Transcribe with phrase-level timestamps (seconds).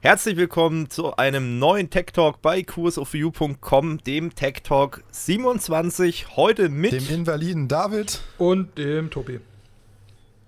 [0.00, 6.36] Herzlich willkommen zu einem neuen Tech Talk bei kursofview.com, dem Tech Talk 27.
[6.36, 9.40] Heute mit dem Invaliden David und dem Tobi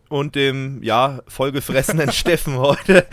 [0.09, 3.07] und dem, ja, vollgefressenen Steffen heute.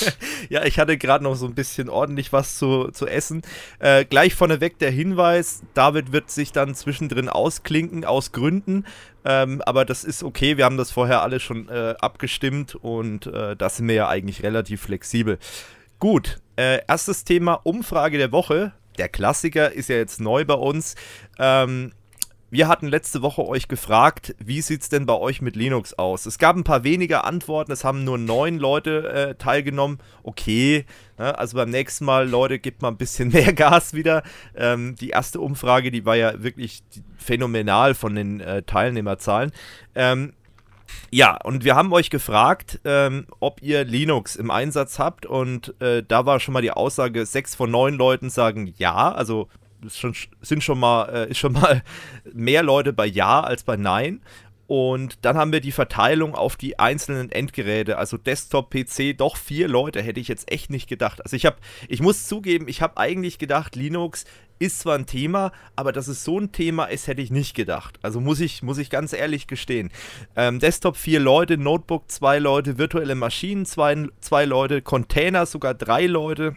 [0.48, 3.42] ja, ich hatte gerade noch so ein bisschen ordentlich was zu, zu essen.
[3.78, 8.84] Äh, gleich vorneweg der Hinweis, David wird sich dann zwischendrin ausklinken, aus Gründen.
[9.24, 13.56] Ähm, aber das ist okay, wir haben das vorher alle schon äh, abgestimmt und äh,
[13.56, 15.38] da sind wir ja eigentlich relativ flexibel.
[16.04, 18.74] Gut, äh, erstes Thema, Umfrage der Woche.
[18.98, 20.96] Der Klassiker ist ja jetzt neu bei uns.
[21.38, 21.92] Ähm,
[22.50, 26.26] wir hatten letzte Woche euch gefragt, wie sieht es denn bei euch mit Linux aus?
[26.26, 29.96] Es gab ein paar weniger Antworten, es haben nur neun Leute äh, teilgenommen.
[30.22, 30.84] Okay,
[31.16, 31.38] ne?
[31.38, 34.24] also beim nächsten Mal, Leute, gibt mal ein bisschen mehr Gas wieder.
[34.54, 36.82] Ähm, die erste Umfrage, die war ja wirklich
[37.16, 39.52] phänomenal von den äh, Teilnehmerzahlen.
[39.94, 40.34] Ähm,
[41.10, 46.02] ja, und wir haben euch gefragt, ähm, ob ihr Linux im Einsatz habt und äh,
[46.06, 49.48] da war schon mal die Aussage, sechs von neun Leuten sagen ja, also
[49.88, 51.82] schon, sind schon mal, äh, ist schon mal
[52.32, 54.20] mehr Leute bei Ja als bei Nein.
[54.66, 59.68] Und dann haben wir die Verteilung auf die einzelnen Endgeräte, also Desktop, PC, doch vier
[59.68, 61.22] Leute, hätte ich jetzt echt nicht gedacht.
[61.22, 61.56] Also ich habe,
[61.88, 64.24] ich muss zugeben, ich habe eigentlich gedacht, Linux
[64.58, 67.98] ist zwar ein Thema, aber dass es so ein Thema ist, hätte ich nicht gedacht.
[68.02, 69.90] Also muss ich, muss ich ganz ehrlich gestehen.
[70.36, 76.06] Ähm, Desktop vier Leute, Notebook zwei Leute, virtuelle Maschinen zwei, zwei Leute, Container sogar drei
[76.06, 76.54] Leute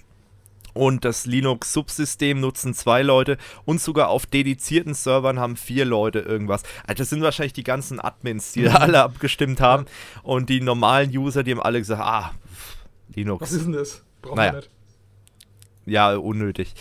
[0.77, 6.63] und das Linux-Subsystem nutzen zwei Leute und sogar auf dedizierten Servern haben vier Leute irgendwas.
[6.85, 9.85] Also das sind wahrscheinlich die ganzen Admins, die da alle abgestimmt haben
[10.23, 12.31] und die normalen User, die haben alle gesagt, ah,
[13.13, 13.41] Linux.
[13.41, 14.03] Was ist denn das?
[14.21, 14.53] Brauchen naja.
[14.53, 14.69] wir nicht.
[15.85, 16.73] Ja, unnötig.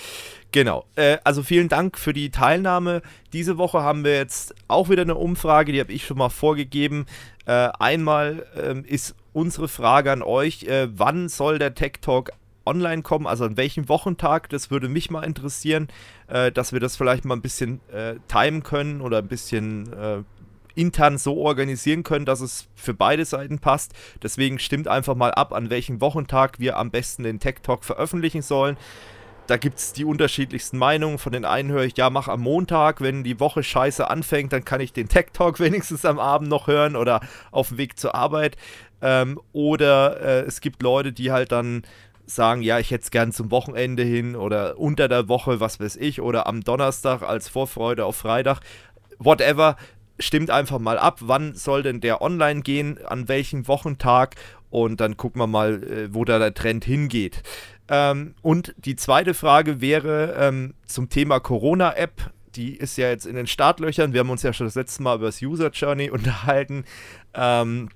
[0.52, 0.84] Genau.
[0.96, 3.02] Äh, also vielen Dank für die Teilnahme.
[3.32, 7.06] Diese Woche haben wir jetzt auch wieder eine Umfrage, die habe ich schon mal vorgegeben.
[7.46, 12.32] Äh, einmal ähm, ist unsere Frage an euch, äh, wann soll der Tech Talk
[12.66, 15.88] online kommen, also an welchem Wochentag, das würde mich mal interessieren,
[16.28, 20.22] äh, dass wir das vielleicht mal ein bisschen äh, timen können oder ein bisschen äh,
[20.76, 23.92] intern so organisieren können, dass es für beide Seiten passt.
[24.22, 28.42] Deswegen stimmt einfach mal ab, an welchem Wochentag wir am besten den Tech Talk veröffentlichen
[28.42, 28.76] sollen.
[29.46, 31.18] Da gibt es die unterschiedlichsten Meinungen.
[31.18, 34.64] Von den einen höre ich, ja, mach am Montag, wenn die Woche scheiße anfängt, dann
[34.64, 38.14] kann ich den Tech Talk wenigstens am Abend noch hören oder auf dem Weg zur
[38.14, 38.56] Arbeit.
[39.02, 41.82] Ähm, oder äh, es gibt Leute, die halt dann
[42.26, 45.96] sagen, ja, ich hätte es gern zum Wochenende hin oder unter der Woche, was weiß
[45.96, 48.60] ich, oder am Donnerstag als Vorfreude auf Freitag,
[49.18, 49.76] whatever.
[50.18, 54.36] Stimmt einfach mal ab, wann soll denn der online gehen, an welchem Wochentag
[54.70, 57.42] und dann gucken wir mal, äh, wo da der Trend hingeht.
[57.88, 62.32] Ähm, und die zweite Frage wäre ähm, zum Thema Corona-App.
[62.56, 64.12] Die ist ja jetzt in den Startlöchern.
[64.12, 66.84] Wir haben uns ja schon das letzte Mal über das User Journey unterhalten.
[67.34, 67.90] Ähm,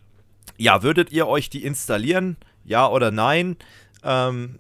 [0.57, 2.37] ja, würdet ihr euch die installieren?
[2.65, 3.57] Ja oder nein?
[4.05, 4.59] Ähm,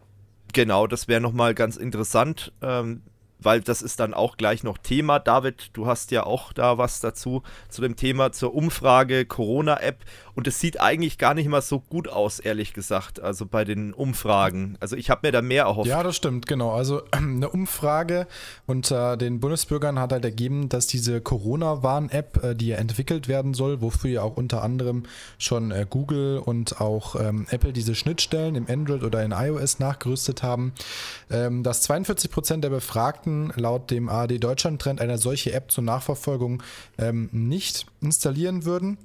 [0.52, 2.52] genau, das wäre nochmal ganz interessant.
[2.62, 3.02] Ähm,
[3.42, 5.18] weil das ist dann auch gleich noch Thema.
[5.18, 10.04] David, du hast ja auch da was dazu zu dem Thema zur Umfrage Corona-App
[10.34, 13.92] und es sieht eigentlich gar nicht mal so gut aus, ehrlich gesagt, also bei den
[13.92, 14.76] Umfragen.
[14.80, 15.88] Also ich habe mir da mehr erhofft.
[15.88, 16.72] Ja, das stimmt, genau.
[16.72, 18.26] Also eine Umfrage
[18.66, 23.80] unter den Bundesbürgern hat halt ergeben, dass diese Corona-Warn-App, äh, die ja entwickelt werden soll,
[23.80, 25.04] wofür ja auch unter anderem
[25.38, 30.42] schon äh, Google und auch ähm, Apple diese Schnittstellen im Android oder in iOS nachgerüstet
[30.42, 30.72] haben,
[31.30, 35.84] ähm, dass 42 Prozent der Befragten laut dem ARD Deutschland Trend eine solche App zur
[35.84, 36.62] Nachverfolgung
[36.98, 38.98] ähm, nicht installieren würden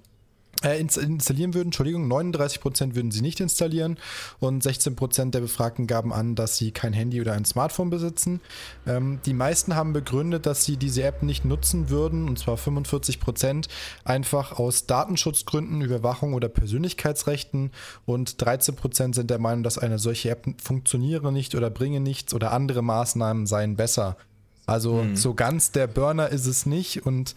[0.65, 1.67] äh, installieren würden.
[1.67, 3.97] Entschuldigung, 39% würden sie nicht installieren
[4.39, 8.41] und 16% der Befragten gaben an, dass sie kein Handy oder ein Smartphone besitzen.
[8.87, 13.67] Ähm, die meisten haben begründet, dass sie diese App nicht nutzen würden, und zwar 45%
[14.03, 17.71] einfach aus Datenschutzgründen, Überwachung oder Persönlichkeitsrechten
[18.05, 22.51] und 13% sind der Meinung, dass eine solche App funktioniere nicht oder bringe nichts oder
[22.51, 24.17] andere Maßnahmen seien besser.
[24.65, 25.15] Also mhm.
[25.15, 27.35] so ganz der Burner ist es nicht und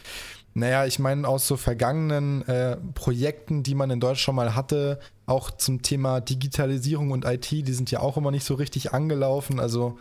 [0.58, 4.98] naja, ich meine, aus so vergangenen äh, Projekten, die man in Deutschland schon mal hatte,
[5.26, 9.60] auch zum Thema Digitalisierung und IT, die sind ja auch immer nicht so richtig angelaufen.
[9.60, 9.98] Also.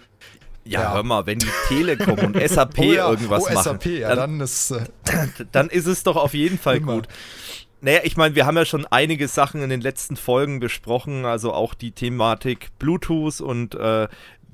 [0.65, 0.93] Ja, ja.
[0.93, 4.31] hör mal, wenn die Telekom und SAP oh ja, irgendwas oh, machen, SAP, ja, dann,
[4.31, 4.85] dann, ist, äh,
[5.51, 6.95] dann ist es doch auf jeden Fall immer.
[6.95, 7.07] gut.
[7.79, 11.53] Naja, ich meine, wir haben ja schon einige Sachen in den letzten Folgen besprochen, also
[11.53, 14.07] auch die Thematik Bluetooth und äh,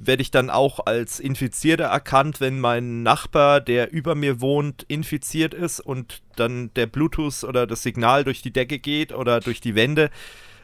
[0.07, 5.53] werde ich dann auch als Infizierter erkannt, wenn mein Nachbar, der über mir wohnt, infiziert
[5.53, 9.75] ist und dann der Bluetooth oder das Signal durch die Decke geht oder durch die
[9.75, 10.09] Wände.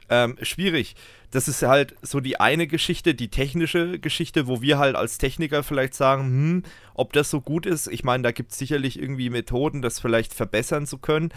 [0.09, 0.95] Ähm, schwierig.
[1.31, 5.62] Das ist halt so die eine Geschichte, die technische Geschichte, wo wir halt als Techniker
[5.62, 6.63] vielleicht sagen, hm,
[6.95, 7.88] ob das so gut ist.
[7.88, 11.31] Ich meine, da gibt es sicherlich irgendwie Methoden, das vielleicht verbessern zu können.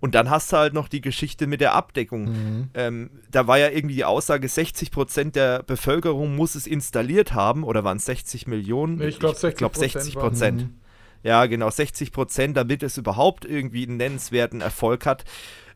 [0.00, 2.24] Und dann hast du halt noch die Geschichte mit der Abdeckung.
[2.24, 2.70] Mhm.
[2.74, 7.64] Ähm, da war ja irgendwie die Aussage, 60 Prozent der Bevölkerung muss es installiert haben,
[7.64, 9.00] oder waren es 60 Millionen?
[9.00, 10.62] Ich glaube 60 glaub, 60 Prozent.
[10.62, 10.74] Mhm.
[11.22, 15.24] Ja, genau, 60 Prozent, damit es überhaupt irgendwie einen nennenswerten Erfolg hat.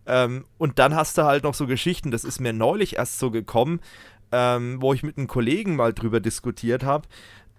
[0.06, 3.30] Ähm, und dann hast du halt noch so Geschichten, das ist mir neulich erst so
[3.30, 3.80] gekommen,
[4.32, 7.08] ähm, wo ich mit einem Kollegen mal drüber diskutiert habe.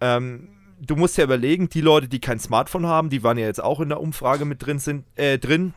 [0.02, 0.50] Ähm,
[0.82, 3.80] du musst ja überlegen, die Leute, die kein Smartphone haben, die waren ja jetzt auch
[3.80, 5.74] in der Umfrage mit drin, sind, äh, drin.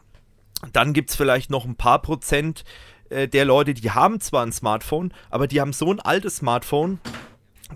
[0.72, 2.64] Dann gibt es vielleicht noch ein paar Prozent
[3.10, 7.00] äh, der Leute, die haben zwar ein Smartphone, aber die haben so ein altes Smartphone,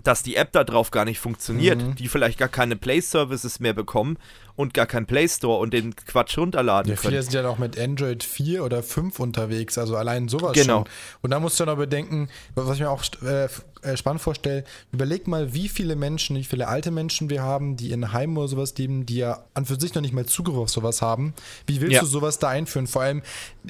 [0.03, 1.95] dass die App da drauf gar nicht funktioniert, mhm.
[1.95, 4.17] die vielleicht gar keine Play-Services mehr bekommen
[4.57, 7.11] und gar keinen Play Store und den Quatsch runterladen ja, können.
[7.11, 10.79] Viele sind ja noch mit Android 4 oder 5 unterwegs, also allein sowas genau.
[10.79, 10.89] schon.
[11.21, 13.47] Und da musst du noch bedenken, was ich mir auch äh,
[13.83, 17.91] äh, spannend vorstelle, überleg mal, wie viele Menschen, wie viele alte Menschen wir haben, die
[17.91, 20.69] in Heimen oder sowas leben, die ja an für sich noch nicht mal Zugriff auf
[20.69, 21.35] sowas haben.
[21.67, 21.99] Wie willst ja.
[22.01, 22.87] du sowas da einführen?
[22.87, 23.21] Vor allem,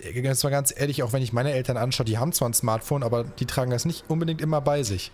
[0.01, 2.53] äh, jetzt mal ganz ehrlich, auch wenn ich meine Eltern anschaue, die haben zwar ein
[2.53, 5.11] Smartphone, aber die tragen das nicht unbedingt immer bei sich.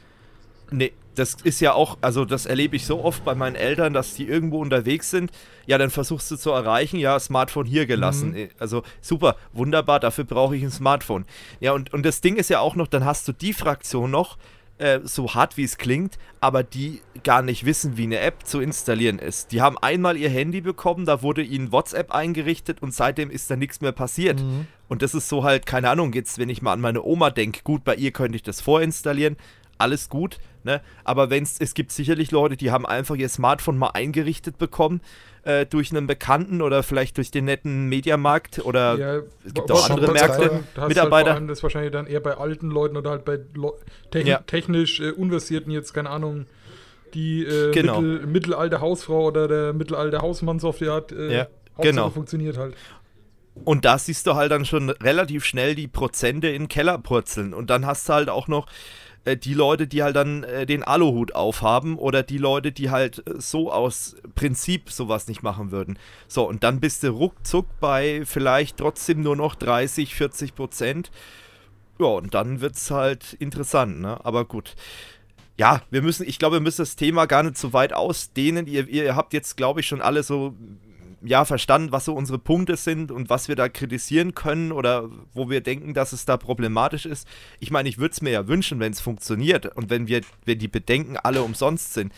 [0.71, 4.15] Nee, das ist ja auch, also das erlebe ich so oft bei meinen Eltern, dass
[4.15, 5.31] die irgendwo unterwegs sind.
[5.65, 8.31] Ja, dann versuchst du zu erreichen, ja, Smartphone hier gelassen.
[8.31, 8.49] Mhm.
[8.57, 11.25] Also super, wunderbar, dafür brauche ich ein Smartphone.
[11.59, 14.37] Ja, und, und das Ding ist ja auch noch, dann hast du die Fraktion noch,
[14.79, 18.59] äh, so hart wie es klingt, aber die gar nicht wissen, wie eine App zu
[18.59, 19.51] installieren ist.
[19.51, 23.55] Die haben einmal ihr Handy bekommen, da wurde ihnen WhatsApp eingerichtet und seitdem ist da
[23.55, 24.41] nichts mehr passiert.
[24.41, 24.67] Mhm.
[24.87, 27.61] Und das ist so halt, keine Ahnung, jetzt, wenn ich mal an meine Oma denke,
[27.63, 29.37] gut, bei ihr könnte ich das vorinstallieren,
[29.77, 30.81] alles gut Ne?
[31.03, 35.01] Aber wenn's, es gibt sicherlich Leute, die haben einfach ihr Smartphone mal eingerichtet bekommen
[35.43, 39.89] äh, durch einen Bekannten oder vielleicht durch den netten Mediamarkt oder ja, es gibt auch
[39.89, 41.33] andere Märkte, halt Mitarbeiter.
[41.33, 43.39] Halt das ist wahrscheinlich dann eher bei alten Leuten oder halt bei
[44.11, 44.37] techn ja.
[44.39, 46.45] technisch äh, Unversierten jetzt, keine Ahnung,
[47.13, 47.99] die äh, genau.
[47.99, 51.47] mittel, mittelalte Hausfrau oder der mittelalte Hausmann so auf die Art äh, ja,
[51.79, 52.09] genau.
[52.09, 52.75] funktioniert halt.
[53.65, 57.53] Und da siehst du halt dann schon relativ schnell die Prozente in den Keller purzeln.
[57.53, 58.65] Und dann hast du halt auch noch
[59.25, 63.25] äh, die Leute, die halt dann äh, den Aluhut aufhaben oder die Leute, die halt
[63.27, 65.97] äh, so aus Prinzip sowas nicht machen würden.
[66.27, 71.11] So, und dann bist du ruckzuck bei vielleicht trotzdem nur noch 30, 40 Prozent.
[71.99, 74.19] Ja, und dann wird es halt interessant, ne?
[74.25, 74.75] Aber gut.
[75.57, 78.65] Ja, wir müssen, ich glaube, wir müssen das Thema gar nicht so weit ausdehnen.
[78.65, 80.55] Ihr, ihr habt jetzt, glaube ich, schon alle so
[81.23, 85.49] ja, verstanden, was so unsere Punkte sind und was wir da kritisieren können oder wo
[85.49, 87.27] wir denken, dass es da problematisch ist.
[87.59, 90.59] Ich meine, ich würde es mir ja wünschen, wenn es funktioniert und wenn wir, wenn
[90.59, 92.11] die Bedenken alle umsonst sind.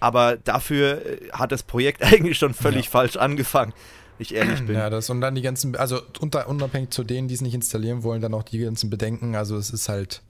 [0.00, 2.90] Aber dafür äh, hat das Projekt eigentlich schon völlig ja.
[2.90, 3.72] falsch angefangen,
[4.18, 4.74] ich ehrlich bin.
[4.74, 8.02] Ja, das und dann die ganzen, also unter, unabhängig zu denen, die es nicht installieren
[8.02, 9.36] wollen, dann auch die ganzen Bedenken.
[9.36, 10.22] Also es ist halt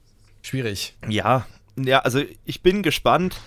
[0.43, 0.95] schwierig.
[1.07, 3.37] Ja, ja, also ich bin gespannt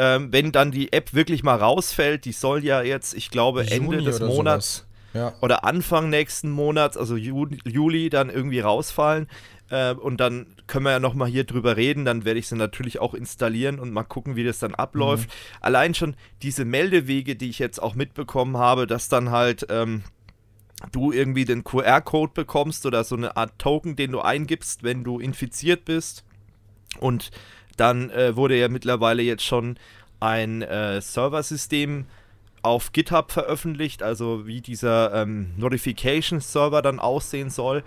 [0.00, 3.96] ähm, wenn dann die App wirklich mal rausfällt, die soll ja jetzt, ich glaube, Ende
[3.96, 5.34] Juni des Monats ja.
[5.42, 9.28] oder Anfang nächsten Monats, also Juli, dann irgendwie rausfallen.
[9.68, 12.06] Äh, und dann können wir ja nochmal hier drüber reden.
[12.06, 15.28] Dann werde ich sie natürlich auch installieren und mal gucken, wie das dann abläuft.
[15.28, 15.34] Mhm.
[15.60, 19.66] Allein schon diese Meldewege, die ich jetzt auch mitbekommen habe, dass dann halt.
[19.68, 20.02] Ähm,
[20.92, 25.18] du irgendwie den QR-Code bekommst oder so eine Art Token, den du eingibst, wenn du
[25.20, 26.24] infiziert bist.
[27.00, 27.30] Und
[27.80, 29.76] dann äh, wurde ja mittlerweile jetzt schon
[30.20, 32.04] ein äh, Serversystem
[32.62, 37.82] auf GitHub veröffentlicht, also wie dieser ähm, Notification-Server dann aussehen soll.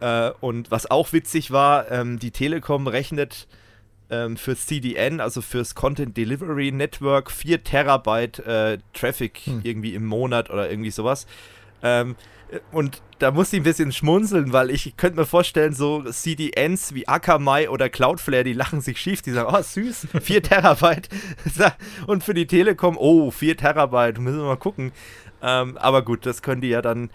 [0.00, 3.46] Äh, und was auch witzig war, ähm, die Telekom rechnet
[4.10, 9.60] ähm, fürs CDN, also fürs Content Delivery Network, 4 Terabyte äh, Traffic hm.
[9.62, 11.26] irgendwie im Monat oder irgendwie sowas.
[11.82, 12.16] Ähm,
[12.70, 17.08] und da muss ich ein bisschen schmunzeln, weil ich könnte mir vorstellen, so CDNs wie
[17.08, 21.08] Akamai oder Cloudflare, die lachen sich schief, die sagen, oh süß, 4 Terabyte.
[22.06, 24.92] Und für die Telekom, oh, 4 Terabyte, müssen wir mal gucken.
[25.42, 27.10] Ähm, aber gut, das können die ja dann,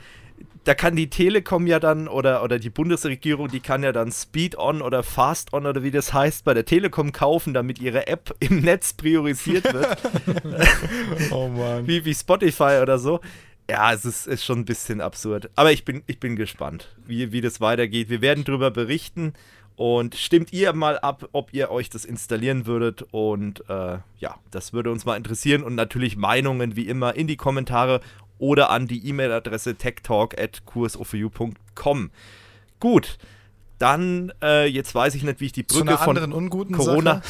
[0.63, 4.81] da kann die Telekom ja dann oder, oder die Bundesregierung, die kann ja dann Speed-On
[4.81, 8.93] oder Fast-On oder wie das heißt, bei der Telekom kaufen, damit ihre App im Netz
[8.93, 9.97] priorisiert wird.
[11.31, 11.87] oh Mann.
[11.87, 13.21] Wie, wie Spotify oder so.
[13.71, 15.49] Ja, es ist, ist, schon ein bisschen absurd.
[15.55, 18.09] Aber ich bin, ich bin gespannt, wie, wie das weitergeht.
[18.09, 19.31] Wir werden darüber berichten
[19.77, 23.05] und stimmt ihr mal ab, ob ihr euch das installieren würdet.
[23.11, 25.63] Und äh, ja, das würde uns mal interessieren.
[25.63, 28.01] Und natürlich Meinungen wie immer in die Kommentare
[28.39, 32.11] oder an die E-Mail-Adresse techtalk.kursofu.com.
[32.81, 33.17] Gut,
[33.81, 36.39] Dann, äh, jetzt weiß ich nicht, wie ich die Brücke von
[36.71, 37.21] Corona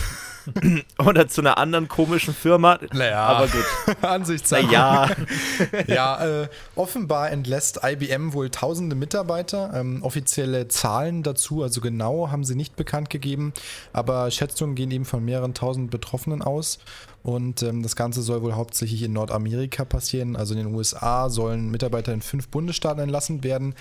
[0.99, 2.77] oder zu einer anderen komischen Firma.
[2.91, 3.63] Naja, aber gut.
[4.01, 4.65] Ansichtssache.
[4.65, 5.09] Naja.
[5.87, 9.71] ja, äh, offenbar entlässt IBM wohl tausende Mitarbeiter.
[9.73, 13.53] Ähm, offizielle Zahlen dazu, also genau, haben sie nicht bekannt gegeben,
[13.93, 16.79] aber Schätzungen gehen eben von mehreren tausend Betroffenen aus.
[17.23, 20.35] Und ähm, das Ganze soll wohl hauptsächlich in Nordamerika passieren.
[20.35, 23.73] Also in den USA sollen Mitarbeiter in fünf Bundesstaaten entlassen werden.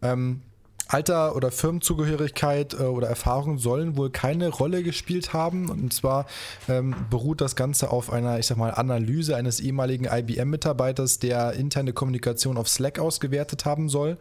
[0.00, 0.40] Ähm,
[0.88, 5.68] Alter oder Firmenzugehörigkeit äh, oder Erfahrung sollen wohl keine Rolle gespielt haben.
[5.68, 6.26] Und zwar
[6.68, 11.92] ähm, beruht das Ganze auf einer, ich sag mal, Analyse eines ehemaligen IBM-Mitarbeiters, der interne
[11.92, 14.16] Kommunikation auf Slack ausgewertet haben soll.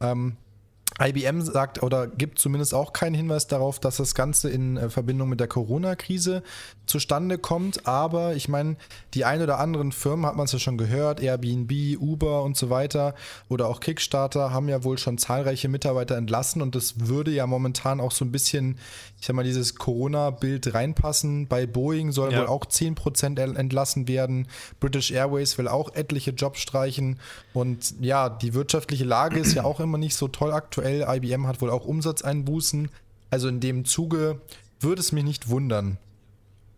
[0.00, 0.36] Ähm,
[1.00, 5.28] IBM sagt oder gibt zumindest auch keinen Hinweis darauf, dass das Ganze in äh, Verbindung
[5.28, 6.42] mit der Corona-Krise
[6.86, 7.86] zustande kommt.
[7.86, 8.76] Aber ich meine,
[9.14, 12.70] die ein oder anderen Firmen hat man es ja schon gehört, Airbnb, Uber und so
[12.70, 13.14] weiter
[13.48, 18.00] oder auch Kickstarter haben ja wohl schon zahlreiche Mitarbeiter entlassen und das würde ja momentan
[18.00, 18.78] auch so ein bisschen,
[19.20, 21.46] ich sag mal, dieses Corona-Bild reinpassen.
[21.48, 22.40] Bei Boeing soll ja.
[22.40, 24.48] wohl auch 10% entlassen werden.
[24.80, 27.18] British Airways will auch etliche Jobs streichen
[27.52, 31.04] und ja, die wirtschaftliche Lage ist ja auch immer nicht so toll aktuell.
[31.08, 32.90] IBM hat wohl auch Umsatzeinbußen.
[33.30, 34.40] Also in dem Zuge
[34.80, 35.98] würde es mich nicht wundern,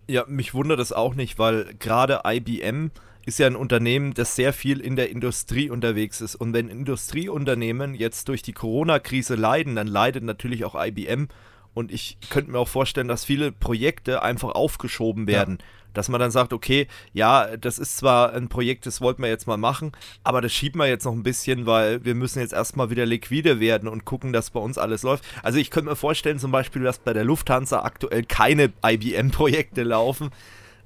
[0.09, 2.91] ja, mich wundert es auch nicht, weil gerade IBM
[3.25, 6.37] ist ja ein Unternehmen, das sehr viel in der Industrie unterwegs ist.
[6.37, 11.29] Und wenn Industrieunternehmen jetzt durch die Corona-Krise leiden, dann leidet natürlich auch IBM.
[11.75, 15.59] Und ich könnte mir auch vorstellen, dass viele Projekte einfach aufgeschoben werden.
[15.61, 15.65] Ja
[15.97, 19.47] dass man dann sagt, okay, ja, das ist zwar ein Projekt, das wollten wir jetzt
[19.47, 19.93] mal machen,
[20.25, 23.61] aber das schieben wir jetzt noch ein bisschen, weil wir müssen jetzt erstmal wieder liquide
[23.61, 25.25] werden und gucken, dass bei uns alles läuft.
[25.43, 30.31] Also ich könnte mir vorstellen zum Beispiel, dass bei der Lufthansa aktuell keine IBM-Projekte laufen.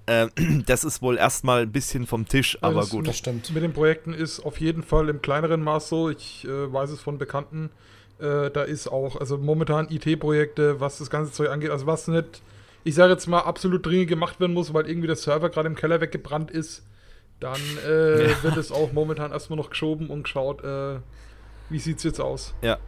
[0.07, 0.31] Ähm,
[0.67, 3.09] das ist wohl erstmal ein bisschen vom Tisch, ja, aber gut.
[3.09, 3.53] Das stimmt.
[3.53, 6.11] Mit den Projekten ist auf jeden Fall im kleineren Maß so.
[6.11, 7.71] Ich äh, weiß es von Bekannten.
[8.19, 12.43] Äh, da ist auch, also momentan IT-Projekte, was das ganze Zeug angeht, also was nicht
[12.85, 15.75] ich sage jetzt mal, absolut dringend gemacht werden muss, weil irgendwie der Server gerade im
[15.75, 16.87] Keller weggebrannt ist,
[17.41, 18.43] dann äh, ja.
[18.43, 21.01] wird es auch momentan erstmal noch geschoben und geschaut, äh,
[21.69, 22.55] wie sieht es jetzt aus.
[22.63, 22.79] Ja.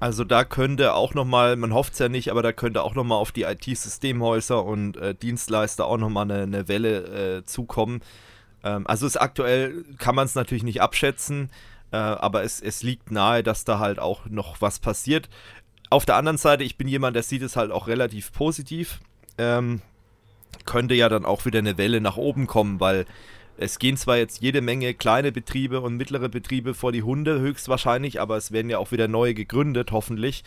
[0.00, 3.18] Also da könnte auch nochmal, man hofft es ja nicht, aber da könnte auch nochmal
[3.18, 8.00] auf die IT-Systemhäuser und äh, Dienstleister auch nochmal eine, eine Welle äh, zukommen.
[8.62, 11.50] Ähm, also ist aktuell, kann man es natürlich nicht abschätzen,
[11.90, 15.28] äh, aber es, es liegt nahe, dass da halt auch noch was passiert
[15.90, 19.00] auf der anderen Seite, ich bin jemand, der sieht es halt auch relativ positiv.
[19.38, 19.80] Ähm,
[20.64, 23.06] könnte ja dann auch wieder eine Welle nach oben kommen, weil
[23.56, 28.20] es gehen zwar jetzt jede Menge kleine Betriebe und mittlere Betriebe vor die Hunde, höchstwahrscheinlich,
[28.20, 30.44] aber es werden ja auch wieder neue gegründet, hoffentlich.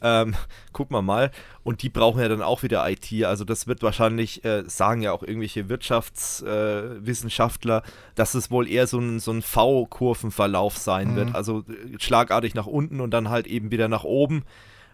[0.00, 0.36] Ähm,
[0.72, 1.32] gucken wir mal.
[1.64, 3.12] Und die brauchen ja dann auch wieder IT.
[3.24, 7.82] Also das wird wahrscheinlich, äh, sagen ja auch irgendwelche Wirtschaftswissenschaftler, äh,
[8.14, 11.16] dass es wohl eher so ein, so ein V-Kurvenverlauf sein mhm.
[11.16, 11.34] wird.
[11.34, 14.44] Also äh, schlagartig nach unten und dann halt eben wieder nach oben.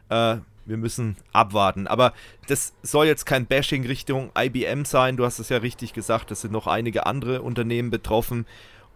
[0.08, 0.36] Äh,
[0.68, 1.86] wir müssen abwarten.
[1.86, 2.12] Aber
[2.46, 5.16] das soll jetzt kein Bashing Richtung IBM sein.
[5.16, 8.46] Du hast es ja richtig gesagt, es sind noch einige andere Unternehmen betroffen.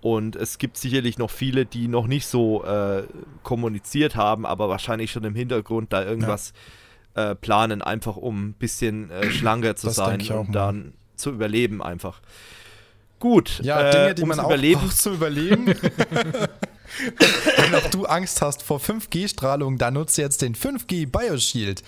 [0.03, 3.05] Und es gibt sicherlich noch viele, die noch nicht so äh,
[3.43, 6.53] kommuniziert haben, aber wahrscheinlich schon im Hintergrund da irgendwas
[7.17, 7.31] ja.
[7.31, 11.81] äh, planen, einfach um ein bisschen äh, schlanker zu das sein und dann zu überleben
[11.81, 12.21] einfach.
[13.21, 13.61] Gut.
[13.63, 15.73] Ja, Dinge, äh, die man auch, auch zu überleben.
[17.57, 21.83] Wenn auch du Angst hast vor 5G-Strahlung, dann nutze jetzt den 5G BioShield.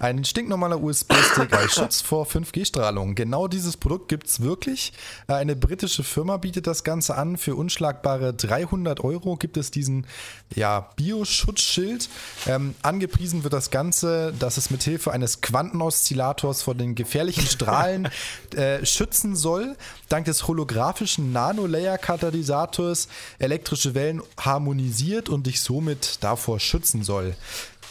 [0.00, 3.14] Ein stinknormaler USB-Stick als Schutz vor 5G-Strahlung.
[3.14, 4.92] Genau dieses Produkt gibt es wirklich.
[5.28, 7.36] Eine britische Firma bietet das Ganze an.
[7.36, 10.08] Für unschlagbare 300 Euro gibt es diesen
[10.52, 12.08] ja, Bioschutzschild.
[12.46, 18.08] Ähm, angepriesen wird das Ganze, dass es mithilfe eines Quantenoszillators vor den gefährlichen Strahlen
[18.56, 19.76] äh, schützen soll.
[20.08, 23.06] Dank des holographischen Nano-Layer-Katalysators
[23.38, 27.36] elektrische Wellen harmonisiert und dich somit davor schützen soll.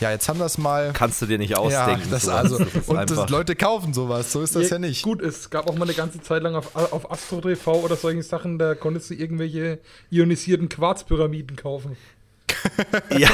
[0.04, 0.92] Ja, jetzt haben wir es mal.
[0.92, 2.02] Kannst du dir nicht ausdenken.
[2.04, 5.02] Ja, das also, das und das Leute kaufen sowas, so ist das ja, ja, nicht.
[5.02, 8.22] Gut, es gab auch mal eine ganze Zeit lang auf, auf Astro TV oder solchen
[8.22, 9.80] Sachen, da konntest du irgendwelche
[10.12, 11.96] ionisierten Quarzpyramiden kaufen.
[13.18, 13.30] ja,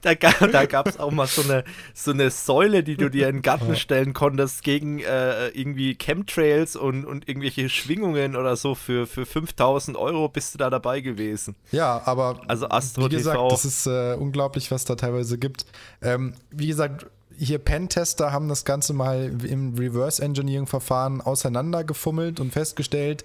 [0.00, 1.64] da, da gab es auch mal so eine,
[1.94, 6.76] so eine Säule, die du dir in den Garten stellen konntest gegen äh, irgendwie Chemtrails
[6.76, 8.74] und, und irgendwelche Schwingungen oder so.
[8.74, 11.56] Für, für 5000 Euro bist du da dabei gewesen.
[11.70, 13.48] Ja, aber also Astro wie gesagt, TV.
[13.48, 15.66] das ist äh, unglaublich, was da teilweise gibt.
[16.00, 17.06] Ähm, wie gesagt,
[17.38, 23.24] hier Pentester haben das Ganze mal im Reverse Engineering Verfahren auseinandergefummelt und festgestellt,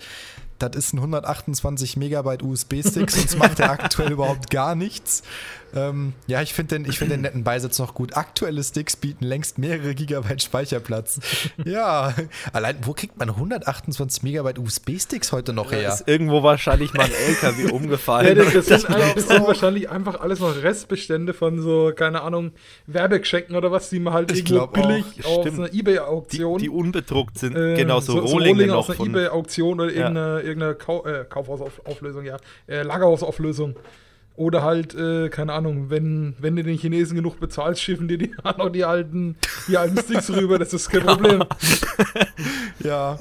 [0.59, 5.23] das ist ein 128 Megabyte USB-Stick, sonst macht er aktuell überhaupt gar nichts.
[5.75, 8.15] Ähm, ja, ich finde den, find den netten Beisatz noch gut.
[8.15, 11.19] Aktuelle Sticks bieten längst mehrere Gigabyte Speicherplatz.
[11.65, 12.13] ja,
[12.53, 15.89] allein, wo kriegt man 128 Megabyte USB-Sticks heute noch her?
[15.89, 18.37] Ist irgendwo wahrscheinlich mal ein LKW umgefallen.
[18.37, 22.51] Ja, das, das, sind, das sind wahrscheinlich einfach alles noch Restbestände von so, keine Ahnung,
[22.87, 25.37] Werbegeschenken oder was, die man halt Ich irgendwo billig auch.
[25.39, 25.59] auf Stimmt.
[25.59, 26.59] einer die, Ebay-Auktion.
[26.59, 27.55] die unbedruckt sind.
[27.55, 29.09] äh, genau, so, so Rohlinge Rohlinge noch aus einer.
[29.09, 30.39] Ebay-Auktion oder Ja.
[30.39, 32.37] irgendeine Kau äh, Kaufhausauflösung, ja.
[32.67, 33.75] Äh, Lagerhausauflösung.
[34.37, 38.33] Oder halt, äh, keine Ahnung, wenn, wenn du den Chinesen genug bezahlst, schiffen dir die
[38.57, 39.35] noch die alten,
[39.67, 41.43] die alten Sticks rüber, das ist kein Problem.
[42.83, 43.17] Ja.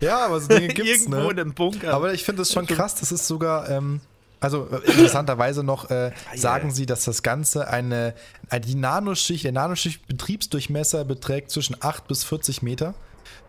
[0.00, 1.30] Ja, aber so Dinge gibt's, Irgendwo ne?
[1.32, 1.92] in einem Bunker.
[1.92, 4.00] Aber ich finde es schon krass, das ist sogar, ähm,
[4.40, 8.14] also äh, interessanterweise noch, äh, sagen sie, dass das Ganze eine,
[8.48, 12.94] eine die Nanoschicht, der Nanoschicht-Betriebsdurchmesser beträgt zwischen 8 bis 40 Meter.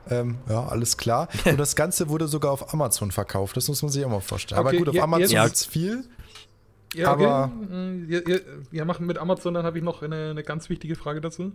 [0.09, 1.27] Ähm, ja, alles klar.
[1.45, 3.55] Und das Ganze wurde sogar auf Amazon verkauft.
[3.57, 4.59] Das muss man sich auch mal vorstellen.
[4.59, 6.03] Okay, Aber gut, auf ja, Amazon jetzt- gibt's viel.
[6.95, 7.73] Ja, Aber- okay.
[8.09, 8.37] Äh, ja, ja,
[8.71, 11.51] ja, machen mit Amazon, dann habe ich noch eine, eine ganz wichtige Frage dazu.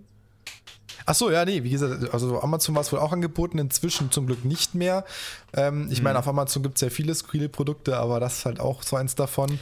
[1.07, 4.26] Ach so, ja, nee, wie gesagt, also Amazon war es wohl auch angeboten, inzwischen zum
[4.26, 5.05] Glück nicht mehr.
[5.53, 8.59] Ähm, ich meine, auf Amazon gibt es ja viele skurrile Produkte, aber das ist halt
[8.61, 9.59] auch so eins davon.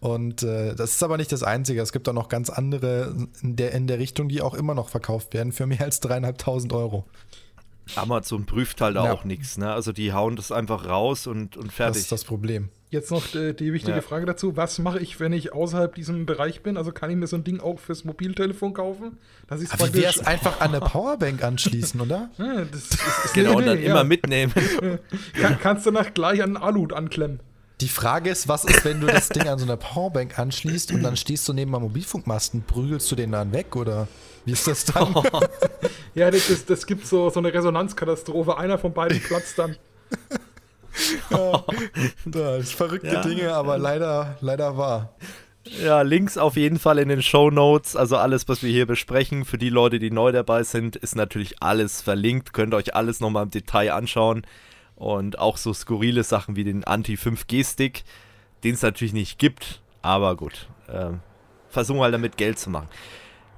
[0.00, 1.82] Und äh, das ist aber nicht das Einzige.
[1.82, 4.88] Es gibt auch noch ganz andere in der, in der Richtung, die auch immer noch
[4.88, 7.04] verkauft werden für mehr als dreieinhalbtausend Euro.
[7.94, 9.12] Amazon prüft halt Ja.
[9.12, 9.58] auch nichts.
[9.58, 9.72] Ne?
[9.72, 12.02] Also die hauen das einfach raus und, und Das fertig.
[12.02, 12.68] ist das Problem.
[12.88, 14.02] Jetzt noch äh, die wichtige Ja.
[14.02, 14.56] Frage dazu.
[14.56, 16.76] Was mache ich, wenn ich außerhalb diesem Bereich bin?
[16.76, 19.18] Also kann ich mir so ein Ding auch fürs Mobiltelefon kaufen?
[19.48, 22.30] Das ist Aber wäre es einfach an eine Powerbank anschließen, oder?
[22.38, 24.04] Ja, das, das ist genau, und dann Idee, immer ja.
[24.04, 24.52] mitnehmen.
[25.34, 27.40] Kann, kannst du danach gleich an einen Alut anklemmen.
[27.80, 31.02] Die Frage ist, was ist, wenn du das Ding an so eine Powerbank anschließt und
[31.02, 34.08] dann stehst du neben einem Mobilfunkmasten, prügelst du den dann weg oder
[34.46, 35.14] wie ist das dann?
[36.14, 38.56] Ja, das, das, das gibt so, so eine Resonanzkatastrophe.
[38.56, 39.76] Einer von beiden platzt dann.
[41.30, 41.64] Ja,
[42.24, 43.22] das verrückte Ja.
[43.22, 45.14] Dinge, aber leider, leider wahr.
[45.82, 47.96] Ja, Links auf jeden Fall in den Show Notes.
[47.96, 51.60] Also alles, was wir hier besprechen, für die Leute, die neu dabei sind, ist natürlich
[51.60, 52.52] alles verlinkt.
[52.52, 54.46] Könnt ihr euch alles nochmal im Detail anschauen.
[54.94, 58.04] Und auch so skurrile Sachen wie den Anti-5G-Stick,
[58.64, 59.80] den es natürlich nicht gibt.
[60.02, 61.20] Aber gut, ähm,
[61.68, 62.88] versuchen halt damit Geld zu machen.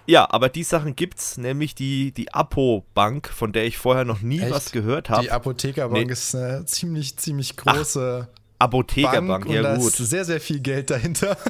[0.08, 4.40] Ja, aber die Sachen gibt's, nämlich die, die Apo-Bank, von der ich vorher noch nie
[4.40, 4.50] Echt?
[4.50, 5.22] was gehört habe.
[5.22, 6.12] Die Apothekerbank Nee.
[6.12, 8.26] ist eine ziemlich, ziemlich große
[8.58, 9.88] Apothekerbank, Bank ja und da gut.
[9.88, 11.36] ist sehr, sehr viel Geld dahinter.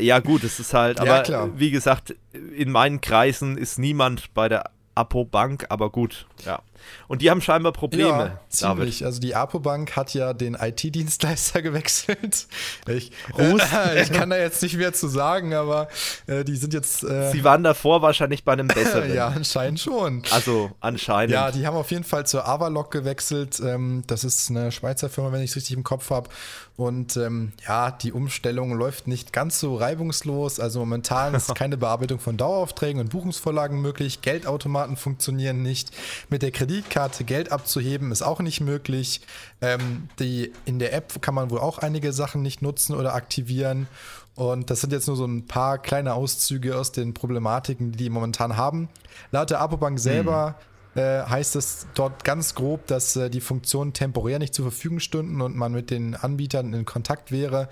[0.00, 1.50] Ja, gut, es ist halt, Ja, aber klar.
[1.58, 6.62] wie gesagt, in meinen Kreisen ist niemand bei der Apo-Bank, aber gut, ja.
[7.08, 9.04] Und die haben scheinbar Probleme, Ja, ziemlich.
[9.04, 12.46] Also die Apobank hat ja den IT-Dienstleister gewechselt.
[12.86, 15.88] Ich, äh, ich kann da jetzt nicht mehr zu sagen, aber
[16.26, 19.14] äh, die sind jetzt äh, Sie waren davor wahrscheinlich bei einem besseren.
[19.14, 20.22] ja anscheinend schon.
[20.30, 21.32] Also anscheinend.
[21.32, 23.60] Ja, die haben auf jeden Fall zur Avalok gewechselt.
[23.60, 26.28] Ähm, das ist eine Schweizer Firma, wenn ich es richtig im Kopf habe.
[26.76, 30.60] Und ähm, ja, die Umstellung läuft nicht ganz so reibungslos.
[30.60, 34.22] Also momentan ist keine Bearbeitung von Daueraufträgen und Buchungsvorlagen möglich.
[34.22, 35.90] Geldautomaten funktionieren nicht.
[36.30, 39.22] Mit der Kreditkarte Geld abzuheben ist auch nicht möglich.
[39.62, 43.88] Ähm, die, in der App kann man wohl auch einige Sachen nicht nutzen oder aktivieren.
[44.34, 48.10] Und das sind jetzt nur so ein paar kleine Auszüge aus den Problematiken, die die
[48.10, 48.90] momentan haben.
[49.32, 50.56] Laut der Apobank selber
[50.94, 55.40] äh, heißt es dort ganz grob, dass äh, die Funktionen temporär nicht zur Verfügung stünden
[55.40, 57.70] und man mit den Anbietern in Kontakt wäre.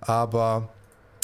[0.00, 0.68] Aber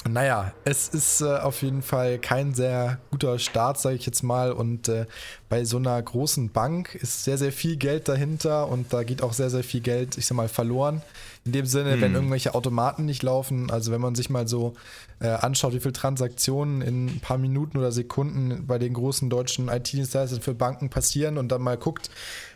[0.08, 4.52] naja, es ist äh, auf jeden Fall kein sehr guter Start, sage ich jetzt mal.
[4.52, 5.06] Und äh,
[5.48, 9.32] bei so einer großen Bank ist sehr, sehr viel Geld dahinter und da geht auch
[9.32, 11.02] sehr, sehr viel Geld, ich sag mal, verloren.
[11.44, 14.74] In dem Sinne, wenn irgendwelche Automaten nicht laufen, also wenn man sich mal so
[15.20, 19.68] äh, anschaut, wie viele Transaktionen in ein paar Minuten oder Sekunden bei den großen deutschen
[19.68, 22.10] IT-Dienstleistern für Banken passieren und dann mal guckt,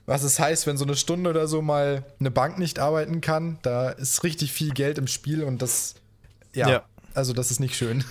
[0.07, 3.59] was es heißt, wenn so eine Stunde oder so mal eine Bank nicht arbeiten kann,
[3.63, 5.97] da ist richtig viel Geld im Spiel und das,
[6.55, 6.85] ja, Ja.
[7.17, 8.05] Also das ist nicht schön.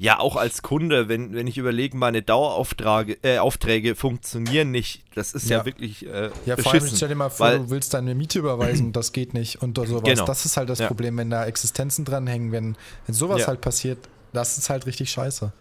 [0.00, 5.34] Ja, auch als Kunde, wenn, wenn ich überlege, meine Daueraufträge äh, Aufträge funktionieren nicht, das
[5.34, 5.64] ist ja, Ja.
[5.64, 8.92] wirklich äh, Ja, vor allem stell dir mal vor, weil, du willst deine Miete überweisen,
[8.92, 10.04] das geht nicht und sowas.
[10.04, 10.24] Genau.
[10.24, 10.86] Das ist halt das Ja.
[10.86, 13.46] Problem, wenn da Existenzen dranhängen, wenn, wenn sowas Ja.
[13.48, 15.52] halt passiert, das ist halt richtig scheiße.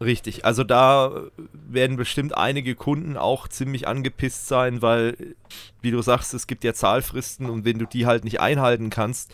[0.00, 5.16] Richtig, also da werden bestimmt einige Kunden auch ziemlich angepisst sein, weil,
[5.80, 9.32] wie du sagst, es gibt ja Zahlfristen und wenn du die halt nicht einhalten kannst,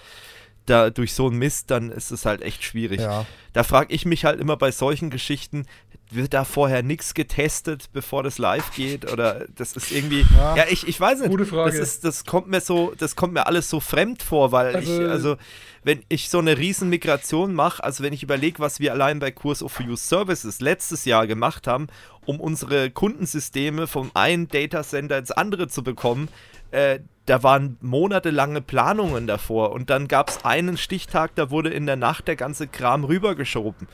[0.71, 3.01] da durch so einen Mist, dann ist es halt echt schwierig.
[3.01, 3.27] Ja.
[3.53, 5.67] Da frage ich mich halt immer bei solchen Geschichten,
[6.11, 9.13] wird da vorher nichts getestet, bevor das live geht?
[9.13, 10.25] Oder das ist irgendwie.
[10.37, 10.65] Ja, Ja.
[10.71, 11.31] ich, ich weiß nicht.
[11.31, 11.71] Gute Frage.
[11.79, 15.03] Das, ist, das kommt mir so, das kommt mir alles so fremd vor, weil Also-
[15.03, 15.37] ich, also
[15.85, 19.31] wenn ich so eine riesen Migration mache, also wenn ich überlege, was wir allein bei
[19.31, 21.89] Kurs of Use Services letztes Jahr gemacht haben,
[22.25, 26.29] um unsere Kundensysteme vom einen Datacenter ins andere zu bekommen,
[26.71, 31.87] äh, da waren monatelange Planungen davor und dann gab es einen Stichtag, da wurde in
[31.87, 33.87] der Nacht der ganze Kram rübergeschoben.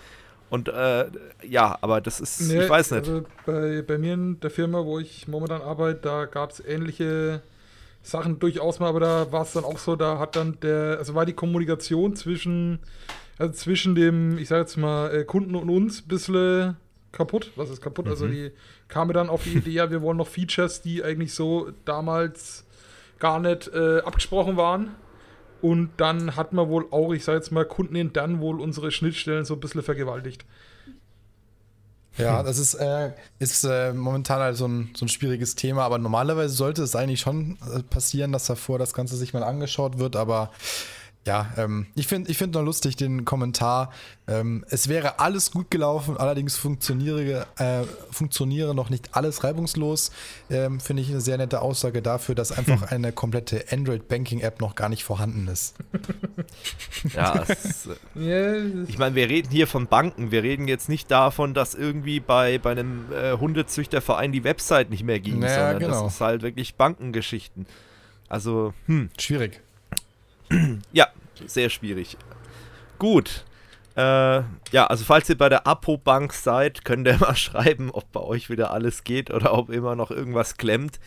[0.51, 1.07] Und äh,
[1.43, 3.09] ja, aber das ist, nee, ich weiß nicht.
[3.09, 7.43] Also bei, bei mir in der Firma, wo ich momentan arbeite, da gab es ähnliche
[8.03, 11.15] Sachen durchaus mal, aber da war es dann auch so, da hat dann der, also
[11.15, 12.79] war die Kommunikation zwischen,
[13.39, 16.77] also zwischen dem, ich sage jetzt mal, äh, Kunden und uns ein bisschen
[17.11, 17.51] kaputt.
[17.57, 18.07] Was ist kaputt?
[18.07, 18.31] Also mhm.
[18.31, 18.53] Also die
[18.87, 22.64] kamen dann auf die Idee, ja, wir wollen noch Features, die eigentlich so damals
[23.25, 24.95] gar nicht äh, abgesprochen waren.
[25.63, 29.55] Und dann hat man wohl auch, ich sage jetzt mal, kundenintern wohl unsere Schnittstellen so
[29.55, 30.45] ein bisschen vergewaltigt.
[32.19, 35.97] Ja, das ist, äh, ist äh, momentan halt so ein, so ein schwieriges Thema, aber
[35.97, 40.17] normalerweise sollte es eigentlich schon äh, passieren, dass davor das Ganze sich mal angeschaut wird,
[40.17, 40.51] aber
[41.27, 43.91] ja, ähm, ich finde ich find noch lustig den Kommentar.
[44.27, 50.11] Ähm, es wäre alles gut gelaufen, allerdings funktioniere, äh, funktioniere noch nicht alles reibungslos.
[50.51, 54.91] Ähm, finde ich eine sehr nette Aussage dafür, dass einfach eine komplette Android-Banking-App noch gar
[54.91, 55.77] nicht vorhanden ist.
[57.15, 60.31] ja, es, äh, ich meine, wir reden hier von Banken.
[60.31, 65.05] Wir reden jetzt nicht davon, dass irgendwie bei, bei einem äh, Hundezüchterverein die Website nicht
[65.05, 66.05] mehr ging, naja, sondern genau.
[66.05, 67.67] das ist halt wirklich Bankengeschichten.
[68.29, 69.09] Also, hm.
[69.19, 69.63] Schwierig.
[70.93, 71.09] Ja,
[71.47, 72.17] sehr schwierig.
[72.99, 73.45] Gut.
[73.97, 78.21] Äh, ja, also falls ihr bei der Apo-Bank seid, könnt ihr mal schreiben, ob bei
[78.21, 80.99] euch wieder alles geht oder ob immer noch irgendwas klemmt.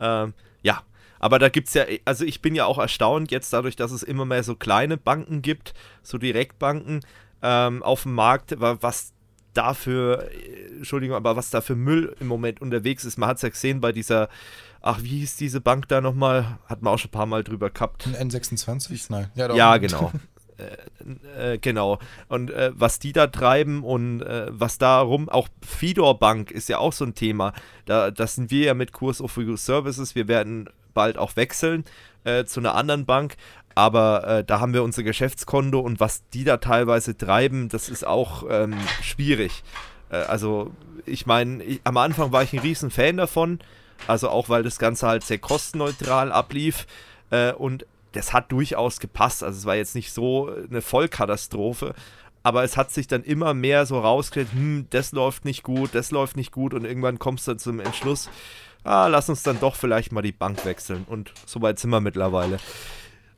[0.00, 0.82] Ähm, ja,
[1.18, 4.02] aber da gibt es ja, also ich bin ja auch erstaunt jetzt dadurch, dass es
[4.02, 7.00] immer mehr so kleine Banken gibt, so Direktbanken
[7.42, 9.11] ähm, auf dem Markt, was
[9.54, 13.18] dafür, äh, Entschuldigung, aber was da für Müll im Moment unterwegs ist.
[13.18, 14.28] Man hat es ja gesehen bei dieser
[14.82, 16.58] ach, wie hieß diese Bank da nochmal?
[16.66, 18.06] Hat man auch schon ein paar Mal drüber gehabt.
[18.06, 19.06] Ein N26?
[19.08, 19.30] Nein.
[19.34, 20.12] Ja, ja genau.
[20.58, 21.98] äh, äh, genau.
[22.28, 26.68] Und äh, was die da treiben und äh, was da rum, auch Fidor Bank ist
[26.68, 27.54] ja auch so ein Thema.
[27.86, 30.14] Da, das sind wir ja mit Kurs of Services.
[30.14, 31.84] Wir werden bald auch wechseln
[32.46, 33.34] zu einer anderen Bank.
[33.74, 38.06] Aber äh, da haben wir unser Geschäftskonto und was die da teilweise treiben, das ist
[38.06, 39.62] auch ähm, schwierig.
[40.10, 40.72] also
[41.06, 43.60] ich meine, am Anfang war ich ein riesen Fan davon.
[44.06, 46.86] Also auch, weil das Ganze halt sehr kostenneutral ablief
[47.30, 49.42] äh, und das hat durchaus gepasst.
[49.42, 51.94] Also es war jetzt nicht so eine Vollkatastrophe,
[52.42, 56.10] aber es hat sich dann immer mehr so rausgestellt, hm, das läuft nicht gut, das
[56.10, 58.28] läuft nicht gut und irgendwann kommst du zum Entschluss,
[58.84, 62.58] ah, lass uns dann doch vielleicht mal die Bank wechseln und soweit sind wir mittlerweile.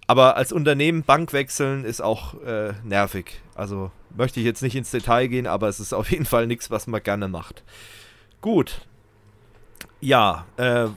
[0.06, 3.40] Aber als Unternehmen Bank wechseln ist auch äh, nervig.
[3.54, 6.70] Also möchte ich jetzt nicht ins Detail gehen, aber es ist auf jeden Fall nichts,
[6.70, 7.62] was man gerne macht.
[8.40, 8.82] Gut,
[10.04, 10.88] ja, äh,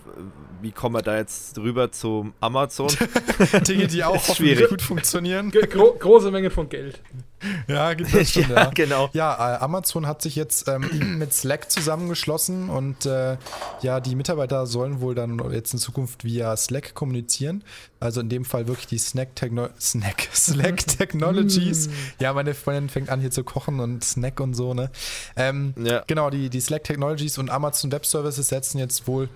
[0.61, 2.89] wie kommen wir da jetzt rüber zum Amazon?
[3.67, 5.49] Dinge, die auch schwierig gut funktionieren.
[5.49, 7.01] Gro große Menge von Geld.
[7.67, 8.69] Ja, gibt es schon, ja, ja.
[8.73, 9.09] genau.
[9.13, 13.37] Ja, äh, Amazon hat sich jetzt ähm, mit Slack zusammengeschlossen und äh,
[13.81, 17.63] ja, die Mitarbeiter sollen wohl dann jetzt in Zukunft via Slack kommunizieren.
[17.99, 21.87] Also in dem Fall wirklich die Snack, Techno Snack Slack Technologies.
[21.87, 21.91] Mm.
[22.19, 24.91] ja, meine Freundin fängt an hier zu kochen und Snack und so, ne?
[25.35, 26.03] Ähm, ja.
[26.07, 29.29] Genau, die, die Slack Technologies und Amazon Web Services setzen jetzt wohl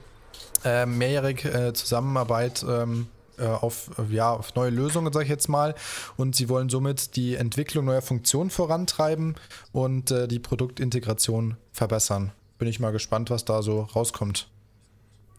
[0.63, 5.75] äh, mehrjährige äh, Zusammenarbeit ähm, äh, auf, ja, auf neue Lösungen, sage ich jetzt mal.
[6.17, 9.35] Und sie wollen somit die Entwicklung neuer Funktionen vorantreiben
[9.71, 12.31] und äh, die Produktintegration verbessern.
[12.57, 14.47] Bin ich mal gespannt, was da so rauskommt.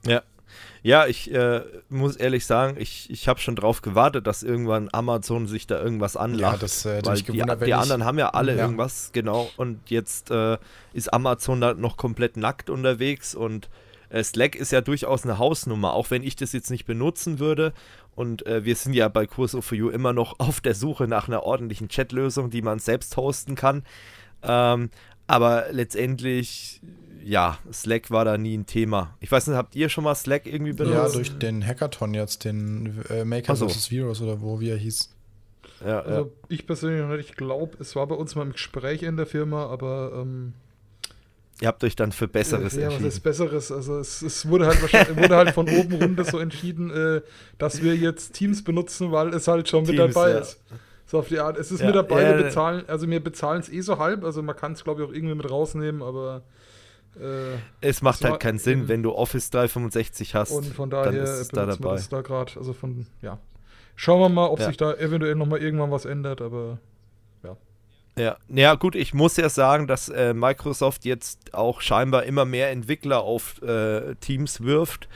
[0.07, 0.23] Ja.
[0.83, 5.47] Ja, ich äh, muss ehrlich sagen, ich, ich habe schon drauf gewartet, dass irgendwann Amazon
[5.47, 6.55] sich da irgendwas anlacht.
[6.55, 8.65] Ja, das äh, weil die, die anderen haben ja alle ja.
[8.65, 9.49] irgendwas, genau.
[9.57, 10.59] Und jetzt äh,
[10.93, 13.69] ist Amazon da noch komplett nackt unterwegs und äh,
[14.23, 17.73] Slack ist ja durchaus eine Hausnummer, auch wenn ich das jetzt nicht benutzen würde.
[18.15, 21.29] Und äh, wir sind ja bei Curso for You immer noch auf der Suche nach
[21.29, 23.85] einer ordentlichen Chatlösung, die man selbst hosten kann.
[24.43, 24.91] Ähm,
[25.27, 26.83] aber letztendlich,
[27.25, 29.17] ja, Slack war da nie ein Thema.
[29.21, 30.95] Ich weiß nicht, habt ihr schon mal Slack irgendwie benutzt?
[30.95, 33.69] Ja, durch den Hackathon jetzt, den äh, Maker so.
[33.69, 33.91] vs.
[33.91, 35.15] Virus oder wo wie er hieß.
[35.85, 36.31] Ja, also ja.
[36.49, 39.27] ich persönlich noch nicht, ich glaube, es war bei uns mal im Gespräch in der
[39.27, 40.55] Firma, aber ähm,
[41.63, 43.05] Ihr habt euch dann für Besseres ja, entschieden.
[43.05, 43.71] Ja, was ist Besseres?
[43.71, 44.83] Also es, es wurde, halt
[45.17, 47.21] wurde halt von oben runter so entschieden, äh,
[47.57, 50.39] dass wir jetzt Teams benutzen, weil es halt schon Teams, mit dabei ja.
[50.39, 50.61] ist.
[51.07, 51.57] So auf die Art.
[51.57, 54.43] Es ist ja, mit dabei, wir bezahlen, also wir bezahlen es eh so halb, also
[54.43, 56.43] man kann es glaube ich auch irgendwie mit rausnehmen, aber
[57.15, 60.51] äh, es macht halt keinen Sinn, wenn du Office 365 hast.
[60.51, 62.01] Und von daher dann ist es da dabei.
[62.11, 63.39] da gerade, also von, ja.
[63.95, 66.79] Schauen wir mal, ob sich da eventuell nochmal irgendwann was ändert, aber
[68.17, 72.71] ja, ja gut, ich muss ja sagen, dass äh, Microsoft jetzt auch scheinbar immer mehr
[72.71, 75.09] Entwickler auf äh, Teams wirft.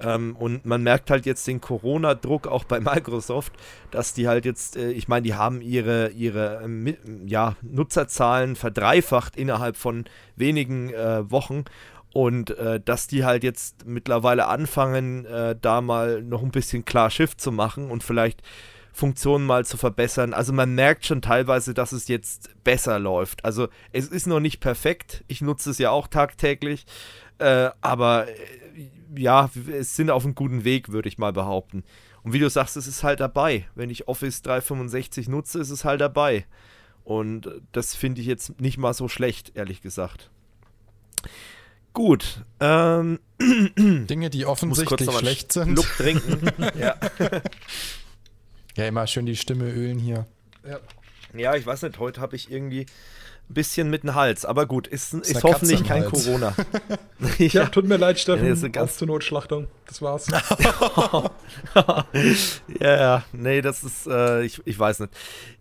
[0.00, 3.52] Ähm, und man merkt halt jetzt den Corona-Druck auch bei Microsoft,
[3.90, 9.36] dass die halt jetzt, äh, ich meine, die haben ihre, ihre äh, ja, Nutzerzahlen verdreifacht
[9.36, 10.04] innerhalb von
[10.36, 11.64] wenigen äh, Wochen
[12.12, 17.10] und äh, dass die halt jetzt mittlerweile anfangen, äh, da mal noch ein bisschen klar
[17.10, 18.42] Schiff zu machen und vielleicht
[18.92, 20.34] Funktionen mal zu verbessern.
[20.34, 23.44] Also man merkt schon teilweise, dass es jetzt besser läuft.
[23.44, 25.24] Also es ist noch nicht perfekt.
[25.28, 26.84] Ich nutze es ja auch tagtäglich.
[27.38, 28.32] Äh, aber äh,
[29.16, 31.84] ja, es sind auf einem guten Weg, würde ich mal behaupten.
[32.22, 33.66] Und wie du sagst, es ist halt dabei.
[33.74, 36.46] Wenn ich Office 365 nutze, ist es halt dabei.
[37.04, 40.30] Und das finde ich jetzt nicht mal so schlecht, ehrlich gesagt.
[41.92, 42.44] Gut.
[42.60, 43.18] Ähm,
[43.76, 45.72] Dinge, die offensichtlich schlecht sind.
[45.72, 46.40] Schluck trinken.
[46.78, 46.96] ja.
[48.76, 50.26] ja, immer schön die Stimme ölen hier.
[50.66, 50.80] Ja,
[51.34, 52.86] ja ich weiß nicht, heute habe ich irgendwie
[53.50, 54.44] ein bisschen mit dem Hals.
[54.44, 56.24] Aber gut, ist, ist, ist hoffentlich kein Hals.
[56.24, 56.54] Corona.
[57.38, 57.46] ja.
[57.46, 57.66] ja.
[57.66, 58.46] tut mir leid, Steffen.
[58.46, 59.68] Ja, ganz zur Notschlachtung.
[59.86, 60.26] Das war's.
[62.80, 65.12] ja, ja, nee, das ist, äh, ich, ich weiß nicht.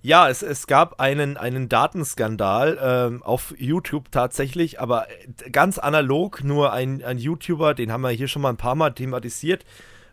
[0.02, 5.08] Ja, es, es gab einen, einen Datenskandal ähm, auf YouTube tatsächlich, aber
[5.52, 8.92] ganz analog, nur ein, ein YouTuber, den haben wir hier schon mal ein paar Mal
[8.92, 9.66] thematisiert,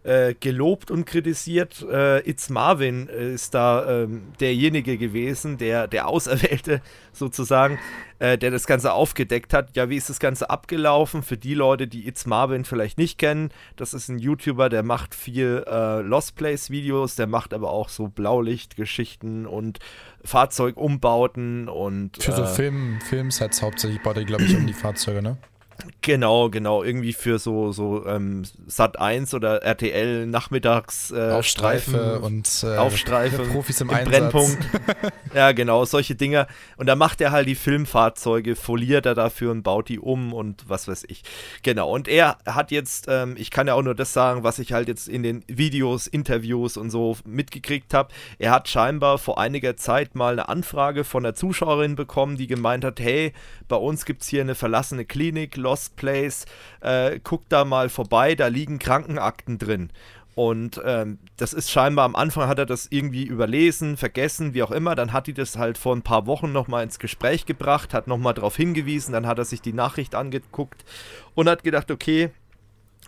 [0.09, 1.83] äh, gelobt und kritisiert.
[1.83, 6.81] Äh, It's Marvin ist da ähm, derjenige gewesen, der, der Auserwählte
[7.13, 7.79] sozusagen,
[8.19, 9.77] äh, der das Ganze aufgedeckt hat.
[9.77, 11.23] Ja, wie ist das Ganze abgelaufen?
[11.23, 15.15] Für die Leute, die It's Marvin vielleicht nicht kennen, das ist ein YouTuber, der macht
[15.15, 19.79] viel äh, Lost Place Videos, der macht aber auch so Blaulichtgeschichten und
[20.25, 22.23] Fahrzeugumbauten und.
[22.23, 25.37] Für so äh, Film, Filmsets hauptsächlich baut er, glaube ich, um die Fahrzeuge, ne?
[26.01, 32.23] Genau, genau, irgendwie für so, so ähm, Sat 1 oder RTL nachmittags äh, Aufstreife Streifen,
[32.23, 34.59] und äh, Aufstreife Profis im, im Brennpunkt.
[35.35, 36.47] ja, genau, solche Dinger.
[36.79, 40.65] Und da macht er halt die Filmfahrzeuge, foliert er dafür und baut die um und
[40.69, 41.23] was weiß ich.
[41.63, 44.73] Genau, und er hat jetzt, ähm, ich kann ja auch nur das sagen, was ich
[44.73, 48.13] halt jetzt in den Videos, Interviews und so mitgekriegt habe.
[48.39, 52.85] Er hat scheinbar vor einiger Zeit mal eine Anfrage von einer Zuschauerin bekommen, die gemeint
[52.85, 53.33] hat, hey,
[53.69, 56.47] bei uns gibt es hier eine verlassene Klinik, Lost Place,
[56.81, 59.91] äh, guckt da mal vorbei, da liegen Krankenakten drin.
[60.35, 64.71] Und ähm, das ist scheinbar am Anfang hat er das irgendwie überlesen, vergessen, wie auch
[64.71, 64.95] immer.
[64.95, 68.35] Dann hat die das halt vor ein paar Wochen nochmal ins Gespräch gebracht, hat nochmal
[68.35, 70.85] darauf hingewiesen, dann hat er sich die Nachricht angeguckt
[71.35, 72.31] und hat gedacht, okay,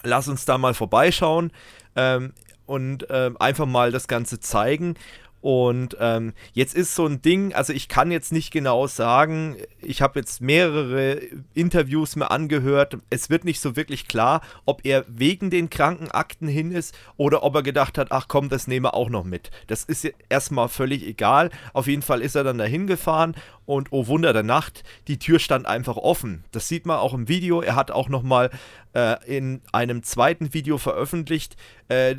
[0.02, 1.50] lass uns da mal vorbeischauen
[1.96, 2.32] ähm,
[2.66, 4.96] und ähm, einfach mal das Ganze zeigen.
[5.40, 10.02] Und ähm, jetzt ist so ein Ding, also ich kann jetzt nicht genau sagen, ich
[10.02, 11.20] habe jetzt mehrere
[11.54, 16.72] Interviews mir angehört, es wird nicht so wirklich klar, ob er wegen den Krankenakten hin
[16.72, 19.50] ist oder ob er gedacht hat, ach komm, das nehme auch noch mit.
[19.66, 21.50] Das ist erstmal völlig egal.
[21.72, 25.38] Auf jeden Fall ist er dann dahin gefahren und oh Wunder der Nacht, die Tür
[25.38, 26.44] stand einfach offen.
[26.52, 27.62] Das sieht man auch im Video.
[27.62, 28.50] Er hat auch nochmal
[28.94, 31.56] äh, in einem zweiten Video veröffentlicht,
[31.88, 32.16] äh,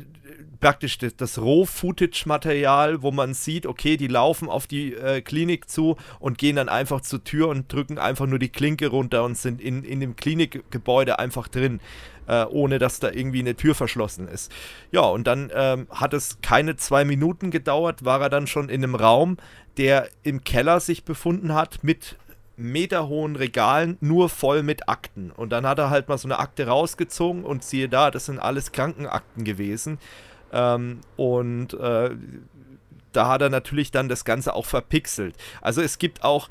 [0.60, 5.96] praktisch das, das Roh-Footage-Material, wo man sieht, okay, die laufen auf die äh, Klinik zu
[6.20, 9.60] und gehen dann einfach zur Tür und drücken einfach nur die Klinke runter und sind
[9.60, 11.80] in, in dem Klinikgebäude einfach drin,
[12.26, 14.52] äh, ohne dass da irgendwie eine Tür verschlossen ist.
[14.90, 18.82] Ja, und dann ähm, hat es keine zwei Minuten gedauert, war er dann schon in
[18.82, 19.36] einem Raum,
[19.76, 22.16] der im Keller sich befunden hat mit
[22.56, 25.30] meterhohen Regalen nur voll mit Akten.
[25.30, 28.38] Und dann hat er halt mal so eine Akte rausgezogen und siehe da, das sind
[28.38, 29.98] alles Krankenakten gewesen.
[30.52, 32.10] Ähm, und äh,
[33.12, 35.34] da hat er natürlich dann das Ganze auch verpixelt.
[35.60, 36.48] Also es gibt auch,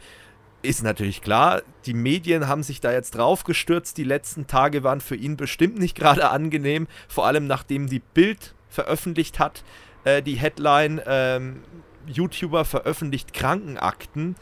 [0.61, 3.97] ist natürlich klar, die Medien haben sich da jetzt drauf gestürzt.
[3.97, 8.53] Die letzten Tage waren für ihn bestimmt nicht gerade angenehm, vor allem nachdem die Bild
[8.69, 9.63] veröffentlicht hat,
[10.03, 11.61] äh, die Headline, ähm,
[12.07, 14.35] YouTuber veröffentlicht Krankenakten,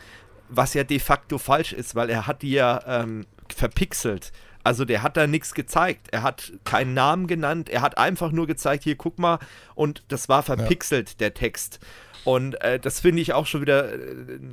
[0.50, 4.32] was ja de facto falsch ist, weil er hat die ja ähm, verpixelt.
[4.64, 6.08] Also der hat da nichts gezeigt.
[6.12, 7.70] Er hat keinen Namen genannt.
[7.70, 9.40] Er hat einfach nur gezeigt, hier guck mal.
[9.74, 11.16] Und das war verpixelt, ja.
[11.20, 11.80] der Text.
[12.26, 13.98] Und äh, das finde ich auch schon wieder, äh,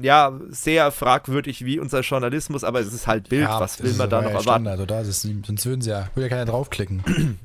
[0.01, 3.43] ja, sehr fragwürdig wie unser Journalismus, aber es ist halt Bild.
[3.43, 4.69] Ja, Was will man da noch erwarten?
[4.69, 7.39] Also da ist, sonst würden sie ja, würde ja keiner draufklicken.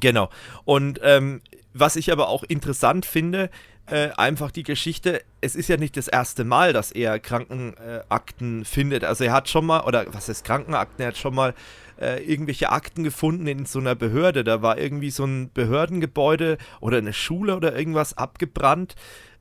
[0.00, 0.28] Genau.
[0.64, 1.40] Und ähm,
[1.72, 3.50] was ich aber auch interessant finde,
[3.90, 8.64] äh, einfach die Geschichte, es ist ja nicht das erste Mal, dass er Krankenakten äh,
[8.64, 9.04] findet.
[9.04, 11.54] Also er hat schon mal, oder was ist Krankenakten, er hat schon mal
[12.00, 14.44] äh, irgendwelche Akten gefunden in so einer Behörde.
[14.44, 18.94] Da war irgendwie so ein Behördengebäude oder eine Schule oder irgendwas abgebrannt.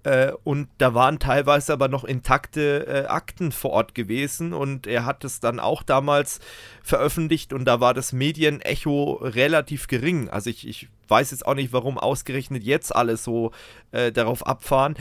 [0.03, 5.05] Äh, und da waren teilweise aber noch intakte äh, Akten vor Ort gewesen und er
[5.05, 6.39] hat es dann auch damals
[6.83, 10.29] veröffentlicht und da war das Medienecho relativ gering.
[10.29, 13.51] Also ich, ich weiß jetzt auch nicht, warum ausgerechnet jetzt alle so
[13.91, 14.95] äh, darauf abfahren.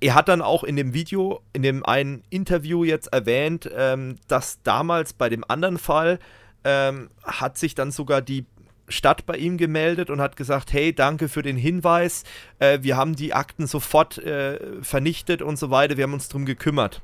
[0.00, 4.62] Er hat dann auch in dem Video, in dem einen Interview jetzt erwähnt, ähm, dass
[4.62, 6.18] damals bei dem anderen Fall
[6.64, 8.44] ähm, hat sich dann sogar die
[8.88, 12.24] Stadt bei ihm gemeldet und hat gesagt, hey, danke für den Hinweis,
[12.58, 16.46] äh, wir haben die Akten sofort äh, vernichtet und so weiter, wir haben uns darum
[16.46, 17.02] gekümmert.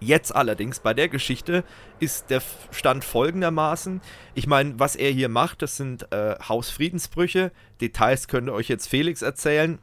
[0.00, 1.64] Jetzt allerdings bei der Geschichte
[1.98, 4.02] ist der Stand folgendermaßen.
[4.34, 7.52] Ich meine, was er hier macht, das sind äh, Hausfriedensbrüche.
[7.80, 9.78] Details könnte euch jetzt Felix erzählen.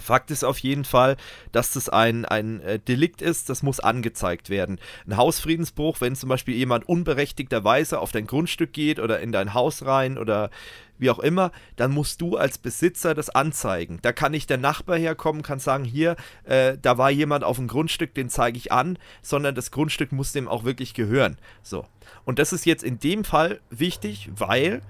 [0.00, 1.16] Fakt ist auf jeden Fall,
[1.52, 4.80] dass das ein, ein äh, Delikt ist, das muss angezeigt werden.
[5.06, 9.84] Ein Hausfriedensbruch, wenn zum Beispiel jemand unberechtigterweise auf dein Grundstück geht oder in dein Haus
[9.84, 10.50] rein oder
[10.98, 13.98] wie auch immer, dann musst du als Besitzer das anzeigen.
[14.02, 17.68] Da kann nicht der Nachbar herkommen, kann sagen, hier, äh, da war jemand auf dem
[17.68, 21.36] Grundstück, den zeige ich an, sondern das Grundstück muss dem auch wirklich gehören.
[21.62, 21.86] So.
[22.24, 24.80] Und das ist jetzt in dem Fall wichtig, weil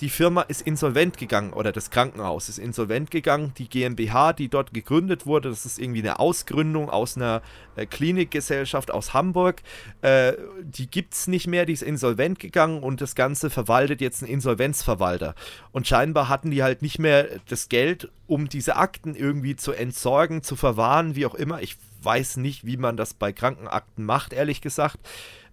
[0.00, 3.52] die Firma ist insolvent gegangen oder das Krankenhaus ist insolvent gegangen.
[3.58, 7.42] Die GmbH, die dort gegründet wurde, das ist irgendwie eine Ausgründung aus einer
[7.74, 9.62] äh, Klinikgesellschaft aus Hamburg.
[10.02, 14.22] Äh, die gibt es nicht mehr, die ist insolvent gegangen und das Ganze verwaltet jetzt
[14.22, 15.34] ein Insolvenzverwalter.
[15.72, 20.42] Und scheinbar hatten die halt nicht mehr das Geld, um diese Akten irgendwie zu entsorgen,
[20.42, 21.60] zu verwahren, wie auch immer.
[21.60, 24.98] Ich weiß nicht, wie man das bei Krankenakten macht, ehrlich gesagt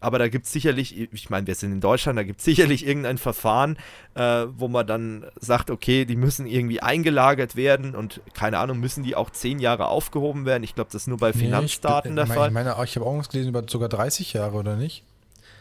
[0.06, 2.86] aber da gibt es sicherlich, ich meine, wir sind in Deutschland, da gibt es sicherlich
[2.86, 3.76] irgendein Verfahren,
[4.13, 9.04] äh, wo man dann sagt, okay, die müssen irgendwie eingelagert werden und keine Ahnung, müssen
[9.04, 10.63] die auch zehn Jahre aufgehoben werden.
[10.63, 12.48] Ich glaube, das ist nur bei Finanzdaten nee, der mein, Fall.
[12.50, 15.04] Ich meine, ich habe auch was gelesen über sogar 30 Jahre, oder nicht?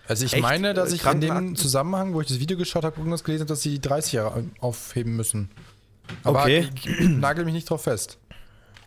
[0.07, 0.43] Also ich Echt?
[0.43, 3.49] meine, dass ich in dem Zusammenhang, wo ich das Video geschaut habe, irgendwas gelesen habe,
[3.49, 5.49] dass sie 30 Jahre aufheben müssen.
[6.23, 6.69] Aber okay.
[7.01, 8.19] nagel mich nicht drauf fest.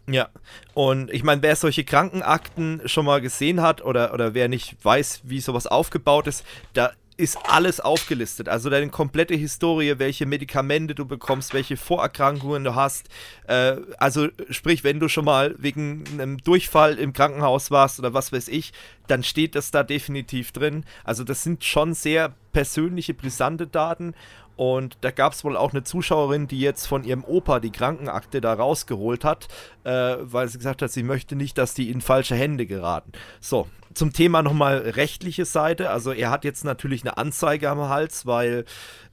[0.10, 0.30] Ja,
[0.74, 5.22] und ich meine, wer solche Krankenakten schon mal gesehen hat oder, oder wer nicht weiß,
[5.24, 8.48] wie sowas aufgebaut ist, da ist alles aufgelistet.
[8.48, 13.10] Also deine komplette Historie, welche Medikamente du bekommst, welche Vorerkrankungen du hast.
[13.48, 18.32] Äh, also sprich, wenn du schon mal wegen einem Durchfall im Krankenhaus warst oder was
[18.32, 18.72] weiß ich,
[19.08, 20.86] dann steht das da definitiv drin.
[21.04, 24.14] Also das sind schon sehr persönliche, brisante Daten
[24.58, 28.42] und da gab es wohl auch eine Zuschauerin, die jetzt von ihrem Opa die Krankenakte
[28.42, 29.48] da rausgeholt hat,
[29.84, 33.12] äh, weil sie gesagt hat, sie möchte nicht, dass die in falsche Hände geraten.
[33.40, 35.92] So, zum Thema nochmal rechtliche Seite.
[35.92, 38.66] Also er hat jetzt natürlich eine Anzeige am Hals, weil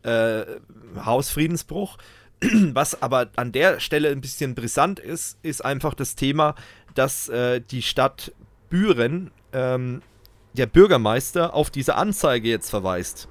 [0.02, 0.44] äh,
[1.04, 1.98] Hausfriedensbruch.
[2.72, 6.54] Was aber an der Stelle ein bisschen brisant ist, ist einfach das Thema,
[6.94, 8.32] dass äh, die Stadt
[8.70, 10.00] Büren ähm,
[10.54, 13.28] der Bürgermeister auf diese Anzeige jetzt verweist.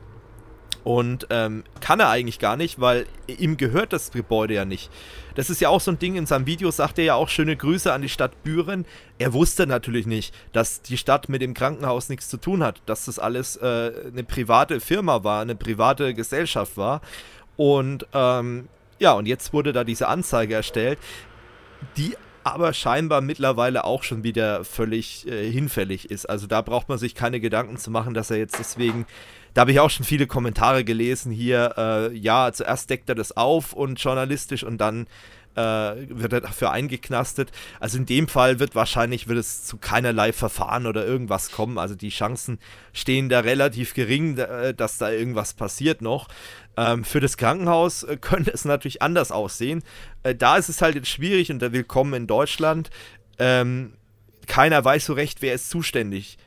[0.84, 4.92] Und ähm, kann er eigentlich gar nicht, weil ihm gehört das Gebäude ja nicht.
[5.36, 7.56] Das ist ja auch so ein Ding, in seinem Video sagt er ja auch schöne
[7.56, 8.86] Grüße an die Stadt Büren.
[9.18, 13.06] Er wusste natürlich nicht, dass die Stadt mit dem Krankenhaus nichts zu tun hat, dass
[13.06, 17.02] das alles äh, eine private Firma war, eine private Gesellschaft war.
[17.56, 18.68] Und ähm,
[19.00, 21.00] ja, und jetzt wurde da diese Anzeige erstellt,
[21.98, 26.30] die aber scheinbar mittlerweile auch schon wieder völlig äh, hinfällig ist.
[26.30, 29.06] Also da braucht man sich keine Gedanken zu machen, dass er jetzt deswegen
[29.54, 31.74] da habe ich auch schon viele Kommentare gelesen hier.
[31.78, 35.08] Äh, ja, zuerst deckt er das auf und journalistisch und dann
[35.56, 35.62] äh,
[36.10, 37.52] wird er dafür eingeknastet.
[37.80, 41.78] Also in dem Fall wird wahrscheinlich wird es zu keinerlei Verfahren oder irgendwas kommen.
[41.78, 42.58] Also die Chancen
[42.94, 46.30] stehen da relativ gering, äh, dass da irgendwas passiert noch.
[46.76, 49.84] Ähm, für das Krankenhaus äh, könnte es natürlich anders aussehen.
[50.24, 52.90] Äh, da ist es halt jetzt schwierig und da willkommen in Deutschland.
[53.38, 53.94] Ähm,
[54.48, 56.38] keiner weiß so recht, wer ist zuständig.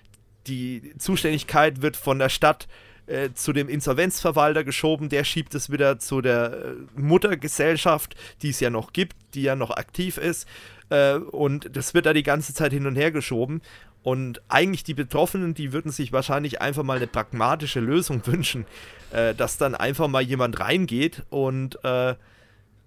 [0.49, 2.86] Die Zuständigkeit wird von der Stadt äh,
[3.35, 8.71] zu dem Insolvenzverwalter geschoben, der schiebt es wieder zu der äh, Muttergesellschaft, die es ja
[8.71, 10.49] noch gibt, die ja noch aktiv ist.
[10.89, 13.63] Äh, und das wird da die ganze Zeit hin und her geschoben.
[14.03, 18.67] Und eigentlich die Betroffenen, die würden sich wahrscheinlich einfach mal eine pragmatische Lösung wünschen,
[19.13, 22.15] äh, dass dann einfach mal jemand reingeht und äh,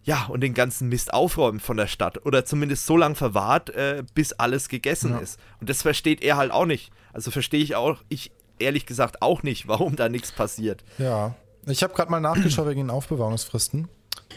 [0.04, 2.26] ja, und den ganzen Mist aufräumt von der Stadt.
[2.26, 5.20] Oder zumindest so lange verwahrt, äh, bis alles gegessen ja.
[5.20, 5.40] ist.
[5.60, 6.92] Und das versteht er halt auch nicht.
[7.12, 10.84] Also verstehe ich auch, ich ehrlich gesagt auch nicht, warum da nichts passiert.
[10.98, 13.88] Ja, ich habe gerade mal nachgeschaut wegen den Aufbewahrungsfristen.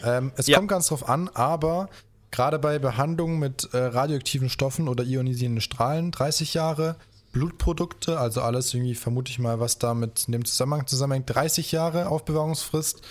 [0.03, 0.57] Ähm, es ja.
[0.57, 1.89] kommt ganz drauf an, aber
[2.31, 6.95] gerade bei Behandlungen mit äh, radioaktiven Stoffen oder ionisierenden Strahlen 30 Jahre,
[7.31, 12.09] Blutprodukte, also alles irgendwie vermute ich mal, was da mit dem Zusammenhang zusammenhängt, 30 Jahre
[12.09, 13.01] Aufbewahrungsfrist.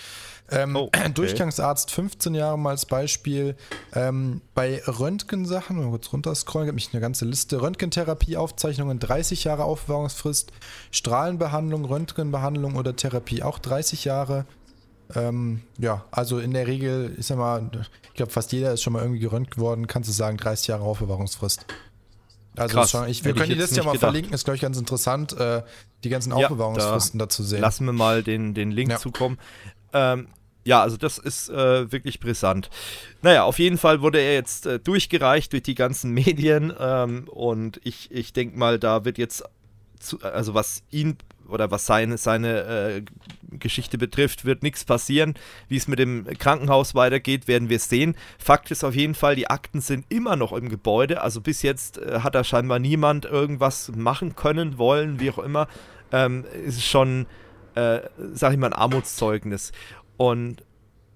[0.52, 1.12] Ähm, oh, okay.
[1.12, 3.56] Durchgangsarzt 15 Jahre mal als Beispiel.
[3.94, 7.60] Ähm, bei Röntgensachen, mal kurz runterscrollen, gibt mich eine ganze Liste.
[7.60, 10.52] Röntgentherapie-Aufzeichnungen 30 Jahre Aufbewahrungsfrist.
[10.90, 14.46] Strahlenbehandlung, Röntgenbehandlung oder Therapie auch 30 Jahre.
[15.14, 17.70] Ähm, ja, also in der Regel, ich sag mal,
[18.04, 20.84] ich glaube, fast jeder ist schon mal irgendwie geröntgt worden, kannst du sagen, 30 Jahre
[20.84, 21.66] Aufbewahrungsfrist.
[22.56, 24.00] Also Krass, schon, ich, wir können die Liste ja mal gedacht.
[24.00, 25.62] verlinken, ist glaube ich ganz interessant, äh,
[26.04, 27.60] die ganzen Aufbewahrungsfristen ja, da, dazu sehen.
[27.60, 28.98] Lassen wir mal den, den Link ja.
[28.98, 29.38] zukommen.
[29.94, 30.28] Ähm,
[30.64, 32.70] ja, also das ist äh, wirklich brisant.
[33.22, 37.80] Naja, auf jeden Fall wurde er jetzt äh, durchgereicht durch die ganzen Medien ähm, und
[37.84, 39.44] ich, ich denke mal, da wird jetzt
[39.98, 41.16] zu, also was ihn
[41.48, 43.02] oder was seine, seine äh,
[43.58, 45.34] Geschichte betrifft, wird nichts passieren.
[45.68, 48.16] Wie es mit dem Krankenhaus weitergeht, werden wir sehen.
[48.38, 51.20] Fakt ist auf jeden Fall, die Akten sind immer noch im Gebäude.
[51.20, 55.68] Also bis jetzt äh, hat da scheinbar niemand irgendwas machen können, wollen, wie auch immer.
[56.10, 57.26] Ähm, ist schon,
[57.74, 58.00] äh,
[58.32, 59.72] sag ich mal, ein Armutszeugnis.
[60.16, 60.62] Und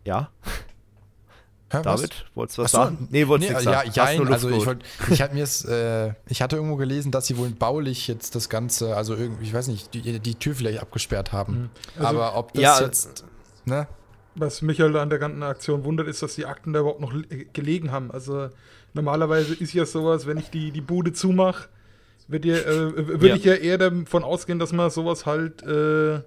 [0.04, 0.30] ja.
[1.72, 3.09] Hä, David, wolltest du was Ach so, sagen?
[3.11, 4.18] Nee, wolltest nee, nichts ja, sagen.
[4.18, 7.51] Luft also ich, wollt, ich hatte mir äh, ich hatte irgendwo gelesen, dass sie wohl
[7.51, 11.70] baulich jetzt das Ganze, also irgendwie, ich weiß nicht, die, die Tür vielleicht abgesperrt haben.
[11.97, 13.24] Also, Aber ob das ja, jetzt,
[13.64, 13.88] ne?
[14.36, 17.12] Was mich halt an der ganzen Aktion wundert, ist, dass die Akten da überhaupt noch
[17.12, 18.12] li- gelegen haben.
[18.12, 18.51] Also
[18.94, 21.68] normalerweise ist ja sowas, wenn ich die, die Bude zumache,
[22.28, 23.34] wird ja, äh, würde Ja.
[23.34, 26.20] ich ja eher davon ausgehen, dass man sowas halt äh,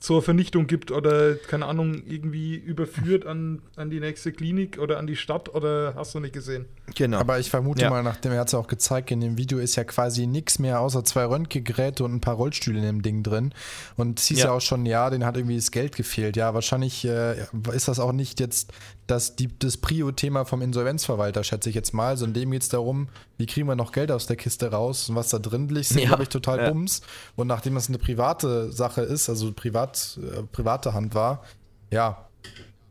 [0.00, 5.06] zur Vernichtung gibt oder, keine Ahnung, irgendwie überführt an, an die nächste Klinik oder an
[5.06, 6.64] die Stadt oder hast du nicht gesehen?
[6.94, 7.18] Genau.
[7.18, 7.90] Aber ich vermute Ja.
[7.90, 10.58] mal, nachdem er hat es ja auch gezeigt, in dem Video ist ja quasi nichts
[10.58, 13.52] mehr außer zwei Röntgengeräte und ein paar Rollstühle in dem Ding drin.
[13.96, 14.52] Und es hieß ja, Ja.
[14.52, 16.34] auch schon, ja, den hat irgendwie das Geld gefehlt.
[16.34, 17.34] Ja, wahrscheinlich äh,
[17.74, 18.72] ist das auch nicht jetzt
[19.10, 22.16] das, die, das Prio-Thema vom Insolvenzverwalter, schätze ich jetzt mal.
[22.16, 23.08] Sondern dem geht es darum,
[23.38, 26.00] wie kriegen wir noch Geld aus der Kiste raus und was da drin liegt, sind,
[26.02, 26.08] Ja.
[26.08, 26.70] glaube ich, total Ja.
[26.70, 27.02] bums.
[27.36, 31.44] Und nachdem das eine private Sache ist, also privat, äh, private Hand war,
[31.90, 32.28] ja,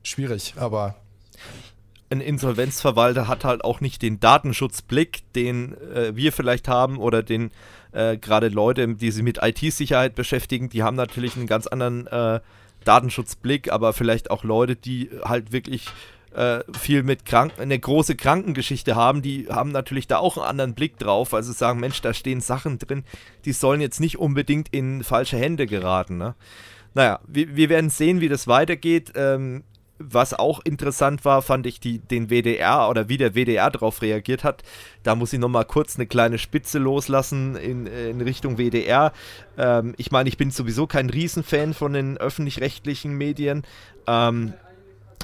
[0.04, 0.96] schwierig, aber
[2.12, 7.52] ein Insolvenzverwalter hat halt auch nicht den Datenschutzblick, den äh, wir vielleicht haben oder den
[7.92, 12.40] äh, gerade Leute, die sich mit IT-Sicherheit beschäftigen, die haben natürlich einen ganz anderen äh,
[12.86, 15.88] Datenschutzblick, aber vielleicht auch Leute, die halt wirklich
[16.34, 20.74] äh, viel mit Kranken, eine große Krankengeschichte haben, die haben natürlich da auch einen anderen
[20.74, 23.04] Blick drauf, also sagen, Mensch, da stehen Sachen drin,
[23.46, 26.18] die sollen jetzt nicht unbedingt in falsche Hände geraten.
[26.18, 26.36] Ne?
[26.94, 29.14] Naja, wir, wir werden sehen, wie das weitergeht.
[29.16, 29.64] Ähm,
[30.00, 34.44] was auch interessant war, fand ich die, den WDR oder wie der WDR darauf reagiert
[34.44, 34.64] hat.
[35.04, 39.12] Da muss ich nochmal kurz eine kleine Spitze loslassen in, in Richtung WDR.
[39.58, 43.64] Ähm, ich meine, ich bin sowieso kein Riesenfan von den öffentlich-rechtlichen Medien.
[44.08, 44.54] Ähm,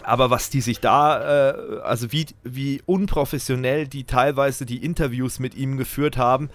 [0.04, 5.56] aber was die sich da, äh, also wie, wie unprofessionell die teilweise die Interviews mit
[5.56, 6.50] ihm geführt haben,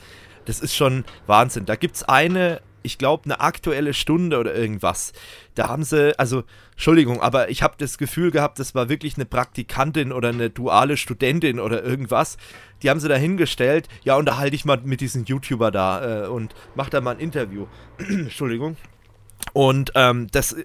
[0.44, 1.66] das ist schon Wahnsinn.
[1.66, 5.12] Da gibt es eine, ich glaube, eine aktuelle Stunde oder irgendwas.
[5.54, 9.26] Da haben sie, also, Entschuldigung, aber ich habe das Gefühl gehabt, das war wirklich eine
[9.26, 12.36] Praktikantin oder eine duale Studentin oder irgendwas.
[12.82, 16.54] Die haben sie da hingestellt, ja, unterhalte ich mal mit diesem YouTuber da äh, und
[16.74, 17.66] mach da mal ein Interview.
[17.98, 18.76] Entschuldigung.
[19.52, 20.56] Und ähm, das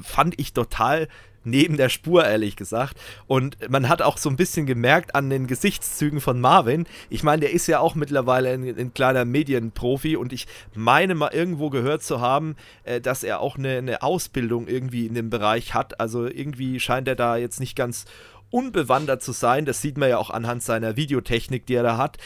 [0.00, 1.08] fand ich total
[1.44, 2.96] neben der Spur, ehrlich gesagt.
[3.26, 6.86] Und man hat auch so ein bisschen gemerkt an den Gesichtszügen von Marvin.
[7.10, 11.32] Ich meine, der ist ja auch mittlerweile ein, ein kleiner Medienprofi und ich meine mal
[11.32, 15.74] irgendwo gehört zu haben, äh, dass er auch eine, eine Ausbildung irgendwie in dem Bereich
[15.74, 16.00] hat.
[16.00, 18.04] Also irgendwie scheint er da jetzt nicht ganz
[18.50, 19.64] unbewandert zu sein.
[19.64, 22.18] Das sieht man ja auch anhand seiner Videotechnik, die er da hat.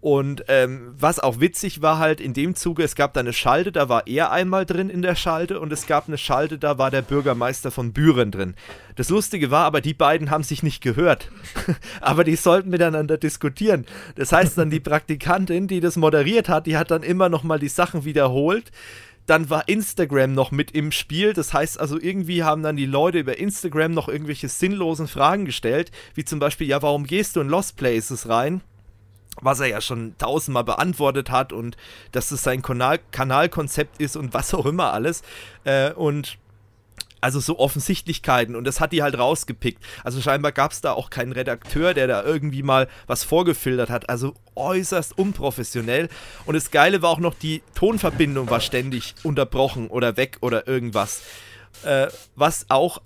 [0.00, 3.70] Und ähm, was auch witzig war halt in dem Zuge, es gab da eine Schalte,
[3.70, 6.90] da war er einmal drin in der Schalte und es gab eine Schalte, da war
[6.90, 8.54] der Bürgermeister von Büren drin.
[8.96, 11.30] Das Lustige war aber, die beiden haben sich nicht gehört.
[12.00, 13.84] aber die sollten miteinander diskutieren.
[14.14, 17.68] Das heißt dann, die Praktikantin, die das moderiert hat, die hat dann immer nochmal die
[17.68, 18.72] Sachen wiederholt.
[19.26, 21.34] Dann war Instagram noch mit im Spiel.
[21.34, 25.92] Das heißt also, irgendwie haben dann die Leute über Instagram noch irgendwelche sinnlosen Fragen gestellt,
[26.14, 28.62] wie zum Beispiel, ja, warum gehst du in Lost Places rein?
[29.40, 31.76] Was er ja schon tausendmal beantwortet hat und
[32.12, 35.22] dass es sein Kanal Kanalkonzept ist und was auch immer alles.
[35.64, 36.38] Äh, und
[37.20, 39.82] also so Offensichtlichkeiten und das hat die halt rausgepickt.
[40.04, 44.08] Also scheinbar gab es da auch keinen Redakteur, der da irgendwie mal was vorgefiltert hat.
[44.08, 46.08] Also äußerst unprofessionell.
[46.46, 51.22] Und das Geile war auch noch, die Tonverbindung war ständig unterbrochen oder weg oder irgendwas.
[51.82, 53.00] Äh, was auch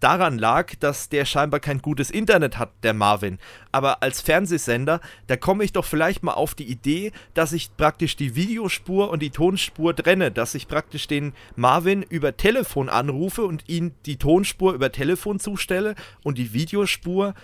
[0.00, 3.38] daran lag, dass der scheinbar kein gutes Internet hat, der Marvin.
[3.72, 8.16] Aber als Fernsehsender, da komme ich doch vielleicht mal auf die Idee, dass ich praktisch
[8.16, 13.68] die Videospur und die Tonspur trenne, dass ich praktisch den Marvin über Telefon anrufe und
[13.68, 15.94] ihn die Tonspur über Telefon zustelle
[16.24, 17.34] und die Videospur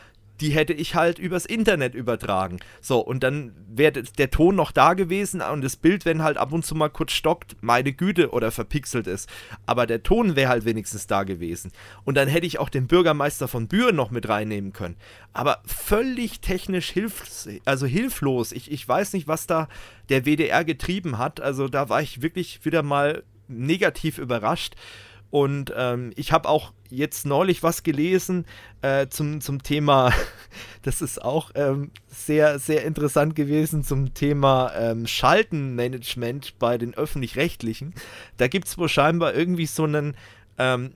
[0.41, 2.59] die hätte ich halt übers Internet übertragen.
[2.81, 6.53] So, und dann wäre der Ton noch da gewesen und das Bild, wenn halt ab
[6.53, 9.29] und zu mal kurz stockt, meine Güte oder verpixelt ist.
[9.67, 11.73] Aber der Ton wäre halt wenigstens da gewesen.
[12.05, 14.97] Und dann hätte ich auch den Bürgermeister von Büren noch mit reinnehmen können.
[15.33, 18.53] Aber völlig technisch hilf also hilflos.
[18.53, 19.69] Ich, ich weiß nicht, was da
[20.09, 21.41] der WDR getrieben hat.
[21.41, 24.75] Also da war ich wirklich wieder mal negativ überrascht.
[25.31, 28.47] Und ähm, ich habe auch jetzt neulich was gelesen
[28.83, 30.13] äh, zum, zum Thema,
[30.83, 37.95] das ist auch ähm, sehr, sehr interessant gewesen, zum Thema ähm, Schaltenmanagement bei den öffentlich-rechtlichen.
[38.37, 40.17] Da gibt es wohl scheinbar irgendwie so einen,
[40.59, 40.93] ähm,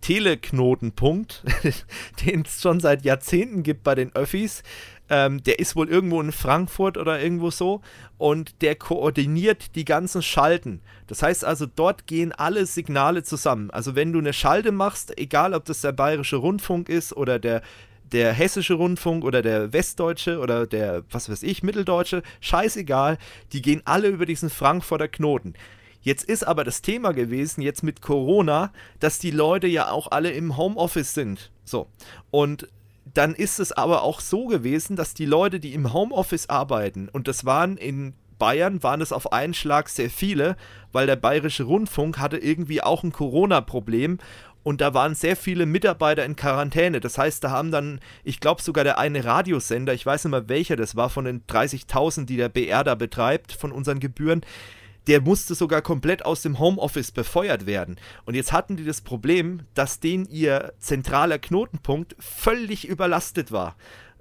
[0.00, 1.42] Teleknotenpunkt,
[2.24, 4.62] den es schon seit Jahrzehnten gibt bei den Öffis.
[5.10, 7.80] Ähm, der ist wohl irgendwo in Frankfurt oder irgendwo so
[8.18, 10.80] und der koordiniert die ganzen Schalten.
[11.06, 13.70] Das heißt also, dort gehen alle Signale zusammen.
[13.70, 17.62] Also wenn du eine Schalte machst, egal ob das der Bayerische Rundfunk ist oder der
[18.12, 23.18] der hessische Rundfunk oder der westdeutsche oder der, was weiß ich, mitteldeutsche, scheißegal,
[23.52, 25.54] die gehen alle über diesen Frankfurter Knoten.
[26.00, 30.30] Jetzt ist aber das Thema gewesen, jetzt mit Corona, dass die Leute ja auch alle
[30.30, 31.50] im Homeoffice sind.
[31.64, 31.88] So.
[32.30, 32.68] Und
[33.14, 37.28] dann ist es aber auch so gewesen, dass die Leute, die im Homeoffice arbeiten, und
[37.28, 40.56] das waren in Bayern, waren es auf einen Schlag sehr viele,
[40.92, 44.18] weil der Bayerische Rundfunk hatte irgendwie auch ein Corona-Problem
[44.62, 47.00] und da waren sehr viele Mitarbeiter in Quarantäne.
[47.00, 50.48] Das heißt, da haben dann, ich glaube sogar der eine Radiosender, ich weiß nicht mehr
[50.48, 54.42] welcher das war, von den 30.000, die der BR da betreibt, von unseren Gebühren,
[55.08, 57.96] der musste sogar komplett aus dem Homeoffice befeuert werden.
[58.26, 63.76] Und jetzt hatten die das Problem, dass denen ihr zentraler Knotenpunkt völlig überlastet war.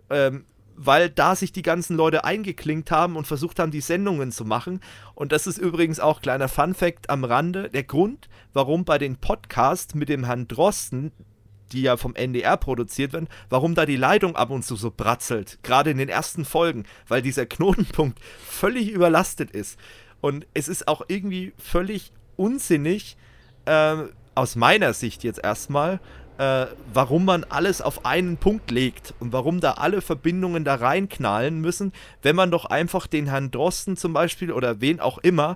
[0.09, 0.45] Ähm,
[0.77, 4.79] weil da sich die ganzen Leute eingeklinkt haben und versucht haben, die Sendungen zu machen.
[5.15, 9.17] Und das ist übrigens auch kleiner Fun fact am Rande, der Grund, warum bei den
[9.17, 11.11] Podcasts mit dem Herrn Drosten,
[11.71, 15.59] die ja vom NDR produziert werden, warum da die Leitung ab und zu so bratzelt,
[15.63, 19.77] gerade in den ersten Folgen, weil dieser Knotenpunkt völlig überlastet ist.
[20.21, 23.17] Und es ist auch irgendwie völlig unsinnig,
[23.65, 23.95] äh,
[24.35, 25.99] aus meiner Sicht jetzt erstmal,
[26.37, 31.59] äh, warum man alles auf einen Punkt legt und warum da alle Verbindungen da reinknallen
[31.59, 31.91] müssen,
[32.21, 35.55] wenn man doch einfach den Herrn Drosten zum Beispiel oder wen auch immer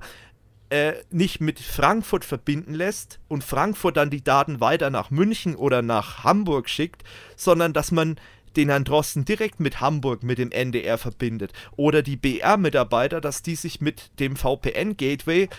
[0.71, 5.81] äh, nicht mit Frankfurt verbinden lässt und Frankfurt dann die Daten weiter nach München oder
[5.81, 7.03] nach Hamburg schickt,
[7.35, 8.15] sondern dass man
[8.55, 11.53] den Herrn Drosten direkt mit Hamburg, mit dem NDR verbindet.
[11.75, 15.49] Oder die BR-Mitarbeiter, dass die sich mit dem VPN-Gateway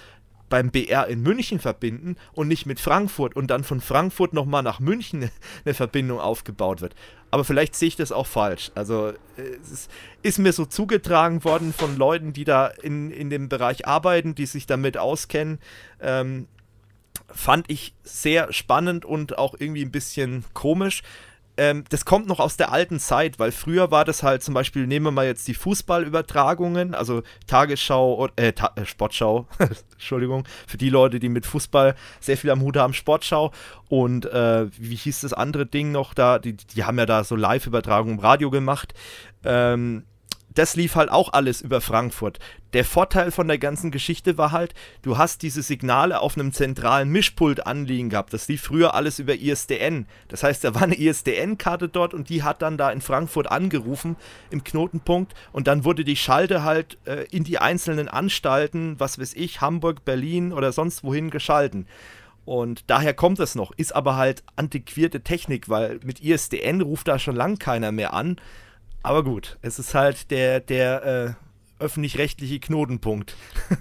[0.52, 4.80] beim BR in München verbinden und nicht mit Frankfurt und dann von Frankfurt nochmal nach
[4.80, 5.30] München
[5.64, 6.94] eine Verbindung aufgebaut wird.
[7.30, 8.70] Aber vielleicht sehe ich das auch falsch.
[8.74, 9.88] Also es
[10.22, 14.44] ist, mir so zugetragen worden von Leuten, die da in, in dem Bereich arbeiten, die
[14.44, 15.58] sich damit auskennen.
[16.02, 16.46] Ähm,
[17.30, 21.02] fand ich sehr spannend und auch irgendwie ein bisschen komisch
[21.62, 24.88] ähm, das kommt noch aus der alten Zeit, weil früher war das halt zum Beispiel,
[24.88, 29.46] nehmen wir mal jetzt die Fußballübertragungen, also Tagesschau, äh, Ta äh, Sportschau,
[29.92, 33.52] Entschuldigung, für die Leute, die mit Fußball sehr viel am Hut haben, Sportschau.
[33.88, 37.36] Und äh, wie hieß das andere Ding noch da, die, die haben ja da so
[37.36, 38.92] Live-Übertragungen im Radio gemacht,
[39.44, 40.02] ähm,
[40.54, 42.38] das lief halt auch alles über Frankfurt.
[42.72, 47.10] Der Vorteil von der ganzen Geschichte war halt, du hast diese Signale auf einem zentralen
[47.10, 48.32] Mischpult anliegen gehabt.
[48.32, 50.06] Das lief früher alles über ISDN.
[50.28, 54.16] Das heißt, da war eine ISDN-Karte dort und die hat dann da in Frankfurt angerufen
[54.50, 59.34] im Knotenpunkt und dann wurde die Schalte halt äh, in die einzelnen Anstalten, was weiß
[59.34, 61.86] ich, Hamburg, Berlin oder sonst wohin geschalten.
[62.44, 67.18] Und daher kommt es noch, ist aber halt antiquierte Technik, weil mit ISDN ruft da
[67.18, 68.36] schon lang keiner mehr an.
[69.02, 71.36] Aber gut, es ist halt der, der
[71.80, 73.34] äh, öffentlich-rechtliche Knotenpunkt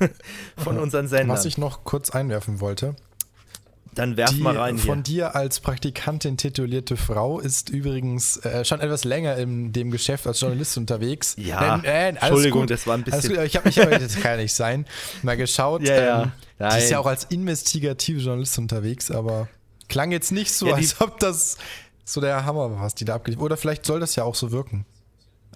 [0.57, 1.29] von unseren Sendern.
[1.29, 2.95] Was ich noch kurz einwerfen wollte.
[3.93, 4.77] Dann werf die mal rein.
[4.77, 5.25] Von hier.
[5.25, 10.39] dir als Praktikantin titulierte Frau ist übrigens äh, schon etwas länger in dem Geschäft als
[10.39, 11.35] Journalist unterwegs.
[11.37, 12.71] Ja, Nein, äh, Entschuldigung, gut.
[12.71, 13.37] das war ein bisschen.
[13.37, 14.85] Alles Ich habe, ich hab, das kann ja nicht sein.
[15.23, 15.81] Mal geschaut.
[15.91, 16.23] Ja, ja.
[16.23, 16.31] Ähm,
[16.71, 19.49] die ist ja auch als investigative Journalist unterwegs, aber
[19.89, 21.57] klang jetzt nicht so, Ja, als ob das
[22.05, 24.51] so der Hammer war, was die da abgeliefert Oder vielleicht soll das ja auch so
[24.51, 24.85] wirken.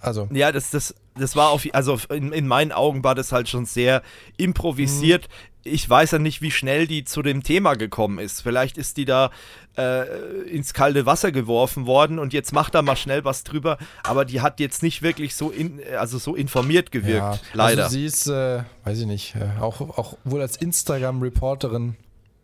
[0.01, 3.49] Also, Ja, das, das, das war auf, also in, in meinen Augen war das halt
[3.49, 4.01] schon sehr
[4.37, 5.27] improvisiert.
[5.27, 5.71] Mhm.
[5.71, 8.41] Ich weiß ja nicht, wie schnell die zu dem Thema gekommen ist.
[8.41, 9.31] Vielleicht ist die da
[9.77, 10.03] äh,
[10.43, 13.79] ins kalte Wasser geworfen worden und jetzt macht da mal schnell was drüber.
[14.03, 17.85] Aber die hat jetzt nicht wirklich so, in, also so informiert gewirkt, ja, leider.
[17.85, 21.95] Also sie ist, äh, weiß ich nicht, äh, auch, auch wohl als Instagram-Reporterin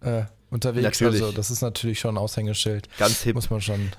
[0.01, 0.83] äh, unterwegs.
[0.83, 1.21] Natürlich.
[1.21, 2.89] Also das ist natürlich schon ein Aushängeschild.
[2.97, 3.35] Ganz hip.
[3.35, 3.91] Muss man schon.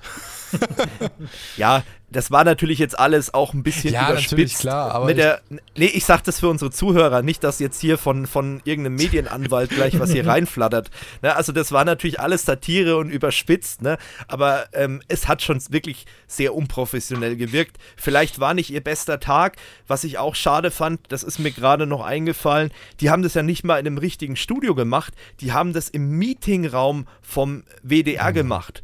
[1.57, 4.59] Ja, das war natürlich jetzt alles auch ein bisschen Ja, überspitzt.
[4.59, 5.41] klar, aber mit der,
[5.75, 9.71] nee, ich sag das für unsere Zuhörer, nicht, dass jetzt hier von, von irgendeinem Medienanwalt
[9.71, 10.91] gleich was hier reinflattert.
[11.23, 13.97] Ne, also das war natürlich alles Satire und überspitzt, ne?
[14.27, 17.77] aber ähm, es hat schon wirklich sehr unprofessionell gewirkt.
[17.97, 19.55] Vielleicht war nicht ihr bester Tag,
[19.87, 23.41] was ich auch schade fand, das ist mir gerade noch eingefallen, die haben das ja
[23.41, 28.33] nicht mal in einem richtigen Studio gemacht, die haben das im Meetingraum vom WDR Mhm.
[28.35, 28.83] gemacht.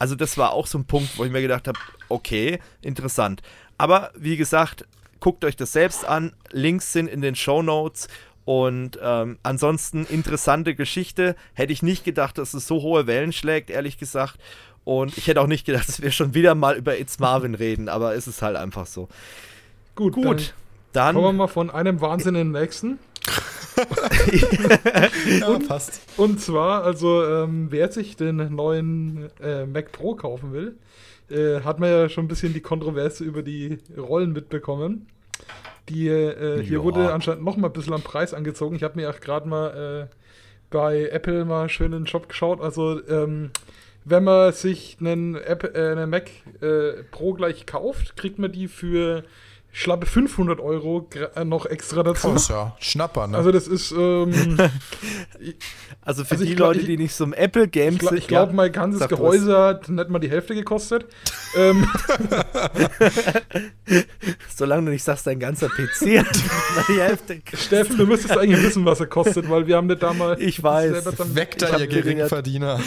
[0.00, 1.78] Also das war auch so ein Punkt, wo ich mir gedacht habe,
[2.08, 3.42] okay, interessant.
[3.78, 4.86] Aber wie gesagt,
[5.20, 6.32] guckt euch das selbst an.
[6.50, 8.08] Links sind in den Show Notes.
[8.46, 11.36] Und ähm, ansonsten interessante Geschichte.
[11.52, 14.38] Hätte ich nicht gedacht, dass es so hohe Wellen schlägt, ehrlich gesagt.
[14.84, 17.90] Und ich hätte auch nicht gedacht, dass wir schon wieder mal über It's Marvin reden.
[17.90, 19.08] Aber es ist halt einfach so.
[19.94, 20.54] Gut, Gut,
[20.94, 21.14] Dann dann.
[21.14, 22.98] kommen wir mal von einem Wahnsinn in den nächsten.
[25.40, 26.02] ja, und, passt.
[26.16, 30.76] Und zwar, also ähm, wer sich den neuen äh, Mac Pro kaufen will,
[31.30, 35.06] äh, hat man ja schon ein bisschen die Kontroverse über die Rollen mitbekommen.
[35.88, 36.84] Die, äh, hier ja.
[36.84, 38.76] wurde anscheinend noch mal ein bisschen am Preis angezogen.
[38.76, 40.14] Ich habe mir auch gerade mal äh,
[40.70, 42.60] bei Apple mal schön in den Shop geschaut.
[42.60, 43.50] Also, ähm,
[44.04, 48.68] wenn man sich einen, App, äh, einen Mac äh, Pro gleich kauft, kriegt man die
[48.68, 49.24] für
[49.72, 52.32] schlappe 500 Euro äh, noch extra dazu.
[52.32, 52.76] Krass, ja.
[52.80, 53.36] Schnapper, ne?
[53.36, 53.92] Also das ist...
[53.92, 54.58] Ähm,
[56.02, 58.18] also für also die Leute, die nicht so im Apple-Game sind...
[58.18, 61.06] Ich glaube, ja, mein ganzes Gehäuse hat nicht mal die Hälfte gekostet.
[61.56, 61.86] ähm.
[64.54, 66.26] Solange du nicht sagst, dein ganzer PC hat
[66.88, 70.40] die Hälfte Steffen, du müsstest eigentlich wissen, was er kostet, weil wir haben nicht damals...
[70.40, 71.06] Ich weiß.
[71.34, 72.80] Weg da, ihr Geringverdiener.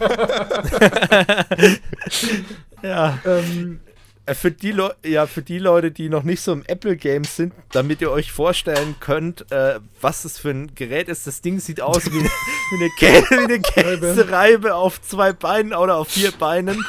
[2.82, 3.18] ja.
[3.24, 3.89] Ähm, äh,
[4.34, 4.74] für die,
[5.04, 8.96] ja, für die Leute, die noch nicht so im Apple-Game sind, damit ihr euch vorstellen
[9.00, 11.26] könnt, äh, was das für ein Gerät ist.
[11.26, 15.96] Das Ding sieht aus wie, wie eine, Kä wie eine Käsereibe auf zwei Beinen oder
[15.96, 16.84] auf vier Beinen.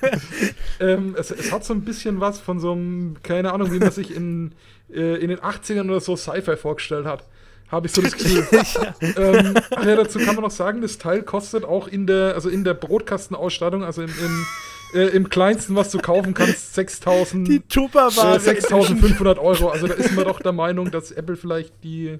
[0.80, 3.92] ähm, es, es, hat so ein bisschen was von so einem, keine Ahnung, wie man
[3.92, 4.52] sich in,
[4.92, 7.24] äh, in den 80ern oder so Sci-Fi vorgestellt hat
[7.68, 8.46] habe ich so das Gefühl.
[8.52, 8.94] ja.
[9.16, 9.54] Ähm,
[9.84, 12.74] ja, dazu kann man noch sagen, das Teil kostet auch in der, also in der
[12.74, 14.46] Brotkastenausstattung, also im, im
[14.92, 17.48] äh, im kleinsten, was du kaufen kannst, 6000.
[17.48, 18.36] Die Tupperware.
[18.36, 19.68] Äh, 6500 Euro.
[19.70, 22.18] Also da ist man doch der Meinung, dass Apple vielleicht die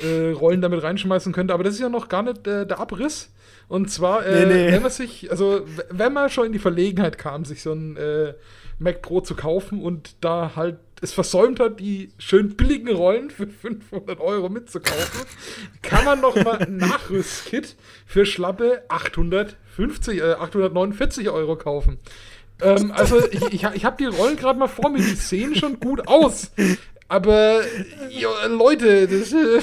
[0.00, 1.54] äh, Rollen damit reinschmeißen könnte.
[1.54, 3.30] Aber das ist ja noch gar nicht äh, der Abriss.
[3.68, 4.72] Und zwar, äh, nee, nee.
[4.72, 8.34] wenn man sich, also wenn man schon in die Verlegenheit kam, sich so ein äh,
[8.78, 13.48] Mac Pro zu kaufen und da halt es versäumt hat, die schön billigen Rollen für
[13.48, 15.26] 500 Euro mitzukaufen,
[15.82, 17.76] kann man noch mal ein Nachrüstkit
[18.06, 18.82] für schlappe
[19.72, 21.98] 850, äh, 849 Euro kaufen.
[22.60, 25.80] Ähm, also ich, ich, ich habe die Rollen gerade mal vor mir, die sehen schon
[25.80, 26.52] gut aus.
[27.08, 27.60] Aber
[28.08, 29.60] jo, Leute, das, äh,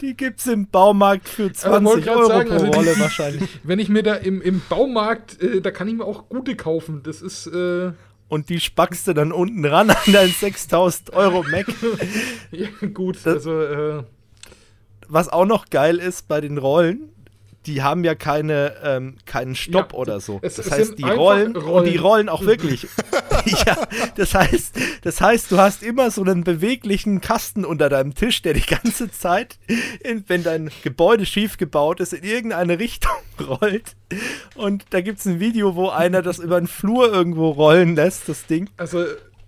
[0.00, 3.48] die gibt's im Baumarkt für 20 Euro sagen, pro also Rolle die, wahrscheinlich.
[3.62, 7.02] Wenn ich mir da im, im Baumarkt, äh, da kann ich mir auch gute kaufen.
[7.02, 7.92] Das ist äh,
[8.28, 11.66] und die spackst du dann unten ran an dein 6000 Euro Mac.
[12.50, 13.60] ja, gut, das, also.
[13.60, 14.04] Äh
[15.12, 17.10] was auch noch geil ist bei den Rollen,
[17.66, 20.40] die haben ja keine, ähm, keinen Stopp ja, oder so.
[20.42, 22.86] das heißt, die rollen, rollen, und die rollen auch wirklich.
[23.66, 23.76] ja,
[24.16, 28.54] das heißt, das heißt, du hast immer so einen beweglichen Kasten unter deinem Tisch, der
[28.54, 29.58] die ganze Zeit,
[30.00, 33.96] in, wenn dein Gebäude schief gebaut ist, in irgendeine Richtung rollt.
[34.54, 38.28] Und da gibt es ein Video, wo einer das über den Flur irgendwo rollen lässt,
[38.28, 38.68] das Ding.
[38.76, 39.04] Also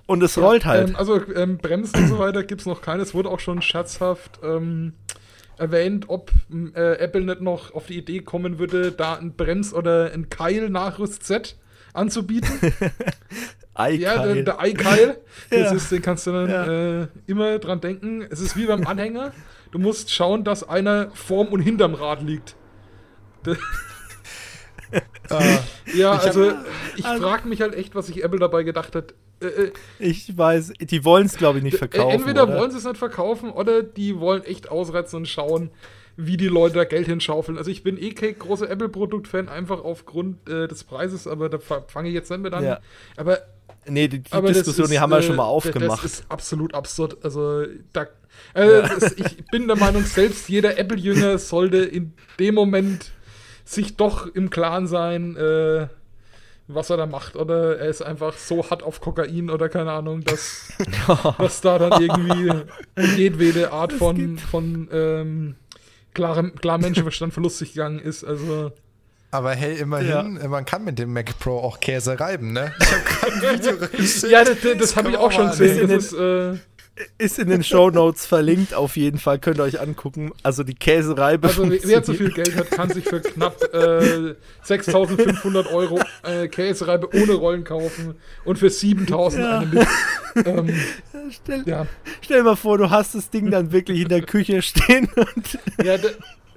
[0.06, 0.90] und es rollt halt.
[0.90, 3.02] Ähm, also ähm, Bremsen und so weiter gibt es noch keine.
[3.02, 4.92] Es wurde auch schon scherzhaft ähm,
[5.58, 6.32] erwähnt, ob
[6.74, 11.56] äh, Apple nicht noch auf die Idee kommen würde, da ein Brems- oder ein Keil-Nachrüst-Set
[11.92, 12.50] anzubieten.
[13.78, 15.18] ja, der, der Eikeil.
[15.50, 15.72] ja.
[15.72, 17.02] den kannst du dann ja.
[17.02, 18.26] äh, immer dran denken.
[18.30, 19.32] Es ist wie beim Anhänger.
[19.70, 22.56] Du musst schauen, dass einer vorm und hinterm Rad liegt.
[23.46, 23.54] uh,
[25.94, 26.52] ja, ich also
[26.96, 29.14] ich also, frage mich halt echt, was sich Apple dabei gedacht hat.
[29.40, 32.10] Äh, äh, ich weiß, die wollen es, glaube ich, nicht verkaufen.
[32.10, 35.70] Entweder wollen sie es nicht verkaufen oder die wollen echt ausreizen und schauen,
[36.16, 37.58] wie die Leute da Geld hinschaufeln.
[37.58, 42.08] Also ich bin eh kein großer Apple-Produkt-Fan, einfach aufgrund äh, des Preises, aber da fange
[42.08, 42.64] ich jetzt nicht mit an.
[42.64, 42.80] Ja.
[43.16, 43.38] Aber
[43.86, 46.02] Nee, die, die Diskussion, ist, die haben wir äh, schon mal aufgemacht.
[46.02, 47.18] Das ist absolut absurd.
[47.22, 48.06] Also, da,
[48.54, 48.86] äh, ja.
[48.86, 53.12] ist, ich bin der Meinung, selbst jeder Apple-Jünger sollte in dem Moment
[53.64, 55.88] sich doch im Klaren sein, äh,
[56.66, 57.36] was er da macht.
[57.36, 60.68] Oder er ist einfach so hart auf Kokain oder keine Ahnung, dass,
[61.38, 62.52] dass da dann irgendwie
[63.16, 65.56] jedwede Art von, von ähm,
[66.14, 68.24] klarem, klar Menschenverstand verlustig gegangen ist.
[68.24, 68.72] Also.
[69.30, 70.48] Aber hey, immerhin, ja.
[70.48, 72.72] man kann mit dem Mac Pro auch Käse reiben, ne?
[72.78, 73.02] Ich habe
[73.40, 74.28] gerade ein Video.
[74.28, 75.88] Ja, das, das, das habe ich auch schon gesehen.
[75.88, 76.56] Das ist, äh,
[77.18, 79.38] ist in den Show Notes verlinkt, auf jeden Fall.
[79.38, 80.32] Könnt ihr euch angucken.
[80.42, 81.48] Also die Käsereibe.
[81.48, 84.34] Also wer zu viel Geld hat, kann sich für knapp äh,
[84.64, 88.14] 6.500 Euro äh, Käsereibe ohne Rollen kaufen
[88.44, 89.58] und für 7.000 ja.
[89.58, 89.88] eine mit.
[90.46, 90.80] Ähm,
[91.30, 91.86] stell, ja.
[92.20, 95.58] stell dir mal vor, du hast das Ding dann wirklich in der Küche stehen und.
[95.84, 95.96] Ja,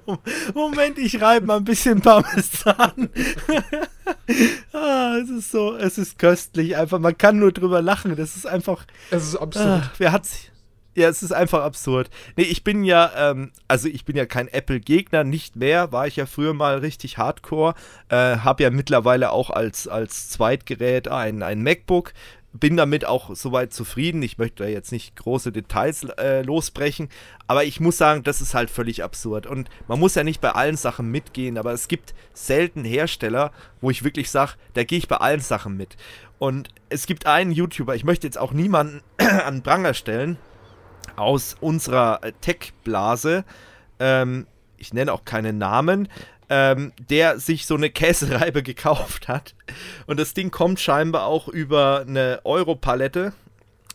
[0.54, 3.10] Moment, ich reibe mal ein bisschen Parmesan.
[4.72, 6.76] ah, es ist so, es ist köstlich.
[6.76, 8.16] Einfach, man kann nur drüber lachen.
[8.16, 8.86] Das ist einfach.
[9.10, 9.66] Es ist absurd.
[9.66, 10.50] Ah, wer hat's?
[10.94, 12.10] Ja, es ist einfach absurd.
[12.36, 15.92] Nee, ich bin ja, ähm, also ich bin ja kein Apple-Gegner, nicht mehr.
[15.92, 17.74] War ich ja früher mal richtig hardcore.
[18.08, 22.14] Äh, hab ja mittlerweile auch als, als Zweitgerät ein, ein MacBook
[22.52, 24.22] bin damit auch soweit zufrieden.
[24.22, 27.08] Ich möchte da jetzt nicht große Details äh, losbrechen,
[27.46, 29.46] aber ich muss sagen, das ist halt völlig absurd.
[29.46, 33.90] Und man muss ja nicht bei allen Sachen mitgehen, aber es gibt selten Hersteller, wo
[33.90, 35.96] ich wirklich sage, da gehe ich bei allen Sachen mit.
[36.38, 40.38] Und es gibt einen YouTuber, ich möchte jetzt auch niemanden an Pranger stellen,
[41.16, 43.44] aus unserer Tech-Blase,
[43.98, 44.46] ähm,
[44.76, 46.08] ich nenne auch keinen Namen,
[46.50, 49.54] ähm, der sich so eine Käsereibe gekauft hat.
[50.06, 53.32] Und das Ding kommt scheinbar auch über eine Europalette,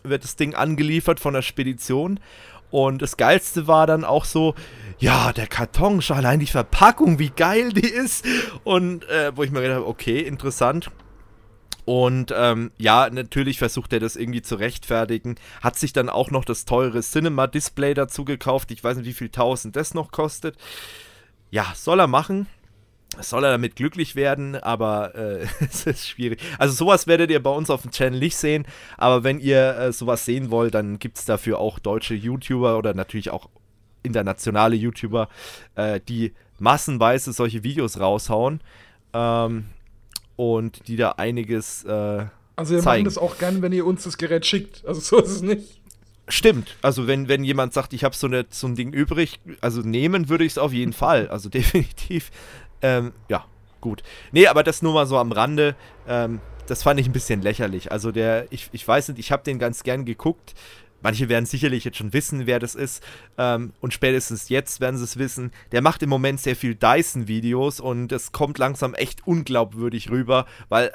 [0.03, 2.19] wird das Ding angeliefert von der Spedition.
[2.71, 4.55] Und das Geilste war dann auch so,
[4.97, 8.25] ja, der Karton, schau allein die Verpackung, wie geil die ist.
[8.63, 10.89] Und äh, wo ich mir gedacht habe, okay, interessant.
[11.85, 15.35] Und ähm, ja, natürlich versucht er das irgendwie zu rechtfertigen.
[15.61, 18.71] Hat sich dann auch noch das teure Cinema-Display dazu gekauft.
[18.71, 20.57] Ich weiß nicht, wie viel tausend das noch kostet.
[21.53, 22.47] Ja, soll er machen.
[23.21, 26.41] Soll er damit glücklich werden, aber äh, es ist schwierig.
[26.57, 28.65] Also sowas werdet ihr bei uns auf dem Channel nicht sehen,
[28.97, 32.95] aber wenn ihr äh, sowas sehen wollt, dann gibt es dafür auch deutsche YouTuber oder
[32.95, 33.49] natürlich auch
[34.01, 35.29] internationale YouTuber,
[35.75, 38.59] äh, die massenweise solche Videos raushauen.
[39.13, 39.65] Ähm,
[40.35, 41.83] und die da einiges.
[41.83, 42.25] Äh,
[42.55, 43.03] also wir zeigen.
[43.03, 44.83] machen das auch gern, wenn ihr uns das Gerät schickt.
[44.87, 45.82] Also so ist es nicht.
[46.27, 46.77] Stimmt.
[46.81, 50.45] Also wenn, wenn jemand sagt, ich habe so, so ein Ding übrig, also nehmen würde
[50.45, 51.27] ich es auf jeden Fall.
[51.27, 52.31] Also definitiv.
[52.81, 53.45] Ähm, ja,
[53.81, 54.03] gut.
[54.31, 55.75] Nee, aber das nur mal so am Rande.
[56.07, 57.91] Ähm, das fand ich ein bisschen lächerlich.
[57.91, 60.53] Also der, ich, ich weiß nicht, ich habe den ganz gern geguckt.
[61.01, 63.03] Manche werden sicherlich jetzt schon wissen, wer das ist.
[63.37, 65.51] Ähm, und spätestens jetzt werden sie es wissen.
[65.73, 70.93] Der macht im Moment sehr viel Dyson-Videos und es kommt langsam echt unglaubwürdig rüber, weil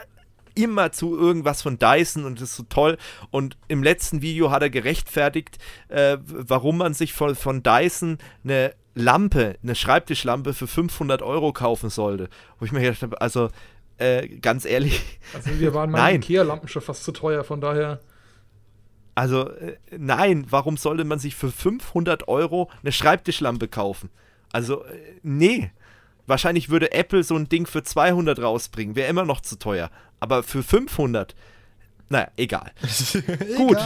[0.59, 2.99] immer zu irgendwas von Dyson und das ist so toll.
[3.31, 8.75] Und im letzten Video hat er gerechtfertigt, äh, warum man sich von, von Dyson eine
[8.95, 12.29] Lampe, eine Schreibtischlampe für 500 Euro kaufen sollte.
[12.59, 13.49] Wo ich mir gedacht habe, also
[13.99, 15.03] äh, ganz ehrlich.
[15.35, 18.01] Also wir waren mal Ikea-Lampen schon fast zu teuer, von daher.
[19.15, 24.11] Also äh, nein, warum sollte man sich für 500 Euro eine Schreibtischlampe kaufen?
[24.53, 25.71] Also äh, nee.
[26.29, 29.91] Wahrscheinlich würde Apple so ein Ding für 200 rausbringen, wäre immer noch zu teuer.
[30.21, 31.35] Aber für 500,
[32.09, 32.73] naja, egal.
[33.57, 33.79] Gut.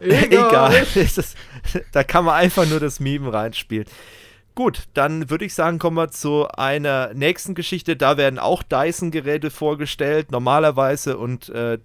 [0.00, 0.74] egal.
[0.84, 0.86] egal.
[1.92, 3.86] da kann man einfach nur das Meme reinspielen.
[4.54, 7.96] Gut, dann würde ich sagen, kommen wir zu einer nächsten Geschichte.
[7.96, 11.18] Da werden auch Dyson-Geräte vorgestellt, normalerweise.
[11.18, 11.78] Und äh,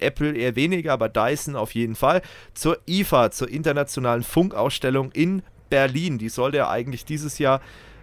[0.00, 2.22] Apple eher weniger, aber Dyson auf jeden Fall,
[2.54, 6.18] zur IFA, zur internationalen Funkausstellung in Berlin.
[6.18, 7.60] Die sollte ja eigentlich dieses Jahr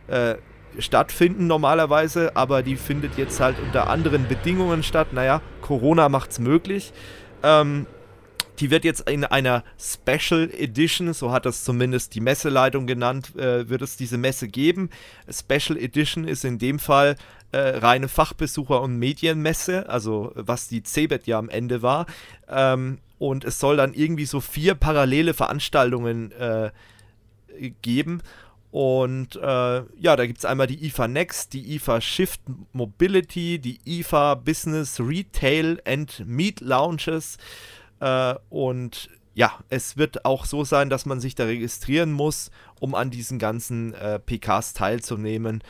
[0.07, 0.35] äh,
[0.79, 5.13] stattfinden normalerweise, aber die findet jetzt halt unter anderen Bedingungen statt.
[5.13, 6.93] Naja, Corona macht es möglich.
[7.43, 7.87] Ähm,
[8.59, 13.67] die wird jetzt in einer Special Edition, so hat das zumindest die Messeleitung genannt, äh,
[13.67, 14.89] wird es diese Messe geben.
[15.29, 17.17] Special Edition ist in dem Fall
[17.51, 22.05] äh, reine Fachbesucher- und Medienmesse, also was die CeBIT ja am Ende war.
[22.49, 26.71] Ähm, und es soll dann irgendwie so vier parallele Veranstaltungen äh,
[27.81, 28.21] geben.
[28.75, 32.41] Und äh, ja, da gibt es einmal die IFA Next, die IFA Shift
[32.73, 37.37] Mobility, die IFA Business Retail and Meet Lounges.
[38.01, 42.51] Äh, und ja, es wird auch so sein, dass man sich da registrieren muss,
[42.81, 45.63] um an diesen ganzen äh, PKs teilzunehmen.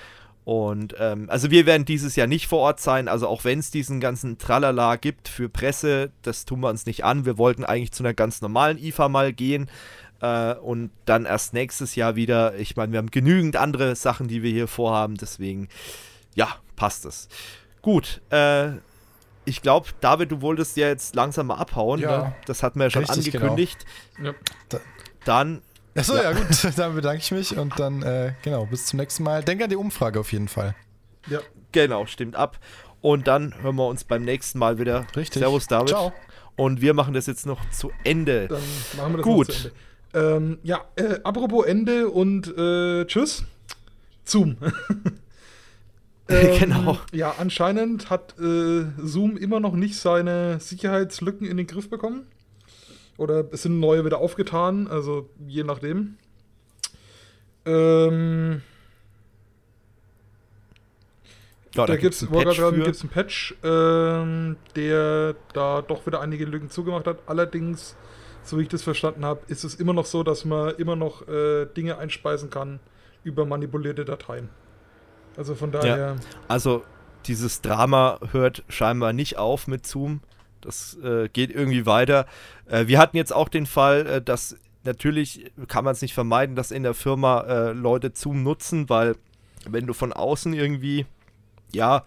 [0.43, 3.69] Und ähm, also wir werden dieses Jahr nicht vor Ort sein, also auch wenn es
[3.69, 7.25] diesen ganzen Tralala gibt für Presse, das tun wir uns nicht an.
[7.25, 9.69] Wir wollten eigentlich zu einer ganz normalen IFA mal gehen
[10.21, 12.55] äh, und dann erst nächstes Jahr wieder.
[12.55, 15.69] Ich meine, wir haben genügend andere Sachen, die wir hier vorhaben, deswegen
[16.35, 17.27] ja, passt es.
[17.81, 18.71] Gut, äh,
[19.45, 21.99] ich glaube, David, du wolltest ja jetzt langsam mal abhauen.
[21.99, 22.35] Ja, ne?
[22.45, 23.45] Das hatten wir ja schon Richtig, genau.
[23.45, 23.85] angekündigt.
[24.17, 24.33] Genau.
[24.71, 24.79] Ja.
[25.23, 25.61] Dann.
[25.95, 26.23] Achso, ja.
[26.23, 26.33] ja.
[26.33, 26.47] gut,
[26.77, 29.43] dann bedanke ich mich und dann, äh, genau, bis zum nächsten Mal.
[29.43, 30.75] Denk an die Umfrage auf jeden Fall.
[31.27, 31.39] Ja.
[31.71, 32.59] Genau, stimmt ab.
[33.01, 35.05] Und dann hören wir uns beim nächsten Mal wieder.
[35.15, 35.41] Richtig.
[35.41, 35.89] Servus, David.
[35.89, 36.13] Ciao.
[36.55, 38.47] Und wir machen das jetzt noch zu Ende.
[38.47, 38.61] Dann
[38.97, 39.47] machen wir das Gut.
[39.49, 39.75] noch zu Ende.
[40.15, 43.43] Ähm, ja, äh, apropos Ende und äh, tschüss.
[44.23, 44.57] Zoom.
[46.27, 46.97] Ähm, genau.
[47.11, 52.25] Ja, anscheinend hat äh, Zoom immer noch nicht seine Sicherheitslücken in den Griff bekommen.
[53.17, 56.17] Oder es sind neue wieder aufgetan, also je nachdem.
[57.65, 58.61] Ähm,
[61.75, 67.05] ja, da, da gibt es einen Patch, ähm, der da doch wieder einige Lücken zugemacht
[67.05, 67.19] hat.
[67.27, 67.95] Allerdings,
[68.45, 71.27] so wie ich das verstanden habe, ist es immer noch so, dass man immer noch
[71.27, 72.79] äh, Dinge einspeisen kann
[73.23, 74.49] über manipulierte Dateien.
[75.35, 75.97] Also von daher.
[75.97, 76.15] Ja.
[76.47, 76.83] Also
[77.25, 80.21] dieses Drama hört scheinbar nicht auf mit Zoom.
[80.61, 82.27] Das äh, geht irgendwie weiter.
[82.67, 86.55] Äh, wir hatten jetzt auch den Fall, äh, dass natürlich kann man es nicht vermeiden,
[86.55, 89.15] dass in der Firma äh, Leute Zoom nutzen, weil
[89.67, 91.05] wenn du von außen irgendwie,
[91.73, 92.03] ja,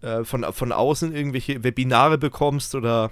[0.00, 3.10] äh, von, von außen irgendwelche Webinare bekommst oder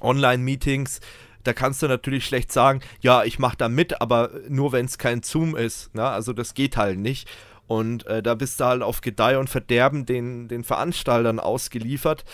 [0.00, 1.00] Online-Meetings,
[1.46, 4.98] da kannst du natürlich schlecht sagen, ja, ich mache da mit, aber nur wenn es
[4.98, 5.94] kein Zoom ist.
[5.94, 6.04] Ne?
[6.04, 7.28] Also das geht halt nicht.
[7.66, 12.24] Und äh, da bist du halt auf Gedeih und Verderben den, den Veranstaltern ausgeliefert.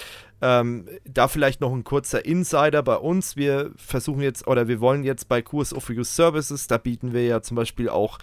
[0.43, 3.37] Ähm, da vielleicht noch ein kurzer Insider bei uns.
[3.37, 7.25] Wir versuchen jetzt oder wir wollen jetzt bei Kurs of Use Services, da bieten wir
[7.25, 8.19] ja zum Beispiel auch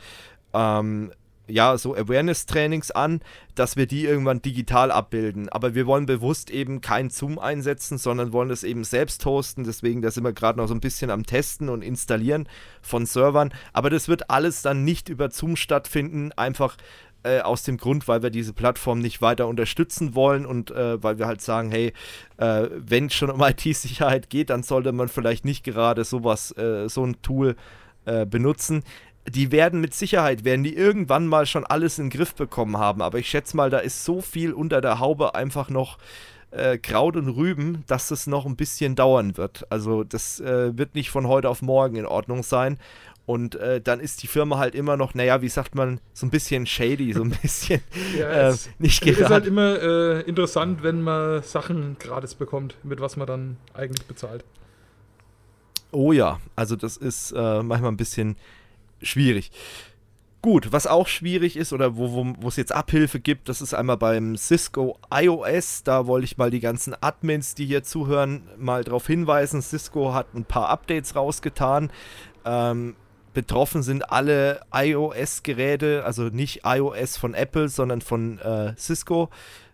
[0.54, 1.12] ähm,
[1.50, 3.22] ja, so Awareness-Trainings an,
[3.56, 5.50] dass wir die irgendwann digital abbilden.
[5.50, 9.64] Aber wir wollen bewusst eben kein Zoom einsetzen, sondern wollen es eben selbst hosten.
[9.64, 12.48] Deswegen, da sind wir gerade noch so ein bisschen am Testen und Installieren
[12.82, 13.54] von Servern.
[13.74, 16.78] Aber das wird alles dann nicht über Zoom stattfinden, einfach
[17.24, 21.20] äh, aus dem Grund, weil wir diese Plattform nicht weiter unterstützen wollen und äh, weil
[21.20, 21.94] wir halt sagen, hey,
[22.38, 26.88] äh, wenn es schon um IT-Sicherheit geht, dann sollte man vielleicht nicht gerade sowas, äh,
[26.88, 27.56] so ein Tool
[28.06, 28.84] äh, benutzen
[29.28, 33.02] die werden mit Sicherheit, werden die irgendwann mal schon alles in den Griff bekommen haben.
[33.02, 35.98] Aber ich schätze mal, da ist so viel unter der Haube einfach noch
[36.52, 39.68] äh, Kraut und Rüben, dass das noch ein bisschen dauern wird.
[39.70, 42.80] Also das äh, wird nicht von heute auf morgen in Ordnung sein.
[43.26, 46.32] Und äh, dann ist die Firma halt immer noch, naja, wie sagt man, so ein
[46.32, 47.82] bisschen shady, so ein bisschen
[48.18, 49.14] ja, äh, nicht gerade.
[49.14, 53.58] Es ist halt immer äh, interessant, wenn man Sachen gratis bekommt, mit was man dann
[53.76, 54.44] eigentlich bezahlt.
[55.92, 58.36] Oh ja, also das ist äh, manchmal ein bisschen
[59.02, 59.52] schwierig.
[60.42, 64.38] Gut, was auch schwierig ist oder wo es jetzt Abhilfe gibt, das ist einmal beim
[64.38, 65.84] Cisco iOS.
[65.84, 69.62] Da wollte ich mal die ganzen Admins, die hier zuhören, mal darauf hinweisen.
[69.62, 71.92] Cisco hat ein paar Updates rausgetan.
[72.46, 72.96] Ähm,
[73.34, 79.30] betroffen sind alle iOS-Geräte, also nicht iOS von Apple, sondern von äh, Cisco.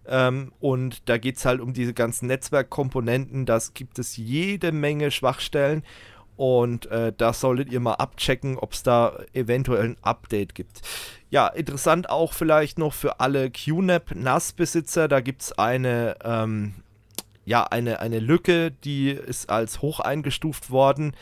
[0.07, 3.45] Ähm, und da geht es halt um diese ganzen Netzwerkkomponenten.
[3.45, 5.83] Da gibt es jede Menge Schwachstellen.
[6.37, 10.81] Und äh, da solltet ihr mal abchecken, ob es da eventuell ein Update gibt.
[11.29, 15.07] Ja, interessant auch vielleicht noch für alle QNAP NAS-Besitzer.
[15.07, 16.75] Da gibt es eine, ähm,
[17.45, 21.15] ja, eine, eine Lücke, die ist als hoch eingestuft worden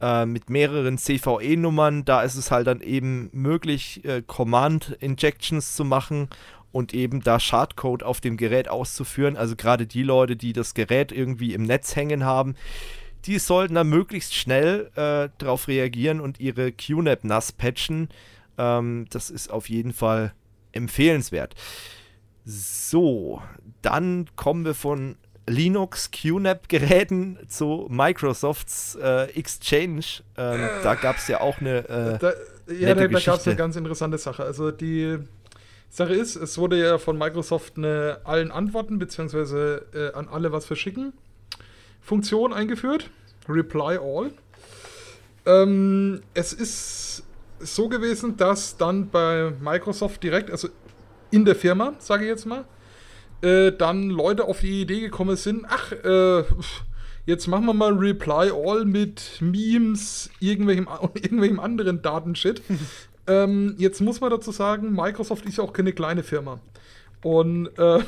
[0.00, 2.04] äh, mit mehreren CVE-Nummern.
[2.04, 6.28] Da ist es halt dann eben möglich, äh, Command-Injections zu machen
[6.72, 9.36] und eben da Schadcode auf dem Gerät auszuführen.
[9.36, 12.54] Also gerade die Leute, die das Gerät irgendwie im Netz hängen haben,
[13.26, 18.08] die sollten dann möglichst schnell äh, darauf reagieren und ihre QNAP nass patchen.
[18.56, 20.32] Ähm, das ist auf jeden Fall
[20.72, 21.54] empfehlenswert.
[22.44, 23.42] So,
[23.82, 25.16] dann kommen wir von
[25.46, 30.04] Linux QNAP-Geräten zu Microsofts äh, Exchange.
[30.36, 31.78] Ähm, da gab es ja auch eine.
[31.88, 32.32] Äh, da,
[32.72, 34.44] ja, da, da gab es eine ganz interessante Sache.
[34.44, 35.18] Also die
[35.90, 40.66] Sache ist, es wurde ja von Microsoft eine allen Antworten beziehungsweise äh, an alle was
[40.66, 41.14] verschicken
[42.00, 43.10] Funktion eingeführt.
[43.48, 44.32] Reply All.
[45.46, 47.22] Ähm, es ist
[47.60, 50.68] so gewesen, dass dann bei Microsoft direkt, also
[51.30, 52.64] in der Firma, sage ich jetzt mal,
[53.42, 56.44] äh, dann Leute auf die Idee gekommen sind, ach, äh,
[57.26, 62.62] jetzt machen wir mal Reply All mit Memes, irgendwelchem, irgendwelchem anderen Datenshit.
[63.26, 66.60] ähm, jetzt muss man dazu sagen, Microsoft ist ja auch keine kleine Firma.
[67.22, 68.00] Und äh,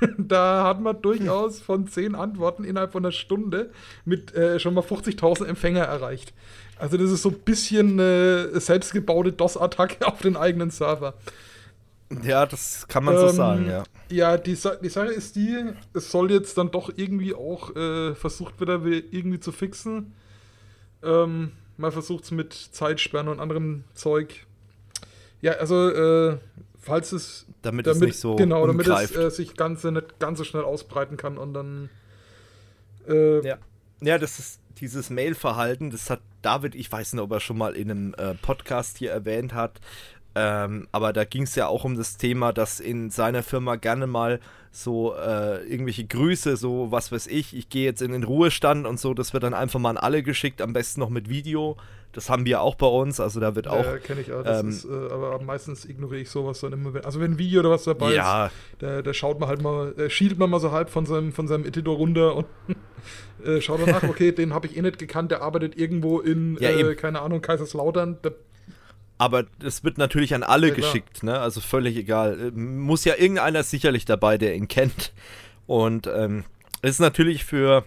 [0.18, 3.70] da hat man durchaus von zehn Antworten innerhalb von einer Stunde
[4.04, 6.32] mit äh, schon mal 50.000 Empfänger erreicht.
[6.78, 11.14] Also das ist so ein bisschen äh, selbstgebaute DOS-Attacke auf den eigenen Server.
[12.22, 13.84] Ja, das kann man ähm, so sagen, ja.
[14.10, 18.14] Ja, die, Sa die Sache ist die, es soll jetzt dann doch irgendwie auch äh,
[18.14, 20.14] versucht wieder irgendwie zu fixen.
[21.02, 24.46] Ähm, man versucht es mit Zeitsperren und anderem Zeug.
[25.40, 26.38] Ja, also äh,
[26.80, 30.38] falls es damit, damit es nicht so genau, damit es äh, sich ganz, nicht ganz
[30.38, 31.90] so schnell ausbreiten kann und dann
[33.08, 33.58] äh, ja.
[34.00, 37.74] ja, das ist dieses Mail-Verhalten, das hat David, ich weiß nicht, ob er schon mal
[37.74, 39.80] in einem äh, Podcast hier erwähnt hat,
[40.38, 44.06] ähm, aber da ging es ja auch um das Thema, dass in seiner Firma gerne
[44.06, 44.38] mal
[44.70, 49.00] so äh, irgendwelche Grüße, so was weiß ich, ich gehe jetzt in den Ruhestand und
[49.00, 51.78] so, das wird dann einfach mal an alle geschickt, am besten noch mit Video.
[52.12, 53.84] Das haben wir auch bei uns, also da wird auch.
[53.84, 54.42] Ja, kenne ich auch.
[54.44, 56.92] Ähm, ist, äh, aber meistens ignoriere ich sowas dann immer.
[57.04, 58.46] Also wenn ein Video oder was dabei ja.
[58.46, 61.32] ist, da, da schaut man halt mal, äh, schielt man mal so halb von seinem,
[61.32, 62.46] von seinem Editor runter und
[63.44, 66.70] äh, schaut danach, okay, den habe ich eh nicht gekannt, der arbeitet irgendwo in, ja,
[66.70, 68.18] äh, keine Ahnung, Kaiserslautern.
[68.20, 68.30] Da
[69.18, 71.38] aber es wird natürlich an alle ja, geschickt, ne?
[71.38, 72.52] Also völlig egal.
[72.52, 75.12] Muss ja irgendeiner sicherlich dabei, der ihn kennt.
[75.66, 76.44] Und ähm,
[76.82, 77.84] ist natürlich für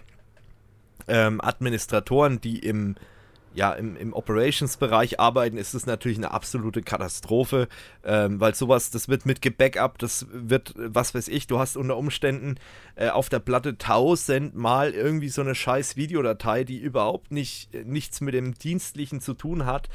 [1.08, 2.96] ähm, Administratoren, die im
[3.52, 7.68] ja, im, im Operations-Bereich arbeiten, ist es natürlich eine absolute Katastrophe,
[8.04, 11.96] ähm, weil sowas, das wird mit Gebackup, das wird, was weiß ich, du hast unter
[11.96, 12.56] Umständen
[12.94, 18.34] äh, auf der Platte tausendmal irgendwie so eine scheiß Videodatei, die überhaupt nicht, nichts mit
[18.34, 19.88] dem Dienstlichen zu tun hat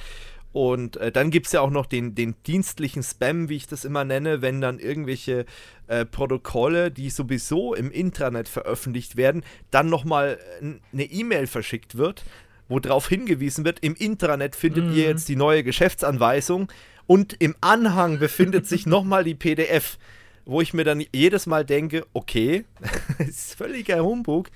[0.55, 3.83] und äh, dann gibt es ja auch noch den, den dienstlichen Spam, wie ich das
[3.83, 5.45] immer nenne, wenn dann irgendwelche
[5.87, 12.23] äh, Protokolle, die sowieso im Intranet veröffentlicht werden, dann nochmal eine E-Mail verschickt wird,
[12.69, 14.95] wo darauf hingewiesen wird, im Intranet findet mhm.
[14.95, 16.71] ihr jetzt die neue Geschäftsanweisung
[17.05, 19.97] und im Anhang befindet sich nochmal die PDF.
[20.45, 22.63] wo ich mir dann jedes Mal denke, okay,
[23.17, 24.51] ist völliger Humbug,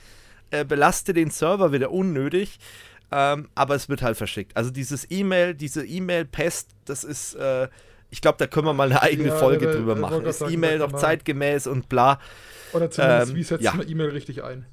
[0.52, 2.58] äh, belaste den Server wieder unnötig,
[3.12, 4.56] ähm, aber es wird halt verschickt.
[4.56, 7.68] Also dieses E-Mail, diese E-Mail-Pest, das ist, äh,
[8.10, 10.26] ich glaube, da können wir mal eine eigene ja, Folge ja, drüber machen.
[10.26, 12.20] Ist E-Mail noch zeitgemäß und bla.
[12.74, 13.74] Oder zumindest, ähm, wie setzt ja.
[13.74, 14.66] man E-Mail richtig ein?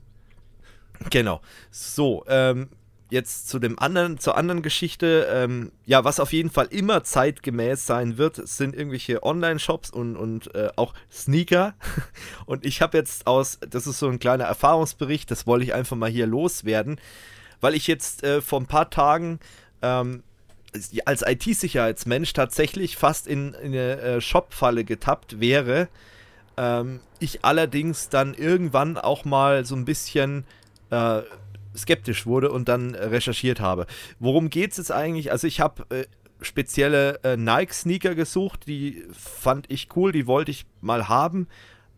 [1.10, 1.40] Genau.
[1.70, 2.68] So, ähm,
[3.10, 5.28] jetzt zu dem anderen, zur anderen Geschichte.
[5.30, 10.54] Ähm, ja, was auf jeden Fall immer zeitgemäß sein wird, sind irgendwelche Online-Shops und, und
[10.54, 11.74] äh, auch Sneaker.
[12.46, 15.96] Und ich habe jetzt aus, das ist so ein kleiner Erfahrungsbericht, das wollte ich einfach
[15.96, 17.00] mal hier loswerden,
[17.60, 19.40] weil ich jetzt äh, vor ein paar Tagen
[19.82, 20.22] ähm,
[21.04, 25.88] als IT-Sicherheitsmensch tatsächlich fast in, in eine äh, Shop-Falle getappt wäre.
[26.56, 30.44] Ähm, ich allerdings dann irgendwann auch mal so ein bisschen
[30.90, 31.22] äh,
[31.76, 33.86] skeptisch wurde und dann recherchiert habe.
[34.18, 35.30] Worum geht es jetzt eigentlich?
[35.32, 36.06] Also ich habe äh,
[36.40, 41.48] spezielle äh, Nike-Sneaker gesucht, die fand ich cool, die wollte ich mal haben.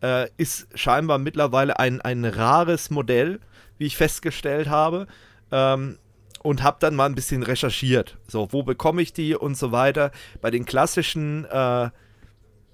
[0.01, 3.39] Äh, ist scheinbar mittlerweile ein, ein rares Modell,
[3.77, 5.07] wie ich festgestellt habe.
[5.51, 5.97] Ähm,
[6.41, 8.17] und habe dann mal ein bisschen recherchiert.
[8.27, 10.11] So, wo bekomme ich die und so weiter.
[10.41, 11.89] Bei den klassischen, äh,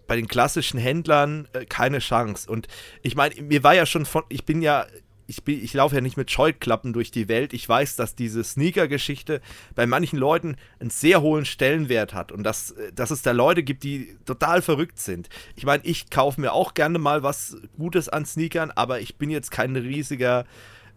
[0.08, 2.50] bei den klassischen Händlern äh, keine Chance.
[2.50, 2.68] Und
[3.02, 4.86] ich meine, mir war ja schon von, ich bin ja
[5.28, 7.54] ich, ich laufe ja nicht mit Scheuklappen durch die Welt.
[7.54, 9.42] Ich weiß, dass diese Sneaker-Geschichte
[9.74, 13.64] bei manchen Leuten einen sehr hohen Stellenwert hat und dass, äh, dass es da Leute
[13.64, 15.30] gibt, die total verrückt sind.
[15.56, 19.30] Ich meine, ich kaufe mir auch gerne mal was Gutes an Sneakern, aber ich bin
[19.30, 20.46] jetzt kein riesiger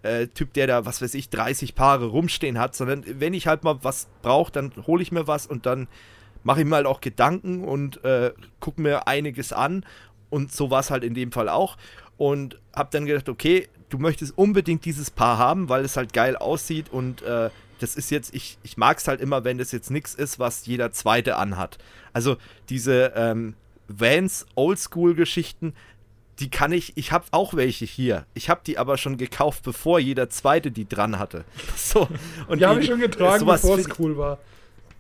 [0.03, 3.65] äh, Typ, der da, was weiß ich, 30 Paare rumstehen hat, sondern wenn ich halt
[3.65, 5.89] mal was brauche, dann hole ich mir was und dann
[6.45, 9.85] mache ich mir halt auch Gedanken und äh, gucke mir einiges an.
[10.31, 11.77] Und so war es halt in dem Fall auch.
[12.17, 16.37] Und habe dann gedacht, okay, du möchtest unbedingt dieses Paar haben, weil es halt geil
[16.37, 19.91] aussieht und äh, das ist jetzt, ich, ich mag es halt immer, wenn das jetzt
[19.91, 21.79] nichts ist, was jeder Zweite anhat.
[22.13, 22.37] Also
[22.69, 23.55] diese ähm,
[23.87, 25.75] Vans Oldschool-Geschichten,
[26.41, 28.27] die kann ich, ich habe auch welche hier.
[28.35, 31.45] Ich habe die aber schon gekauft, bevor jeder Zweite die dran hatte.
[31.77, 32.09] So,
[32.49, 34.39] und die, habe ich schon getragen, bevor es cool war.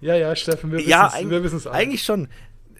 [0.00, 2.28] Ja, ja, Steffen, wir ja, wissen es eigentlich schon.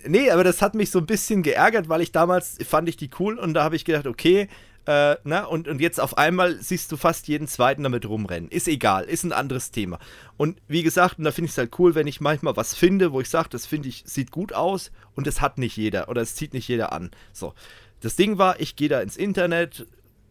[0.07, 3.11] Nee, aber das hat mich so ein bisschen geärgert, weil ich damals fand ich die
[3.19, 4.49] cool und da habe ich gedacht, okay,
[4.87, 8.51] äh, na, und, und jetzt auf einmal siehst du fast jeden zweiten damit rumrennen.
[8.51, 9.99] Ist egal, ist ein anderes Thema.
[10.39, 13.13] Und wie gesagt, und da finde ich es halt cool, wenn ich manchmal was finde,
[13.13, 16.23] wo ich sage, das finde ich, sieht gut aus und das hat nicht jeder oder
[16.23, 17.11] es zieht nicht jeder an.
[17.35, 17.53] So.
[18.01, 19.87] Das Ding war, ich gehe da ins Internet,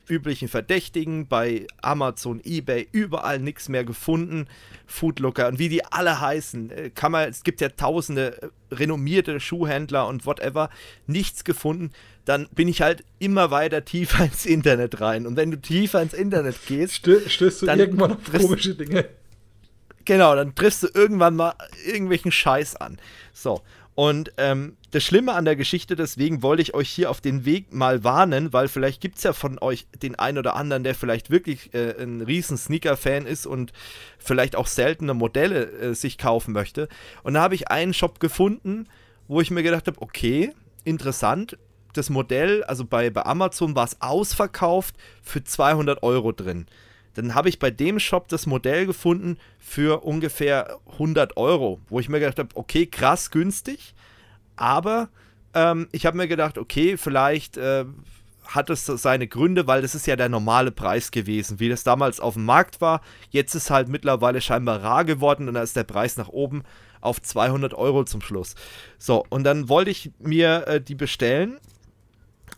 [0.09, 4.47] üblichen Verdächtigen, bei Amazon, Ebay, überall nichts mehr gefunden.
[4.86, 9.39] Foodlooker und wie die alle heißen, äh, kann man, es gibt ja tausende äh, renommierte
[9.39, 10.70] Schuhhändler und whatever,
[11.07, 11.91] nichts gefunden.
[12.26, 15.28] Dann bin ich halt immer weiter tiefer ins Internet rein.
[15.28, 19.05] Und wenn du tiefer ins Internet gehst, Stö stößt du dann irgendwann auf komische Dinge.
[20.05, 21.53] Genau, dann triffst du irgendwann mal
[21.86, 22.97] irgendwelchen Scheiß an.
[23.34, 23.61] So.
[23.93, 27.71] Und ähm, das Schlimme an der Geschichte, deswegen wollte ich euch hier auf den Weg
[27.71, 31.29] mal warnen, weil vielleicht gibt es ja von euch den einen oder anderen, der vielleicht
[31.29, 33.73] wirklich äh, ein riesen Sneaker-Fan ist und
[34.17, 36.87] vielleicht auch seltene Modelle äh, sich kaufen möchte.
[37.21, 38.87] Und da habe ich einen Shop gefunden,
[39.27, 40.51] wo ich mir gedacht habe, okay,
[40.83, 41.59] interessant,
[41.93, 46.65] das Modell, also bei, bei Amazon war es ausverkauft für 200 Euro drin.
[47.13, 52.09] Dann habe ich bei dem Shop das Modell gefunden für ungefähr 100 Euro, wo ich
[52.09, 53.93] mir gedacht habe, okay, krass günstig,
[54.57, 55.09] aber
[55.53, 57.85] ähm, ich habe mir gedacht, okay, vielleicht äh,
[58.45, 62.19] hat es seine Gründe, weil das ist ja der normale Preis gewesen, wie das damals
[62.19, 63.01] auf dem Markt war.
[63.29, 66.63] Jetzt ist halt mittlerweile scheinbar rar geworden und da ist der Preis nach oben
[67.01, 68.55] auf 200 Euro zum Schluss.
[68.97, 71.57] So, und dann wollte ich mir äh, die bestellen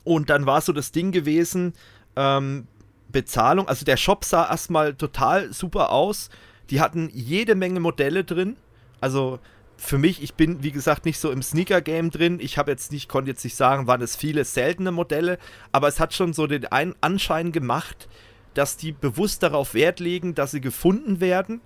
[0.03, 1.73] und dann war so das Ding gewesen,
[2.15, 2.67] ähm,
[3.11, 6.29] Bezahlung, also der Shop sah erstmal total super aus.
[6.69, 8.55] Die hatten jede Menge Modelle drin.
[9.01, 9.39] Also
[9.79, 12.39] für mich, ich bin wie gesagt nicht so im Sneaker-Game drin.
[12.41, 15.37] Ich habe jetzt nicht, konnte jetzt nicht sagen, waren es viele seltene Modelle,
[15.71, 18.07] aber es hat schon so den einen Anschein gemacht,
[18.53, 21.61] dass die bewusst darauf Wert legen, dass sie gefunden werden,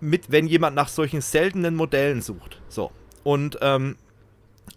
[0.00, 2.60] mit, wenn jemand nach solchen seltenen Modellen sucht.
[2.68, 2.90] So.
[3.22, 3.96] Und ähm,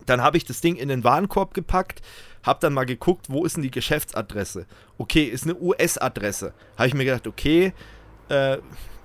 [0.06, 2.02] dann habe ich das Ding in den Warenkorb gepackt
[2.44, 4.66] hab dann mal geguckt, wo ist denn die Geschäftsadresse?
[4.98, 6.54] Okay, ist eine US-Adresse.
[6.78, 7.74] Habe ich mir gedacht, okay,
[8.28, 8.58] äh,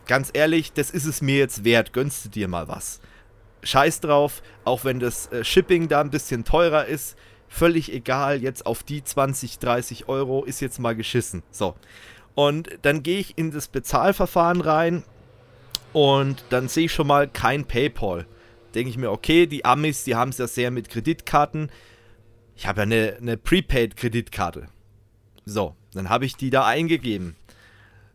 [0.07, 1.93] ganz ehrlich, das ist es mir jetzt wert.
[1.93, 3.01] Gönnst du dir mal was?
[3.63, 7.17] Scheiß drauf, auch wenn das äh, Shipping da ein bisschen teurer ist.
[7.49, 11.43] Völlig egal, jetzt auf die 20, 30 Euro ist jetzt mal geschissen.
[11.51, 11.75] So.
[12.35, 15.03] Und dann gehe ich in das Bezahlverfahren rein
[15.93, 18.27] und dann sehe ich schon mal kein PayPal.
[18.75, 21.71] Denke ich mir, okay, die Amis, die haben es ja sehr mit Kreditkarten
[22.59, 24.67] ich habe ja eine, eine Prepaid-Kreditkarte.
[25.45, 27.37] So, dann habe ich die da eingegeben.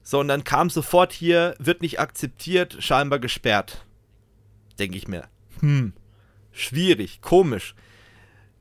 [0.04, 3.86] So, und dann kam sofort hier, wird nicht akzeptiert, scheinbar gesperrt.
[4.78, 5.30] Denke ich mir.
[5.60, 5.94] Hm,
[6.52, 7.76] schwierig, komisch.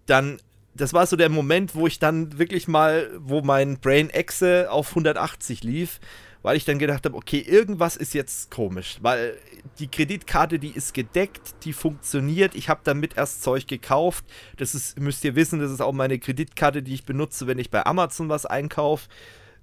[0.06, 0.38] Dann
[0.74, 4.90] das war so der Moment, wo ich dann wirklich mal, wo mein Brain Exe auf
[4.90, 6.00] 180 lief,
[6.42, 9.36] weil ich dann gedacht habe, okay, irgendwas ist jetzt komisch, weil
[9.78, 12.54] die Kreditkarte, die ist gedeckt, die funktioniert.
[12.54, 14.24] Ich habe damit erst Zeug gekauft.
[14.56, 17.70] Das ist, müsst ihr wissen, das ist auch meine Kreditkarte, die ich benutze, wenn ich
[17.70, 19.08] bei Amazon was einkaufe.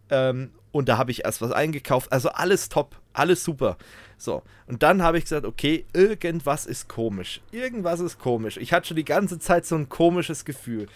[0.09, 2.11] Ähm, und da habe ich erst was eingekauft.
[2.11, 3.77] Also alles top, alles super.
[4.19, 7.41] So, und dann habe ich gesagt, okay, irgendwas ist komisch.
[7.51, 8.57] Irgendwas ist komisch.
[8.57, 10.87] Ich hatte schon die ganze Zeit so ein komisches Gefühl.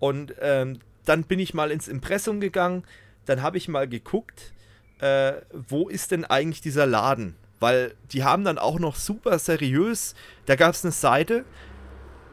[0.00, 2.82] Und ähm, dann bin ich mal ins Impressum gegangen.
[3.24, 4.52] Dann habe ich mal geguckt,
[4.98, 7.36] äh, wo ist denn eigentlich dieser Laden?
[7.60, 10.16] Weil die haben dann auch noch super seriös,
[10.46, 11.44] da gab es eine Seite,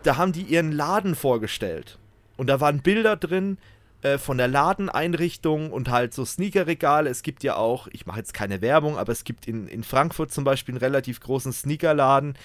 [0.02, 2.00] da haben die ihren Laden vorgestellt.
[2.38, 3.60] Und da waren Bilder drin,
[4.02, 7.10] äh, von der Ladeneinrichtung und halt so Sneakerregale.
[7.10, 10.32] Es gibt ja auch, ich mache jetzt keine Werbung, aber es gibt in, in Frankfurt
[10.32, 12.38] zum Beispiel einen relativ großen Sneakerladen.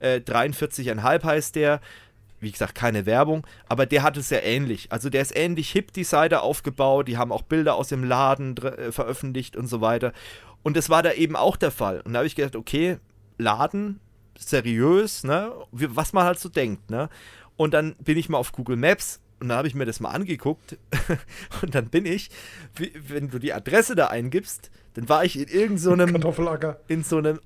[0.00, 1.80] Äh, 43,5 heißt der.
[2.40, 4.92] Wie gesagt, keine Werbung, aber der hat es ja ähnlich.
[4.92, 7.08] Also der ist ähnlich hip, die Seite aufgebaut.
[7.08, 10.12] Die haben auch Bilder aus dem Laden äh, veröffentlicht und so weiter.
[10.62, 12.00] Und das war da eben auch der Fall.
[12.02, 12.98] Und da habe ich gedacht, okay,
[13.38, 13.98] Laden,
[14.38, 15.52] seriös, ne?
[15.72, 17.08] Was man halt so denkt, ne?
[17.56, 20.10] Und dann bin ich mal auf Google Maps und dann habe ich mir das mal
[20.10, 20.76] angeguckt
[21.62, 22.30] und dann bin ich,
[22.74, 26.80] wie, wenn du die Adresse da eingibst, dann war ich in irgendeinem Kartoffelacker.
[26.88, 27.40] in so einem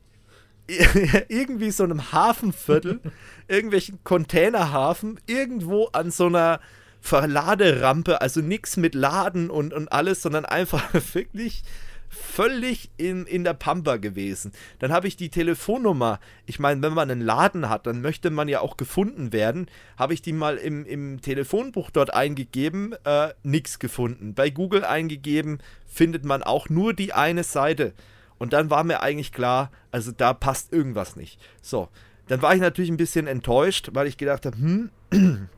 [1.28, 3.00] irgendwie so einem Hafenviertel,
[3.48, 6.60] irgendwelchen Containerhafen, irgendwo an so einer
[7.00, 11.64] Verladerampe, also nichts mit Laden und, und alles, sondern einfach wirklich
[12.12, 14.52] völlig in, in der Pampa gewesen.
[14.78, 18.48] Dann habe ich die Telefonnummer, ich meine, wenn man einen Laden hat, dann möchte man
[18.48, 23.78] ja auch gefunden werden, habe ich die mal im, im Telefonbuch dort eingegeben, äh, nichts
[23.78, 24.34] gefunden.
[24.34, 27.94] Bei Google eingegeben, findet man auch nur die eine Seite.
[28.38, 31.40] Und dann war mir eigentlich klar, also da passt irgendwas nicht.
[31.60, 31.88] So,
[32.28, 34.90] dann war ich natürlich ein bisschen enttäuscht, weil ich gedacht habe, hm,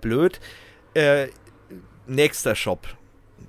[0.00, 0.40] blöd.
[0.94, 1.28] Äh,
[2.06, 2.97] nächster Shop.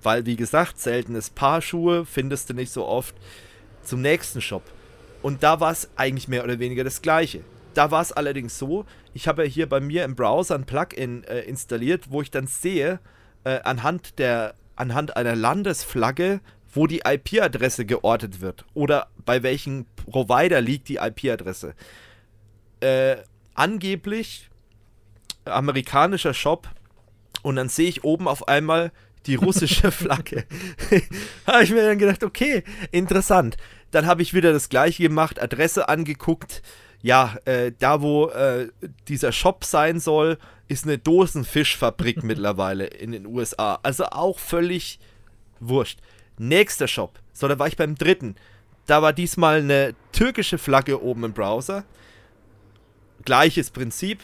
[0.03, 3.15] Weil, wie gesagt, seltenes Paar Schuhe findest du nicht so oft.
[3.83, 4.63] Zum nächsten Shop.
[5.21, 7.41] Und da war es eigentlich mehr oder weniger das gleiche.
[7.73, 11.23] Da war es allerdings so, ich habe ja hier bei mir im Browser ein Plugin
[11.25, 12.99] äh, installiert, wo ich dann sehe,
[13.43, 16.41] äh, anhand, der, anhand einer Landesflagge,
[16.73, 21.73] wo die IP-Adresse geortet wird oder bei welchem Provider liegt die IP-Adresse.
[22.79, 23.17] Äh,
[23.55, 24.49] angeblich
[25.45, 26.69] amerikanischer Shop
[27.41, 28.91] und dann sehe ich oben auf einmal
[29.25, 30.45] die russische Flagge.
[31.47, 33.57] habe ich mir dann gedacht, okay, interessant.
[33.91, 36.61] Dann habe ich wieder das gleiche gemacht, Adresse angeguckt.
[37.01, 38.69] Ja, äh, da wo äh,
[39.07, 43.79] dieser Shop sein soll, ist eine Dosenfischfabrik mittlerweile in den USA.
[43.83, 44.99] Also auch völlig
[45.59, 45.99] wurscht.
[46.37, 47.19] Nächster Shop.
[47.33, 48.35] So, da war ich beim dritten.
[48.85, 51.83] Da war diesmal eine türkische Flagge oben im Browser.
[53.23, 54.19] Gleiches Prinzip.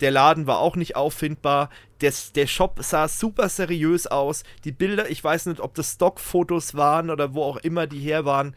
[0.00, 1.70] Der Laden war auch nicht auffindbar.
[2.00, 4.44] Das, der Shop sah super seriös aus.
[4.64, 8.24] Die Bilder, ich weiß nicht, ob das Stockfotos waren oder wo auch immer die her
[8.24, 8.54] waren.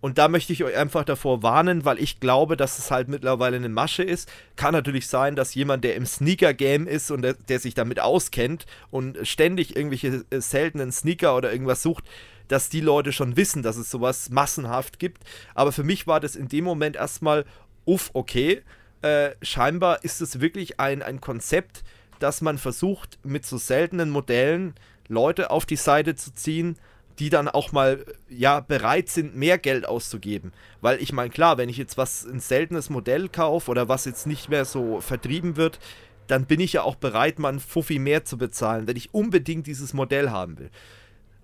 [0.00, 3.56] Und da möchte ich euch einfach davor warnen, weil ich glaube, dass es halt mittlerweile
[3.56, 4.32] eine Masche ist.
[4.56, 8.64] Kann natürlich sein, dass jemand, der im Sneaker-Game ist und der, der, sich damit auskennt
[8.90, 12.04] und ständig irgendwelche äh, seltenen Sneaker oder irgendwas sucht,
[12.48, 15.22] dass die Leute schon wissen, dass es sowas massenhaft gibt.
[15.54, 17.44] Aber für mich war das in dem Moment erstmal,
[17.84, 18.62] uff, okay.
[19.02, 21.84] Äh, scheinbar ist es wirklich ein, ein Konzept,
[22.18, 24.74] dass man versucht, mit so seltenen Modellen
[25.08, 26.76] Leute auf die Seite zu ziehen,
[27.18, 30.52] die dann auch mal ja bereit sind, mehr Geld auszugeben.
[30.80, 34.26] Weil ich meine, klar, wenn ich jetzt was ein seltenes Modell kaufe oder was jetzt
[34.26, 35.78] nicht mehr so vertrieben wird,
[36.26, 39.66] dann bin ich ja auch bereit, mal einen Fuffi mehr zu bezahlen, wenn ich unbedingt
[39.66, 40.70] dieses Modell haben will.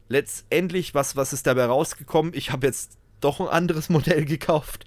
[0.09, 2.32] Letztendlich, was, was ist dabei rausgekommen?
[2.34, 4.86] Ich habe jetzt doch ein anderes Modell gekauft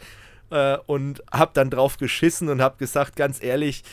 [0.52, 3.84] äh, und habe dann drauf geschissen und habe gesagt, ganz ehrlich,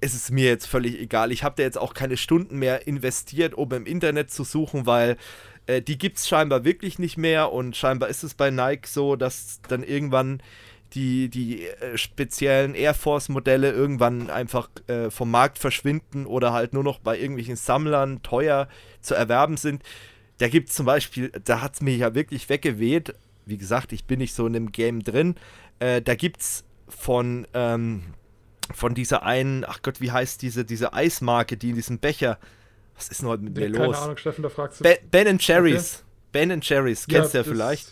[0.00, 1.32] es ist mir jetzt völlig egal.
[1.32, 5.16] Ich habe da jetzt auch keine Stunden mehr investiert, um im Internet zu suchen, weil
[5.66, 9.16] äh, die gibt es scheinbar wirklich nicht mehr und scheinbar ist es bei Nike so,
[9.16, 10.40] dass dann irgendwann
[10.94, 16.72] die, die äh, speziellen Air Force Modelle irgendwann einfach äh, vom Markt verschwinden oder halt
[16.72, 18.68] nur noch bei irgendwelchen Sammlern teuer
[19.00, 19.82] zu erwerben sind.
[20.38, 23.14] Da gibt es zum Beispiel, da hat es mich ja wirklich weggeweht.
[23.44, 25.34] Wie gesagt, ich bin nicht so in dem Game drin.
[25.78, 28.14] Äh, da gibt es von ähm,
[28.74, 32.38] von dieser einen, ach Gott, wie heißt diese, diese Eismarke, die in diesem Becher,
[32.96, 33.96] was ist denn heute mit mir Keine los?
[33.96, 34.84] Ahnung, Steffen, da fragst du.
[34.84, 36.04] Be Ben Cherries.
[36.32, 36.48] Okay.
[36.48, 37.88] Ben Cherries, kennst du Ja, ja vielleicht.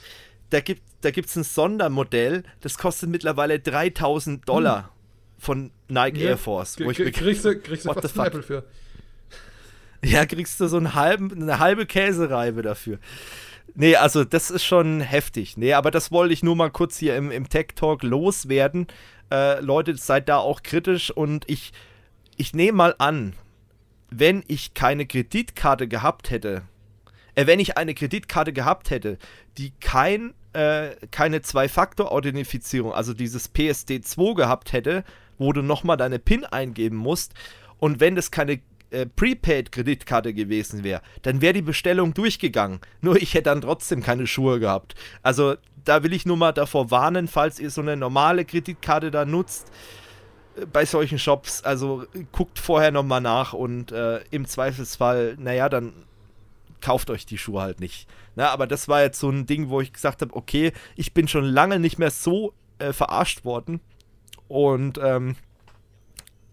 [0.51, 4.91] Da gibt es da gibt's ein Sondermodell, das kostet mittlerweile 3000 Dollar
[5.39, 6.78] von Nike Ja, Air Force.
[6.80, 8.26] Wo ich kriegst du, kriegst du fast fuck?
[8.26, 8.64] Apple für.
[10.05, 12.99] Ja, kriegst du so einen halben, eine halbe Käsereibe dafür.
[13.79, 15.59] Nee, also das ist schon heftig.
[15.59, 18.87] Nee, aber das wollte ich nur mal kurz hier im, im Tech Talk loswerden.
[19.31, 21.72] Äh, Leute, seid da auch kritisch und ich,
[22.39, 23.35] ich nehme mal an,
[24.09, 26.62] wenn ich keine Kreditkarte gehabt hätte,
[27.35, 29.19] äh, wenn ich eine Kreditkarte gehabt hätte,
[29.59, 35.05] die kein, äh, keine Zwei-Faktor-Authentifizierung, also dieses PSD2 gehabt hätte,
[35.36, 37.35] wo du nochmal deine PIN eingeben musst,
[37.78, 42.80] und wenn das keine äh, Prepaid-Kreditkarte gewesen wäre, dann wäre die Bestellung durchgegangen.
[43.00, 44.94] Nur ich hätte dann trotzdem keine Schuhe gehabt.
[45.22, 49.24] Also da will ich nur mal davor warnen, falls ihr so eine normale Kreditkarte da
[49.24, 49.70] nutzt
[50.56, 51.62] äh, bei solchen Shops.
[51.62, 55.92] Also guckt vorher nochmal nach und äh, im Zweifelsfall, naja, dann
[56.80, 58.08] kauft euch die Schuhe halt nicht.
[58.34, 61.26] Na, aber das war jetzt so ein Ding, wo ich gesagt habe, okay, ich bin
[61.26, 63.80] schon lange nicht mehr so äh, verarscht worden.
[64.48, 65.36] Und ähm,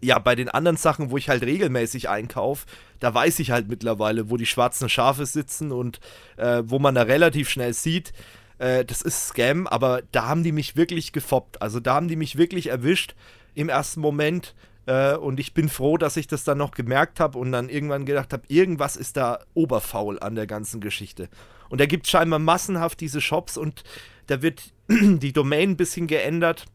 [0.04, 2.66] ja, bei den anderen Sachen, wo ich halt regelmäßig einkaufe,
[3.00, 6.00] da weiß ich halt mittlerweile, wo die schwarzen Schafe sitzen und
[6.38, 8.14] äh, wo man da relativ schnell sieht,
[8.60, 11.62] äh, das ist Scam, aber da haben die mich wirklich gefoppt.
[11.62, 13.16] Also da haben die mich wirklich erwischt
[13.56, 14.56] im ersten Moment.
[14.86, 18.06] Äh, und ich bin froh, dass ich das dann noch gemerkt habe und dann irgendwann
[18.06, 21.30] gedacht habe, irgendwas ist da oberfaul an der ganzen Geschichte.
[21.70, 23.84] Und da gibt es scheinbar massenhaft diese Shops und
[24.28, 26.66] da wird die Domain ein bisschen geändert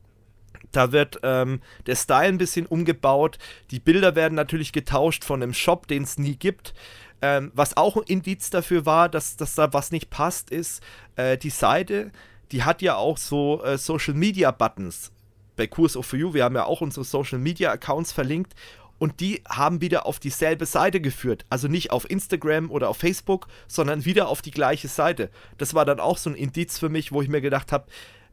[0.72, 3.38] da wird ähm, der Style ein bisschen umgebaut.
[3.70, 6.74] Die Bilder werden natürlich getauscht von einem Shop, den es nie gibt.
[7.20, 10.82] Ähm, was auch ein Indiz dafür war, dass, dass da was nicht passt, ist,
[11.16, 12.12] äh, die Seite,
[12.52, 15.10] die hat ja auch so äh, Social Media Buttons.
[15.56, 18.54] Bei Kurs of You, wir haben ja auch unsere Social Media Accounts verlinkt
[18.98, 21.44] und die haben wieder auf dieselbe Seite geführt.
[21.50, 25.30] Also nicht auf Instagram oder auf Facebook, sondern wieder auf die gleiche Seite.
[25.56, 27.86] Das war dann auch so ein Indiz für mich, wo ich mir gedacht habe,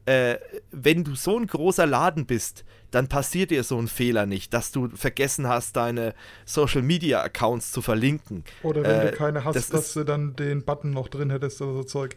[0.06, 0.38] äh,
[0.70, 4.70] wenn du so ein großer Laden bist, dann passiert dir so ein Fehler nicht, dass
[4.70, 6.14] du vergessen hast, deine
[6.44, 8.44] Social Media Accounts zu verlinken.
[8.62, 11.60] Oder wenn äh, du keine hast, das dass du dann den Button noch drin hättest
[11.60, 12.16] oder so Zeug.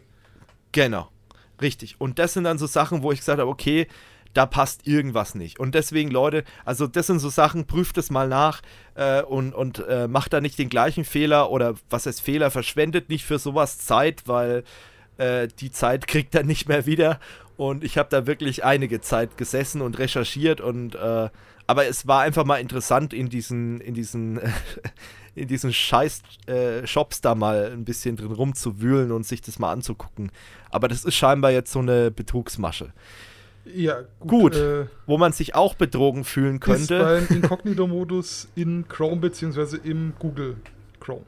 [0.72, 1.08] Genau,
[1.60, 1.96] richtig.
[2.00, 3.88] Und das sind dann so Sachen, wo ich gesagt habe, okay,
[4.32, 5.58] da passt irgendwas nicht.
[5.58, 8.62] Und deswegen, Leute, also das sind so Sachen, prüft es mal nach
[8.94, 13.08] äh, und, und äh, macht da nicht den gleichen Fehler oder was heißt Fehler, verschwendet
[13.08, 14.62] nicht für sowas Zeit, weil
[15.18, 17.18] äh, die Zeit kriegt er nicht mehr wieder
[17.60, 21.28] und ich habe da wirklich einige Zeit gesessen und recherchiert und äh,
[21.66, 24.40] aber es war einfach mal interessant in diesen in diesen
[25.34, 29.72] in diesen scheiß äh, Shops da mal ein bisschen drin rumzuwühlen und sich das mal
[29.72, 30.32] anzugucken.
[30.70, 32.94] Aber das ist scheinbar jetzt so eine Betrugsmasche.
[33.66, 34.30] Ja, gut.
[34.30, 36.94] gut äh, wo man sich auch betrogen fühlen könnte.
[36.94, 39.76] Ist beim Inkognito-Modus in Chrome bzw.
[39.84, 40.56] im Google
[40.98, 41.26] Chrome.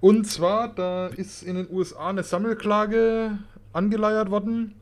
[0.00, 3.38] Und zwar, da ist in den USA eine Sammelklage
[3.72, 4.76] angeleiert worden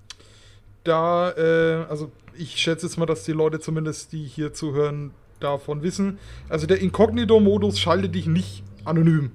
[0.84, 5.82] da, äh, also ich schätze jetzt mal, dass die Leute zumindest, die hier zuhören, davon
[5.82, 6.18] wissen.
[6.48, 9.32] Also der Inkognito-Modus schaltet dich nicht anonym.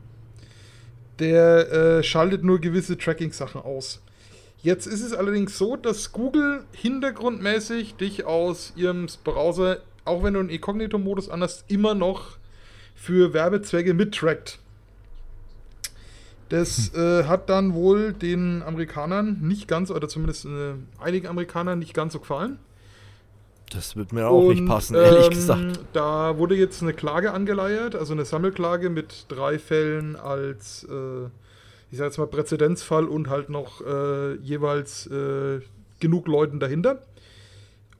[1.19, 4.01] Der äh, schaltet nur gewisse Tracking-Sachen aus.
[4.61, 10.39] Jetzt ist es allerdings so, dass Google hintergrundmäßig dich aus ihrem Browser, auch wenn du
[10.41, 12.37] einen Inkognito-Modus anhast, immer noch
[12.95, 14.59] für Werbezwecke mittrackt.
[16.49, 21.93] Das äh, hat dann wohl den Amerikanern nicht ganz, oder zumindest äh, einigen Amerikanern nicht
[21.93, 22.57] ganz so gefallen.
[23.71, 25.79] Das wird mir auch Und, nicht passen, ehrlich ähm, gesagt.
[25.93, 31.25] Da wurde jetzt eine Klage angeleiert, also eine Sammelklage mit drei Fällen als, äh,
[31.91, 35.59] ich sag jetzt mal, Präzedenzfall und halt noch äh, jeweils äh,
[35.99, 37.03] genug Leuten dahinter.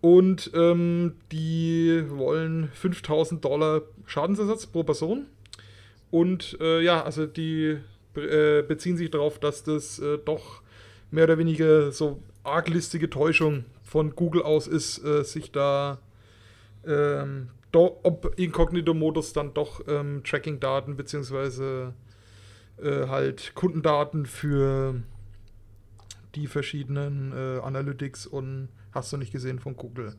[0.02, 5.28] Und ähm, die wollen 5000 Dollar Schadensersatz pro Person.
[6.10, 7.78] Und äh, ja, also die
[8.15, 10.61] äh, beziehen sich darauf, dass das äh, doch
[11.11, 15.99] mehr oder weniger so arglistige Täuschung von Google aus ist, äh, sich da
[16.86, 21.94] ähm, do, ob Inkognito-Modus dann doch ähm, Tracking-Daten beziehungsweise
[22.77, 24.95] äh, halt Kundendaten für
[26.36, 30.15] die verschiedenen äh, Analytics und hast du nicht gesehen von Google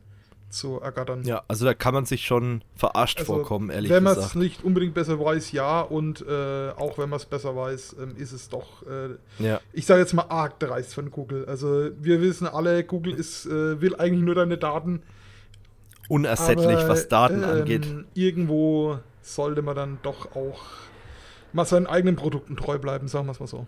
[0.51, 1.23] zu ergattern.
[1.23, 4.17] Ja, also da kann man sich schon verarscht also, vorkommen, ehrlich wenn gesagt.
[4.17, 5.81] Wenn man es nicht unbedingt besser weiß, ja.
[5.81, 9.59] Und äh, auch wenn man es besser weiß, ähm, ist es doch, äh, ja.
[9.73, 11.45] ich sage jetzt mal, arg dreist von Google.
[11.45, 15.01] Also wir wissen alle, Google ist, äh, will eigentlich nur deine Daten.
[16.09, 17.87] Unersättlich, aber, was Daten ähm, angeht.
[18.13, 20.61] Irgendwo sollte man dann doch auch
[21.53, 23.65] mal seinen eigenen Produkten treu bleiben, sagen wir es mal so.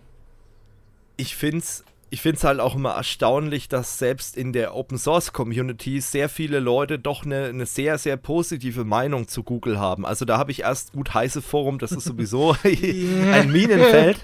[1.16, 1.84] Ich finde es
[2.14, 6.28] ich finde es halt auch immer erstaunlich, dass selbst in der Open Source Community sehr
[6.28, 10.06] viele Leute doch eine, eine sehr, sehr positive Meinung zu Google haben.
[10.06, 14.18] Also da habe ich erst gut heiße Forum, das ist sowieso ein Minenfeld.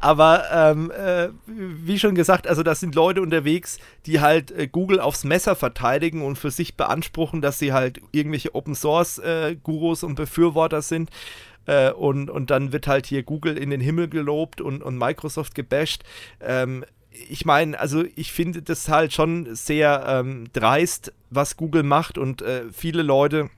[0.00, 4.98] Aber ähm, äh, wie schon gesagt, also da sind Leute unterwegs, die halt äh, Google
[4.98, 10.02] aufs Messer verteidigen und für sich beanspruchen, dass sie halt irgendwelche Open Source äh, Gurus
[10.02, 11.10] und Befürworter sind.
[11.66, 15.54] Äh, und, und dann wird halt hier Google in den Himmel gelobt und, und Microsoft
[15.54, 16.02] gebasht.
[16.40, 16.84] Ähm,
[17.28, 22.42] ich meine, also ich finde das halt schon sehr ähm, dreist, was Google macht und
[22.42, 23.50] äh, viele Leute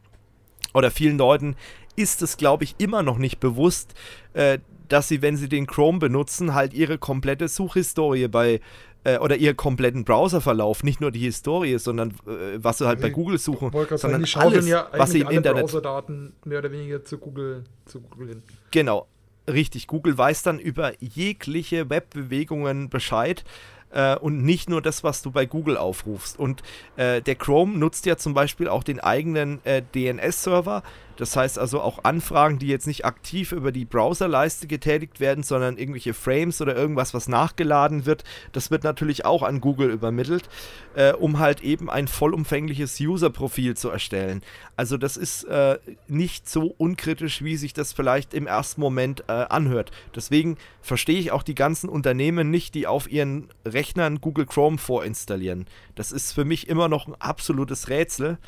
[0.74, 1.56] oder vielen Leuten
[1.96, 3.94] ist es, glaube ich, immer noch nicht bewusst,
[4.34, 4.58] äh,
[4.88, 8.60] dass sie, wenn sie den Chrome benutzen, halt ihre komplette Suchhistorie bei
[9.04, 13.10] äh, oder ihren kompletten Browserverlauf, nicht nur die Historie, sondern äh, was sie halt bei
[13.10, 17.64] Google suchen, sondern alles, ja was sie im Internet Browserdaten mehr oder weniger zu Google,
[17.84, 18.42] zu Google hin.
[18.70, 19.06] Genau,
[19.48, 19.86] richtig.
[19.86, 23.44] Google weiß dann über jegliche Webbewegungen Bescheid
[23.90, 26.38] äh, und nicht nur das, was du bei Google aufrufst.
[26.38, 26.62] Und
[26.96, 30.82] äh, der Chrome nutzt ja zum Beispiel auch den eigenen äh, DNS-Server.
[31.18, 35.76] Das heißt also auch Anfragen, die jetzt nicht aktiv über die Browserleiste getätigt werden, sondern
[35.76, 38.22] irgendwelche Frames oder irgendwas, was nachgeladen wird,
[38.52, 40.48] das wird natürlich auch an Google übermittelt,
[40.94, 44.42] äh, um halt eben ein vollumfängliches User-Profil zu erstellen.
[44.76, 49.32] Also das ist äh, nicht so unkritisch, wie sich das vielleicht im ersten Moment äh,
[49.32, 49.90] anhört.
[50.14, 55.66] Deswegen verstehe ich auch die ganzen Unternehmen nicht, die auf ihren Rechnern Google Chrome vorinstallieren.
[55.96, 58.38] Das ist für mich immer noch ein absolutes Rätsel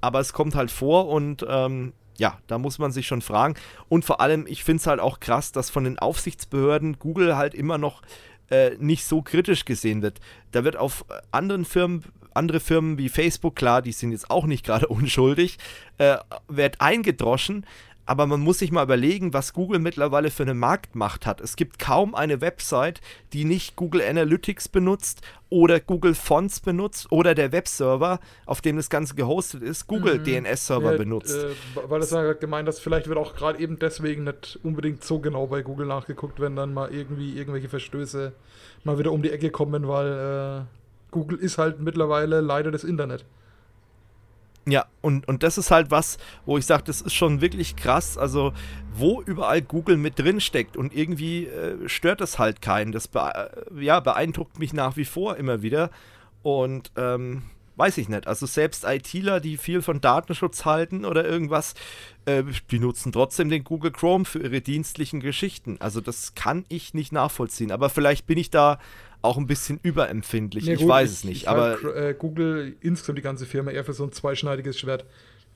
[0.00, 3.54] aber es kommt halt vor und ähm, ja, da muss man sich schon fragen.
[3.88, 7.54] Und vor allem, ich finde es halt auch krass, dass von den Aufsichtsbehörden Google halt
[7.54, 8.02] immer noch
[8.50, 10.20] äh, nicht so kritisch gesehen wird.
[10.50, 12.04] Da wird auf anderen Firmen,
[12.34, 15.58] andere Firmen wie Facebook, klar, die sind jetzt auch nicht gerade unschuldig,
[15.98, 16.16] äh,
[16.48, 17.64] wird eingedroschen,
[18.08, 21.42] aber man muss sich mal überlegen, was Google mittlerweile für eine Marktmacht hat.
[21.42, 23.02] Es gibt kaum eine Website,
[23.34, 25.20] die nicht Google Analytics benutzt
[25.50, 30.24] oder Google Fonts benutzt oder der Webserver, auf dem das Ganze gehostet ist, Google mhm.
[30.24, 31.36] DNS-Server ja, benutzt.
[31.36, 31.50] Äh,
[31.86, 35.46] weil das ja gemeint, dass vielleicht wird auch gerade eben deswegen nicht unbedingt so genau
[35.46, 38.32] bei Google nachgeguckt, wenn dann mal irgendwie irgendwelche Verstöße
[38.84, 43.26] mal wieder um die Ecke kommen, weil äh, Google ist halt mittlerweile leider das Internet.
[44.70, 48.18] Ja, und, und das ist halt was, wo ich sage, das ist schon wirklich krass.
[48.18, 48.52] Also,
[48.92, 52.92] wo überall Google mit drin steckt und irgendwie äh, stört das halt keinen.
[52.92, 55.90] Das be äh, ja, beeindruckt mich nach wie vor immer wieder.
[56.42, 57.42] Und ähm,
[57.78, 58.26] weiß ich nicht.
[58.26, 61.74] Also, selbst ITler, die viel von Datenschutz halten oder irgendwas,
[62.26, 65.76] äh, die nutzen trotzdem den Google Chrome für ihre dienstlichen Geschichten.
[65.80, 67.72] Also, das kann ich nicht nachvollziehen.
[67.72, 68.78] Aber vielleicht bin ich da
[69.22, 70.66] auch ein bisschen überempfindlich.
[70.66, 71.42] Nee, ich gut, weiß es nicht.
[71.42, 75.04] Ich aber äh, Google insgesamt die ganze Firma eher für so ein zweischneidiges Schwert.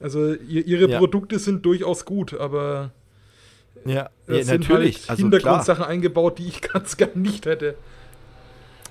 [0.00, 0.98] Also ihre ja.
[0.98, 2.90] Produkte sind durchaus gut, aber
[3.84, 4.96] ja, es ja, sind natürlich.
[4.96, 7.76] Halt also Hintergrundsachen eingebaut, die ich ganz gern nicht hätte.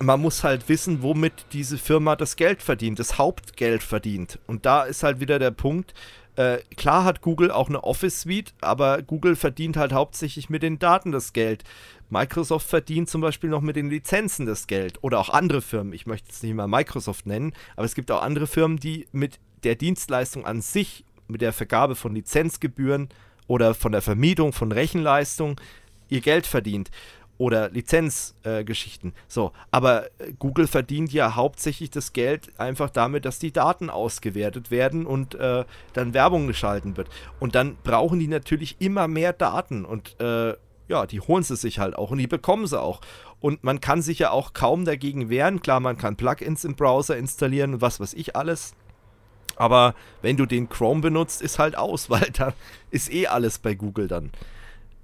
[0.00, 4.38] Man muss halt wissen, womit diese Firma das Geld verdient, das Hauptgeld verdient.
[4.46, 5.94] Und da ist halt wieder der Punkt,
[6.34, 10.78] äh, klar hat Google auch eine Office Suite, aber Google verdient halt hauptsächlich mit den
[10.78, 11.62] Daten das Geld.
[12.08, 15.92] Microsoft verdient zum Beispiel noch mit den Lizenzen das Geld oder auch andere Firmen.
[15.92, 19.38] Ich möchte es nicht mal Microsoft nennen, aber es gibt auch andere Firmen, die mit
[19.64, 23.08] der Dienstleistung an sich, mit der Vergabe von Lizenzgebühren
[23.46, 25.60] oder von der Vermietung von Rechenleistung
[26.08, 26.90] ihr Geld verdient
[27.42, 29.10] oder Lizenzgeschichten.
[29.10, 33.90] Äh, so, aber äh, Google verdient ja hauptsächlich das Geld einfach damit, dass die Daten
[33.90, 37.08] ausgewertet werden und äh, dann Werbung geschalten wird.
[37.40, 40.54] Und dann brauchen die natürlich immer mehr Daten und äh,
[40.86, 43.00] ja, die holen sie sich halt auch und die bekommen sie auch.
[43.40, 45.60] Und man kann sich ja auch kaum dagegen wehren.
[45.62, 48.76] Klar, man kann Plugins im Browser installieren und was weiß ich alles.
[49.56, 52.52] Aber wenn du den Chrome benutzt, ist halt aus, weil da
[52.92, 54.30] ist eh alles bei Google dann.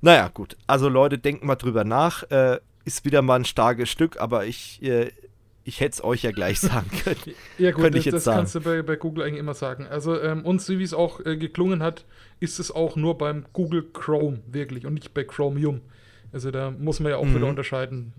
[0.01, 0.57] Naja, gut.
[0.66, 2.23] Also Leute, denkt mal drüber nach.
[2.31, 5.11] Äh, ist wieder mal ein starkes Stück, aber ich, äh,
[5.65, 7.35] ich hätte es euch ja gleich sagen können.
[7.59, 9.87] ja gut, das, das kannst du bei, bei, Google eigentlich immer sagen.
[9.87, 12.05] Also ähm, und so wie es auch äh, geklungen hat,
[12.41, 15.83] ist es auch nur beim Google Chrome wirklich und nicht bei Chromium.
[16.33, 17.37] Also da muss man ja auch mhm.
[17.37, 18.12] wieder unterscheiden.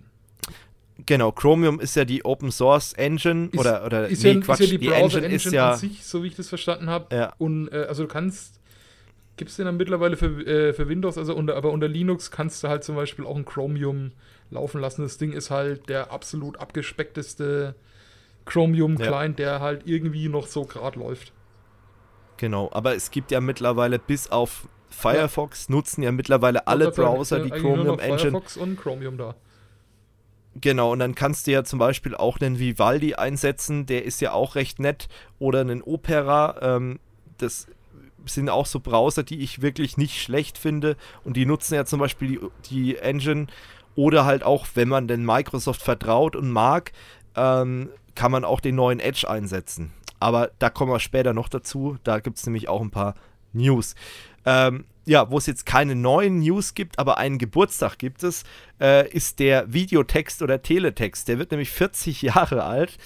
[1.05, 4.59] Genau, Chromium ist ja die Open Source Engine ist, oder, oder ist nee, ja, Quatsch,
[4.59, 6.89] ist ja die, die Engine, Engine, ist ja an sich, so wie ich das verstanden
[6.89, 7.15] habe.
[7.15, 7.33] Ja.
[7.37, 8.58] Und äh, also du kannst,
[9.39, 12.61] gibt es den dann mittlerweile für, äh, für Windows, also unter, aber unter Linux kannst
[12.61, 14.11] du halt zum Beispiel auch ein Chromium
[14.51, 15.01] laufen lassen.
[15.01, 17.73] Das Ding ist halt der absolut abgespeckteste
[18.45, 19.45] Chromium-Client, ja.
[19.45, 21.31] der halt irgendwie noch so gerade läuft.
[22.35, 25.75] Genau, aber es gibt ja mittlerweile bis auf Firefox ja.
[25.75, 28.19] nutzen ja mittlerweile alle Browser die Chromium Engine.
[28.19, 29.35] Firefox und Chromium da.
[30.55, 34.33] Genau, und dann kannst du ja zum Beispiel auch einen Vivaldi einsetzen, der ist ja
[34.33, 35.07] auch recht nett,
[35.37, 36.57] oder einen Opera.
[36.61, 36.99] Ähm,
[37.37, 37.67] das
[38.25, 40.97] sind auch so Browser, die ich wirklich nicht schlecht finde.
[41.23, 42.39] Und die nutzen ja zum Beispiel
[42.69, 43.47] die, die Engine.
[43.95, 46.91] Oder halt auch, wenn man den Microsoft vertraut und mag,
[47.35, 49.93] ähm, kann man auch den neuen Edge einsetzen.
[50.19, 51.97] Aber da kommen wir später noch dazu.
[52.03, 53.15] Da gibt es nämlich auch ein paar
[53.53, 53.95] News.
[54.45, 58.43] Ähm, ja, wo es jetzt keine neuen News gibt, aber einen Geburtstag gibt es,
[58.79, 61.27] äh, ist der Videotext oder Teletext.
[61.27, 62.97] Der wird nämlich 40 Jahre alt.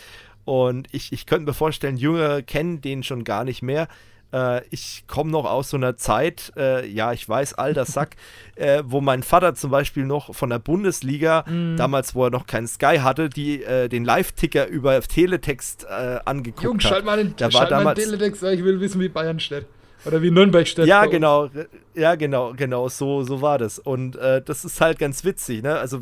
[0.46, 3.88] Und ich, ich könnte mir vorstellen, Jüngere kennen den schon gar nicht mehr.
[4.34, 8.16] Äh, ich komme noch aus so einer Zeit, äh, ja, ich weiß, alter Sack,
[8.56, 11.78] äh, wo mein Vater zum Beispiel noch von der Bundesliga, mm.
[11.78, 16.64] damals, wo er noch keinen Sky hatte, die äh, den Live-Ticker über Teletext äh, angeguckt
[16.64, 16.92] Jungs, hat.
[16.92, 19.68] Schalt mal den, da war damals, Teletext, ich will wissen, wie Bayern steht.
[20.06, 20.86] Oder wie Nürnberg-Städt.
[20.86, 21.50] Ja, genau.
[21.94, 22.90] Ja, genau, genau.
[22.90, 23.80] So, so war das.
[23.80, 25.78] Und äh, das ist halt ganz witzig, ne?
[25.78, 26.02] Also,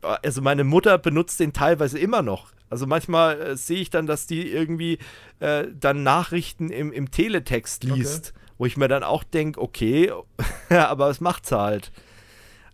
[0.00, 2.52] also meine Mutter benutzt den teilweise immer noch.
[2.68, 4.98] Also manchmal äh, sehe ich dann, dass die irgendwie
[5.40, 8.46] äh, dann Nachrichten im, im Teletext liest, okay.
[8.58, 10.12] wo ich mir dann auch denke, okay,
[10.70, 11.92] aber was macht's halt?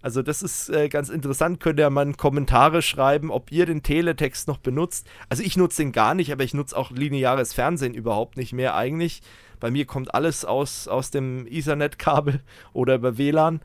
[0.03, 1.61] Also das ist äh, ganz interessant.
[1.61, 5.07] Könnt ihr mal Kommentare schreiben, ob ihr den Teletext noch benutzt.
[5.29, 8.75] Also ich nutze den gar nicht, aber ich nutze auch lineares Fernsehen überhaupt nicht mehr
[8.75, 9.23] eigentlich.
[9.61, 12.41] Bei mir kommt alles aus, aus dem Ethernet-Kabel
[12.73, 13.61] oder über WLAN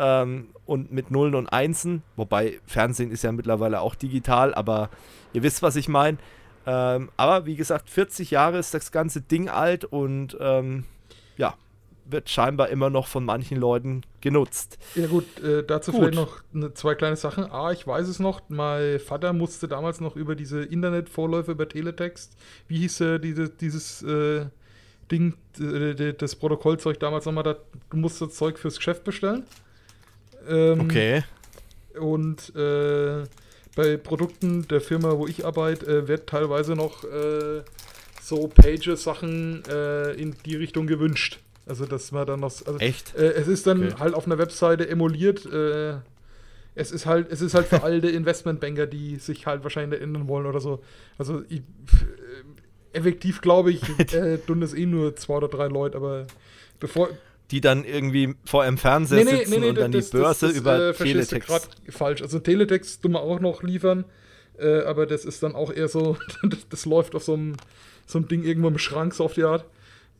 [0.00, 2.02] ähm, und mit Nullen und Einsen.
[2.16, 4.88] Wobei Fernsehen ist ja mittlerweile auch digital, aber
[5.32, 6.18] ihr wisst, was ich meine.
[6.66, 10.84] Ähm, aber wie gesagt, 40 Jahre ist das ganze Ding alt und ähm,
[11.36, 11.54] ja,
[12.06, 14.78] wird scheinbar immer noch von manchen Leuten genutzt.
[14.94, 16.00] Ja gut, äh, dazu gut.
[16.00, 17.50] vielleicht noch eine, zwei kleine Sachen.
[17.50, 22.36] A, ich weiß es noch, mein Vater musste damals noch über diese Internetvorläufe über Teletext,
[22.68, 24.46] wie hieß äh, diese, dieses äh,
[25.10, 27.56] Ding, äh, das Protokollzeug damals nochmal, da,
[27.90, 29.44] du musst das Zeug fürs Geschäft bestellen.
[30.48, 31.22] Ähm, okay.
[31.98, 33.24] Und äh,
[33.76, 37.04] bei Produkten der Firma, wo ich arbeite, äh, wird teilweise noch
[38.22, 39.62] so Pages-Sachen
[40.16, 41.40] in die Richtung gewünscht.
[41.70, 42.50] Also, dass man dann noch.
[42.66, 43.14] Also, Echt?
[43.14, 43.94] Äh, es ist dann okay.
[44.00, 45.46] halt auf einer Webseite emuliert.
[45.46, 45.94] Äh,
[46.74, 50.46] es ist halt, es ist halt für alte Investmentbanker, die sich halt wahrscheinlich ändern wollen
[50.46, 50.82] oder so.
[51.16, 55.96] Also, ich, äh, effektiv glaube ich, äh, tun das eh nur zwei oder drei Leute,
[55.96, 56.26] aber
[56.80, 57.08] bevor.
[57.50, 60.46] Die dann irgendwie vor einem Fernseher nee, nee, sitzen nee, und dann das, die Börse
[60.46, 61.68] das, das, über äh, Teletext.
[61.88, 62.22] falsch.
[62.22, 64.04] Also Teletext tun wir auch noch liefern,
[64.58, 66.16] äh, aber das ist dann auch eher so,
[66.70, 67.56] das, läuft auf so einem,
[68.06, 69.64] so einem Ding irgendwo im Schrank, so auf die Art.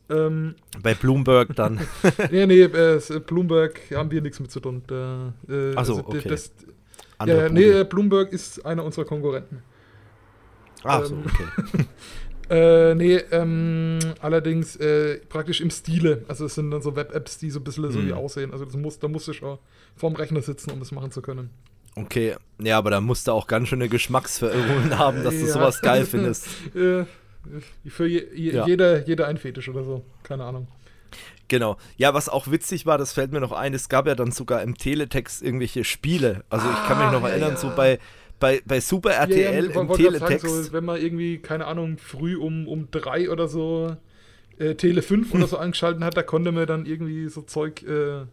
[0.09, 1.79] Ähm, Bei Bloomberg dann.
[2.31, 4.83] nee, nee, äh, Bloomberg haben wir nichts mit zu tun.
[4.87, 6.27] Da, äh, Achso, also, okay.
[6.27, 6.51] Das,
[7.25, 9.63] ja, nee, Bloomberg ist einer unserer Konkurrenten.
[10.83, 11.85] Ach so, ähm, okay.
[12.51, 16.25] äh, nee, ähm, allerdings äh, praktisch im Stile.
[16.27, 17.91] Also es sind dann so Web-Apps, die so ein bisschen hm.
[17.93, 18.51] so wie aussehen.
[18.51, 19.57] Also das muss, da musst du schon
[19.95, 21.49] vorm Rechner sitzen, um das machen zu können.
[21.95, 25.53] Okay, ja, aber da musst du auch ganz schöne Geschmacksverirrungen haben, dass du ja.
[25.53, 26.47] sowas geil findest.
[26.75, 27.05] Äh,
[27.87, 28.67] für je, je, ja.
[28.67, 30.03] jeder, jeder ein Fetisch oder so.
[30.23, 30.67] Keine Ahnung.
[31.47, 31.77] Genau.
[31.95, 34.61] Ja, was auch witzig war, das fällt mir noch ein, es gab ja dann sogar
[34.61, 36.43] im Teletext irgendwelche Spiele.
[36.49, 37.57] Also ich kann mich ah, noch ja, erinnern, ja.
[37.57, 37.99] so bei,
[38.41, 40.45] bei, bei Super RTL ja, im Teletext.
[40.45, 43.95] Sagen, so, wenn man irgendwie, keine Ahnung, früh um, um drei oder so
[44.57, 48.25] äh, Tele 5 oder so angeschaltet hat, da konnte man dann irgendwie so Zeug, äh,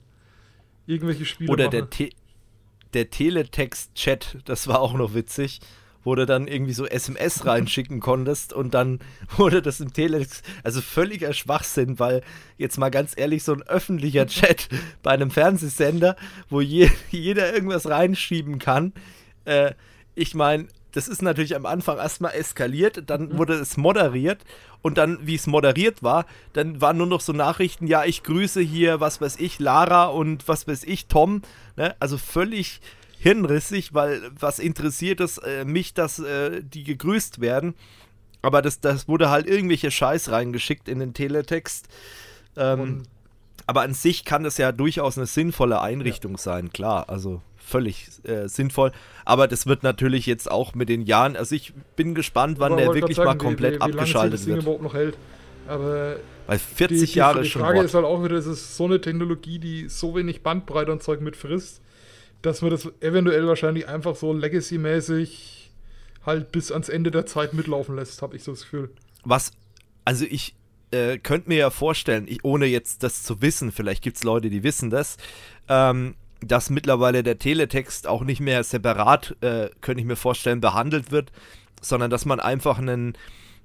[0.87, 1.73] irgendwelche Spiele oder machen.
[1.73, 2.11] Der, Te
[2.95, 5.61] der Teletext-Chat, das war auch noch witzig
[6.05, 9.01] wo du dann irgendwie so SMS reinschicken konntest und dann
[9.37, 12.23] wurde das im Telex, also völliger Schwachsinn, weil
[12.57, 14.69] jetzt mal ganz ehrlich, so ein öffentlicher Chat
[15.03, 16.17] bei einem Fernsehsender,
[16.49, 18.95] wo je, jeder irgendwas reinschieben kann,
[19.45, 19.73] äh,
[20.19, 23.39] ich meine, das ist natürlich am Anfang erstmal eskaliert, dann mhm.
[23.39, 24.45] wurde es moderiert
[24.83, 28.61] und dann, wie es moderiert war, dann waren nur noch so Nachrichten, ja, ich grüße
[28.61, 31.43] hier, was weiß ich, Lara und was weiß ich, Tom,
[31.77, 31.95] ne?
[32.01, 32.81] also völlig
[33.19, 37.75] hirnrissig, weil was interessiert es äh, mich, dass äh, die gegrüßt werden.
[38.43, 41.89] Aber das, das wurde halt irgendwelche Scheiß reingeschickt in den Teletext.
[42.57, 43.03] Ähm,
[43.67, 46.39] aber an sich kann das ja durchaus eine sinnvolle Einrichtung ja.
[46.39, 47.09] sein, klar.
[47.09, 48.93] Also völlig äh, sinnvoll.
[49.25, 51.37] Aber das wird natürlich jetzt auch mit den Jahren.
[51.37, 54.63] Also ich bin gespannt, wann der wirklich sagen, mal komplett wie, wie, abgeschaltet wird.
[54.63, 55.17] überhaupt noch hält.
[55.67, 56.17] Aber
[56.47, 57.61] Weil 40 die, die, Jahre die schon.
[57.61, 60.91] Die Frage ist halt auch wieder, es ist so eine Technologie, die so wenig Bandbreite
[60.91, 61.83] und Zeug mit frisst
[62.43, 65.71] dass man das eventuell wahrscheinlich einfach so Legacy-mäßig
[66.25, 68.91] halt bis ans Ende der Zeit mitlaufen lässt, habe ich so das Gefühl.
[69.25, 69.53] Was,
[70.05, 70.55] also ich
[70.91, 74.51] äh, könnte mir ja vorstellen, ich, ohne jetzt das zu wissen, vielleicht gibt es Leute,
[74.51, 75.17] die wissen das,
[75.69, 81.11] ähm, dass mittlerweile der Teletext auch nicht mehr separat, äh, könnte ich mir vorstellen, behandelt
[81.11, 81.33] wird,
[81.81, 83.17] sondern dass man einfach einen,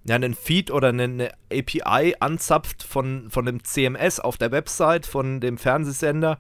[0.06, 5.40] ja, einen Feed oder eine API anzapft von, von dem CMS auf der Website von
[5.40, 6.40] dem Fernsehsender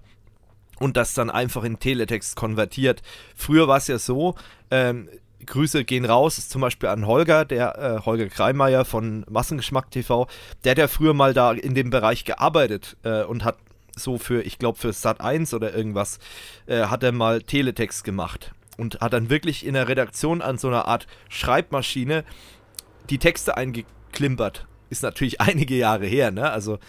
[0.80, 3.02] und das dann einfach in Teletext konvertiert.
[3.36, 4.36] Früher war es ja so,
[4.72, 5.10] ähm,
[5.46, 10.28] Grüße gehen raus, zum Beispiel an Holger, der äh, Holger Kreimeier von Massengeschmack TV,
[10.64, 13.58] der hat ja früher mal da in dem Bereich gearbeitet äh, und hat
[13.96, 16.20] so für, ich glaube für Sat 1 oder irgendwas,
[16.66, 20.68] äh, hat er mal Teletext gemacht und hat dann wirklich in der Redaktion an so
[20.68, 22.24] einer Art Schreibmaschine
[23.10, 24.68] die Texte eingeklimpert.
[24.90, 26.52] Ist natürlich einige Jahre her, ne?
[26.52, 26.80] Also,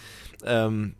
[0.45, 0.95] ähm,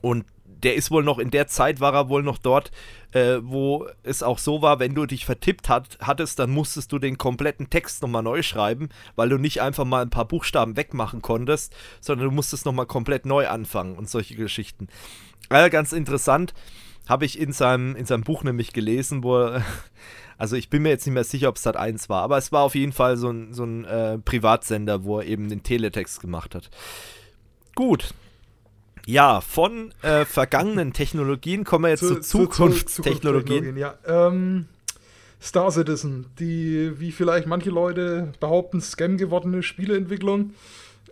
[0.00, 0.24] und
[0.62, 2.70] der ist wohl noch, in der Zeit war er wohl noch dort,
[3.12, 6.98] äh, wo es auch so war, wenn du dich vertippt hat, hattest, dann musstest du
[6.98, 11.22] den kompletten Text nochmal neu schreiben, weil du nicht einfach mal ein paar Buchstaben wegmachen
[11.22, 14.88] konntest, sondern du musstest nochmal komplett neu anfangen und solche Geschichten.
[15.48, 16.54] Äh, ganz interessant,
[17.08, 19.64] habe ich in seinem, in seinem Buch nämlich gelesen, wo er,
[20.38, 22.52] also ich bin mir jetzt nicht mehr sicher, ob es Sat 1 war, aber es
[22.52, 26.20] war auf jeden Fall so ein, so ein äh, Privatsender, wo er eben den Teletext
[26.20, 26.70] gemacht hat.
[27.74, 28.14] Gut,
[29.06, 33.76] Ja, von äh, vergangenen Technologien kommen wir jetzt zu, zu Zukunftstechnologien.
[33.76, 33.94] ja.
[34.06, 34.66] Ähm,
[35.40, 40.54] Star Citizen, die, wie vielleicht manche Leute behaupten, Scam gewordene Spieleentwicklung,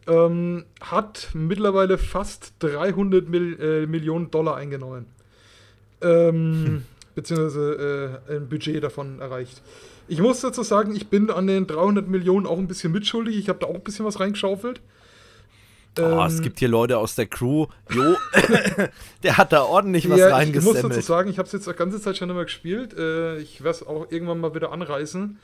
[0.06, 5.06] ähm, hat mittlerweile fast 300 Mil äh, Millionen Dollar eingenommen.
[6.00, 6.82] Ähm, hm.
[7.14, 9.62] Beziehungsweise äh, ein Budget davon erreicht.
[10.08, 13.38] Ich muss dazu sagen, ich bin an den 300 Millionen auch ein bisschen mitschuldig.
[13.38, 14.80] Ich habe da auch ein bisschen was reingeschaufelt.
[15.98, 17.66] Oh, ähm, es gibt hier Leute aus der Crew.
[17.90, 18.16] Jo,
[19.22, 20.78] der hat da ordentlich was ja, reingesemmelt.
[20.78, 22.94] Ich muss dazu sagen, ich habe es jetzt die ganze Zeit schon immer gespielt.
[22.98, 25.38] Äh, ich werde es auch irgendwann mal wieder anreißen.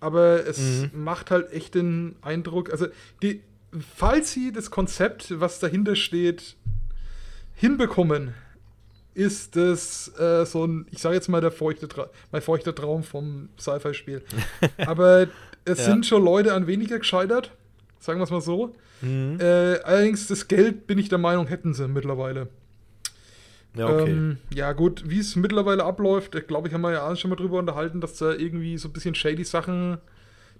[0.00, 1.04] Aber es mhm.
[1.04, 2.88] macht halt echt den Eindruck, also
[3.22, 3.40] die,
[3.96, 6.56] falls sie das Konzept, was dahinter steht,
[7.54, 8.34] hinbekommen,
[9.14, 13.02] ist das äh, so ein, ich sage jetzt mal, der feuchte Tra mein feuchter Traum
[13.02, 14.22] vom Sci-Fi-Spiel.
[14.78, 15.28] Aber
[15.64, 15.84] es ja.
[15.84, 17.52] sind schon Leute an weniger gescheitert,
[17.98, 18.74] sagen wir es mal so.
[19.02, 19.38] Mhm.
[19.40, 22.48] Äh, allerdings, das Geld, bin ich der Meinung, hätten sie mittlerweile.
[23.74, 24.10] Ja, okay.
[24.10, 27.58] Ähm, ja, gut, wie es mittlerweile abläuft, glaube ich, haben wir ja schon mal drüber
[27.58, 29.98] unterhalten, dass da irgendwie so ein bisschen shady Sachen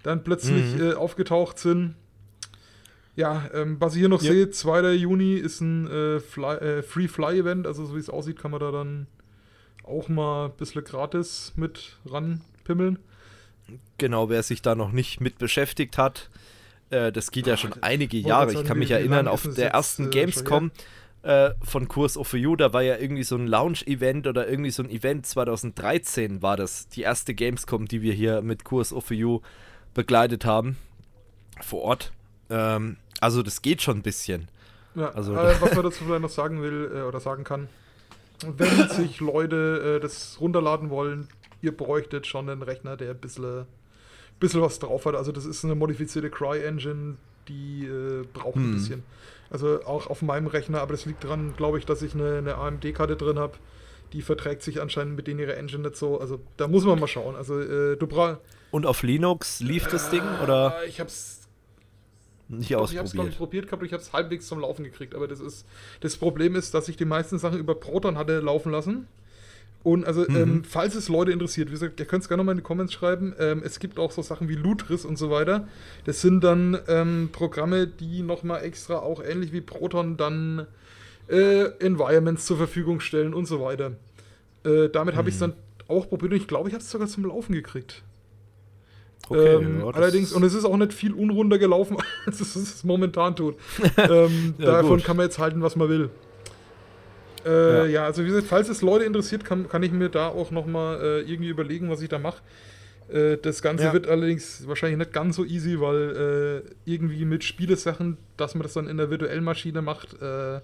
[0.01, 0.81] dann plötzlich mhm.
[0.81, 1.95] äh, aufgetaucht sind.
[3.15, 4.31] Ja, ähm, was ich hier noch ja.
[4.31, 4.93] sehe, 2.
[4.93, 8.51] Juni ist ein äh, Fly, äh, Free Fly Event, also so wie es aussieht, kann
[8.51, 9.07] man da dann
[9.83, 12.99] auch mal ein bisschen gratis mit ranpimmeln.
[13.97, 16.29] Genau, wer sich da noch nicht mit beschäftigt hat,
[16.89, 18.53] äh, das geht ja schon einige Jahre.
[18.53, 20.71] Ich kann mich erinnern, auf der ersten äh, Gamescom
[21.23, 24.83] äh, von Kurs of You, da war ja irgendwie so ein Lounge-Event oder irgendwie so
[24.83, 29.41] ein Event 2013 war das, die erste Gamescom, die wir hier mit Kurs of You
[29.93, 30.77] begleitet haben,
[31.61, 32.11] vor Ort.
[32.49, 34.47] Ähm, also das geht schon ein bisschen.
[34.95, 37.67] Ja, also, äh, was man dazu vielleicht noch sagen will äh, oder sagen kann,
[38.45, 41.27] wenn sich Leute äh, das runterladen wollen,
[41.61, 43.65] ihr bräuchtet schon einen Rechner, der ein bisschen
[44.43, 45.15] bisschen was drauf hat.
[45.15, 47.15] Also das ist eine modifizierte Cry-Engine,
[47.47, 48.71] die äh, braucht hm.
[48.71, 49.03] ein bisschen.
[49.49, 52.55] Also auch auf meinem Rechner, aber das liegt daran, glaube ich, dass ich eine, eine
[52.55, 53.53] AMD-Karte drin habe.
[54.11, 56.19] Die verträgt sich anscheinend mit denen ihre Engine nicht so.
[56.19, 57.35] Also da muss man mal schauen.
[57.35, 58.39] Also äh, du brauchst.
[58.71, 60.83] Und auf Linux lief das Ding oder?
[60.87, 61.42] Ich hab's
[62.47, 63.13] nicht doch, ausprobiert.
[63.13, 65.15] Ich habe es ich probiert gehabt, ich habe es halbwegs zum Laufen gekriegt.
[65.15, 65.65] Aber das ist
[66.01, 69.07] das Problem ist, dass ich die meisten Sachen über Proton hatte laufen lassen.
[69.83, 70.35] Und also, mhm.
[70.35, 72.91] ähm, falls es Leute interessiert, wie gesagt, ihr könnt es gerne mal in die Comments
[72.91, 73.35] schreiben.
[73.37, 75.67] Ähm, es gibt auch so Sachen wie Lutris und so weiter.
[76.05, 80.67] Das sind dann ähm, Programme, die nochmal extra auch ähnlich wie Proton dann
[81.27, 83.91] äh, Environments zur Verfügung stellen und so weiter.
[84.63, 85.17] Äh, damit mhm.
[85.17, 85.53] habe ich es dann
[85.89, 88.03] auch probiert und ich glaube, ich habe es sogar zum Laufen gekriegt.
[89.29, 92.83] Okay, ähm, ja, allerdings, und es ist auch nicht viel unrunder gelaufen, als es, es
[92.83, 93.55] momentan tut.
[93.97, 95.05] ähm, ja, davon gut.
[95.05, 96.09] kann man jetzt halten, was man will.
[97.45, 97.85] Äh, ja.
[97.85, 98.05] ja.
[98.05, 101.19] also wie gesagt, falls es Leute interessiert, kann, kann ich mir da auch nochmal äh,
[101.21, 102.41] irgendwie überlegen, was ich da mache.
[103.09, 108.17] Äh, das Ganze wird allerdings wahrscheinlich nicht ganz so easy, weil äh, irgendwie mit Spielesachen,
[108.37, 110.59] dass man das dann in der virtuellen Maschine macht, äh,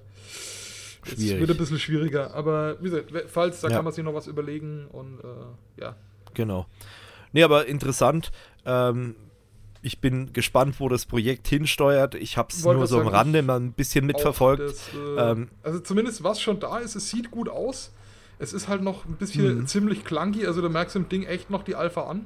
[1.05, 2.33] es wird ein bisschen schwieriger.
[2.33, 5.95] Aber wie gesagt, falls, da kann man sich noch was überlegen und äh, ja.
[6.33, 6.65] Genau.
[7.31, 8.31] Nee, aber interessant.
[8.65, 9.15] Ähm,
[9.81, 12.15] ich bin gespannt, wo das Projekt hinsteuert.
[12.15, 14.61] Ich habe es nur so am Rande mal ein bisschen mitverfolgt.
[14.61, 17.93] Das, äh, ähm, also zumindest was schon da ist, es sieht gut aus.
[18.39, 19.67] Es ist halt noch ein bisschen mhm.
[19.67, 22.25] ziemlich clunky, also du merkst im Ding echt noch die Alpha an.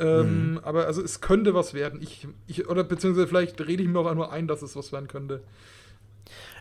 [0.00, 0.60] Ähm, mhm.
[0.62, 2.00] Aber also es könnte was werden.
[2.02, 5.08] Ich, ich, oder beziehungsweise vielleicht rede ich mir auch nur ein, dass es was werden
[5.08, 5.42] könnte.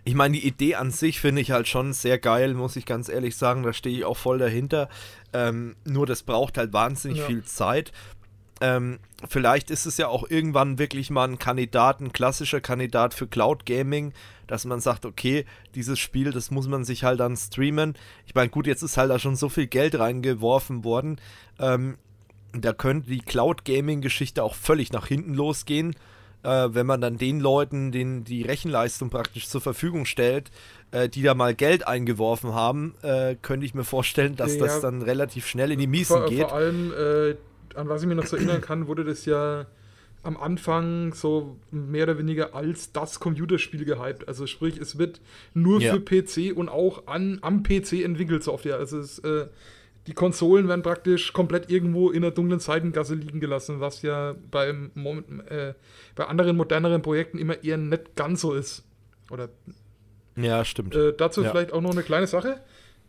[0.03, 3.09] Ich meine, die Idee an sich finde ich halt schon sehr geil, muss ich ganz
[3.09, 3.63] ehrlich sagen.
[3.63, 4.89] Da stehe ich auch voll dahinter.
[5.33, 7.25] Ähm, nur das braucht halt wahnsinnig ja.
[7.25, 7.91] viel Zeit.
[8.61, 13.27] Ähm, vielleicht ist es ja auch irgendwann wirklich mal ein Kandidat, ein klassischer Kandidat für
[13.27, 14.13] Cloud Gaming,
[14.47, 15.45] dass man sagt, okay,
[15.75, 17.95] dieses Spiel, das muss man sich halt dann streamen.
[18.25, 21.21] Ich meine, gut, jetzt ist halt da schon so viel Geld reingeworfen worden.
[21.59, 21.97] Ähm,
[22.53, 25.95] da könnte die Cloud Gaming Geschichte auch völlig nach hinten losgehen,
[26.43, 30.51] äh, wenn man dann den Leuten den, die Rechenleistung praktisch zur Verfügung stellt,
[30.91, 34.81] äh, die da mal Geld eingeworfen haben, äh, könnte ich mir vorstellen, dass ja, das
[34.81, 36.41] dann relativ schnell in die Miesen vor, geht.
[36.41, 37.35] Vor allem äh,
[37.75, 39.67] an was ich mich noch so erinnern kann, wurde das ja
[40.21, 44.27] am Anfang so mehr oder weniger als das Computerspiel gehypt.
[44.27, 45.21] Also sprich, es wird
[45.53, 45.93] nur ja.
[45.93, 48.77] für PC und auch an, am PC entwickelt Software.
[48.77, 49.47] Also es, äh,
[50.07, 54.91] die Konsolen werden praktisch komplett irgendwo in der dunklen Seitengasse liegen gelassen, was ja beim,
[55.47, 55.73] äh,
[56.15, 58.83] bei anderen moderneren Projekten immer eher nicht ganz so ist.
[59.29, 59.49] Oder
[60.35, 60.95] ja, stimmt.
[60.95, 61.51] Äh, dazu ja.
[61.51, 62.59] vielleicht auch noch eine kleine Sache.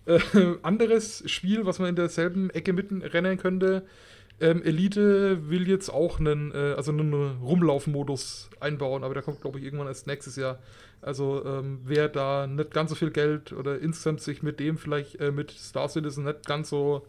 [0.06, 0.20] Äh,
[0.62, 3.86] anderes Spiel, was man in derselben Ecke mitrennen könnte,
[4.40, 7.12] ähm, Elite will jetzt auch einen, äh, also einen
[7.42, 10.58] Rumlaufmodus einbauen, aber der kommt, glaube ich, irgendwann erst nächstes Jahr.
[11.02, 15.20] Also ähm, wer da nicht ganz so viel Geld oder insgesamt sich mit dem vielleicht
[15.20, 17.06] äh, mit Star Citizen nicht ganz so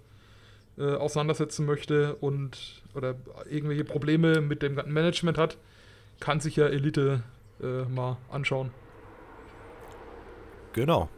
[0.78, 3.16] äh, auseinandersetzen möchte und oder
[3.50, 5.58] irgendwelche Probleme mit dem ganzen Management hat,
[6.20, 7.24] kann sich ja Elite
[7.62, 8.72] äh, mal anschauen.
[10.74, 11.10] Genau.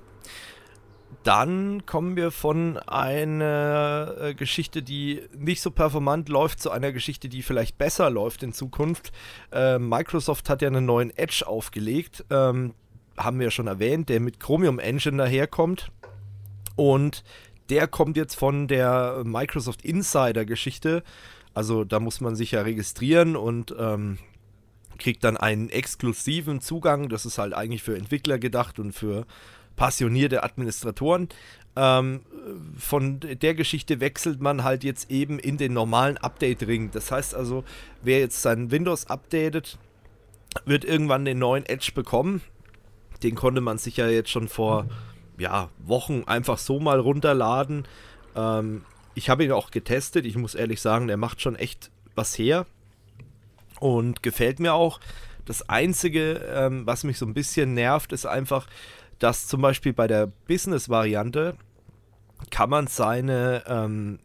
[1.24, 7.30] Dann kommen wir von einer äh, Geschichte, die nicht so performant läuft, zu einer Geschichte,
[7.30, 9.12] die vielleicht besser läuft in Zukunft.
[9.52, 12.74] Äh, Microsoft hat ja einen neuen Edge aufgelegt, ähm,
[13.18, 15.92] haben wir ja schon erwähnt, der mit Chromium Engine daherkommt.
[16.76, 17.24] Und
[17.70, 21.04] der kommt jetzt von der Microsoft Insider Geschichte.
[21.54, 24.18] Also da muss man sich ja registrieren und ähm,
[24.98, 27.10] kriegt dann einen exklusiven Zugang.
[27.10, 29.26] Das ist halt eigentlich für Entwickler gedacht und für
[29.76, 31.30] passionierte Administratoren.
[31.76, 32.22] Ähm,
[32.78, 36.92] von der Geschichte wechselt man halt jetzt eben in den normalen Update-Ring.
[36.92, 37.64] Das heißt also,
[38.02, 39.78] wer jetzt sein Windows updatet,
[40.66, 42.42] wird irgendwann den neuen Edge bekommen.
[43.24, 44.86] Den konnte man sich ja jetzt schon vor
[45.38, 47.88] ja, Wochen einfach so mal runterladen.
[48.36, 48.84] Ähm,
[49.16, 50.26] ich habe ihn auch getestet.
[50.26, 52.66] Ich muss ehrlich sagen, der macht schon echt was her.
[53.80, 55.00] Und gefällt mir auch.
[55.46, 58.68] Das Einzige, ähm, was mich so ein bisschen nervt, ist einfach,
[59.20, 61.56] dass zum Beispiel bei der Business-Variante
[62.50, 64.20] kann man seine ähm,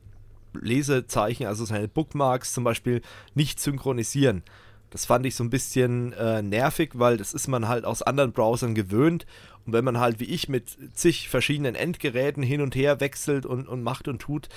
[0.55, 3.03] Lesezeichen, also seine Bookmarks zum Beispiel,
[3.35, 4.43] nicht synchronisieren.
[4.91, 8.33] Das fand ich so ein bisschen äh, nervig, weil das ist man halt aus anderen
[8.33, 9.27] Browsern gewöhnt.
[9.67, 13.69] Und wenn man halt wie ich mit zig verschiedenen Endgeräten hin und her wechselt und,
[13.69, 14.49] und macht und tut,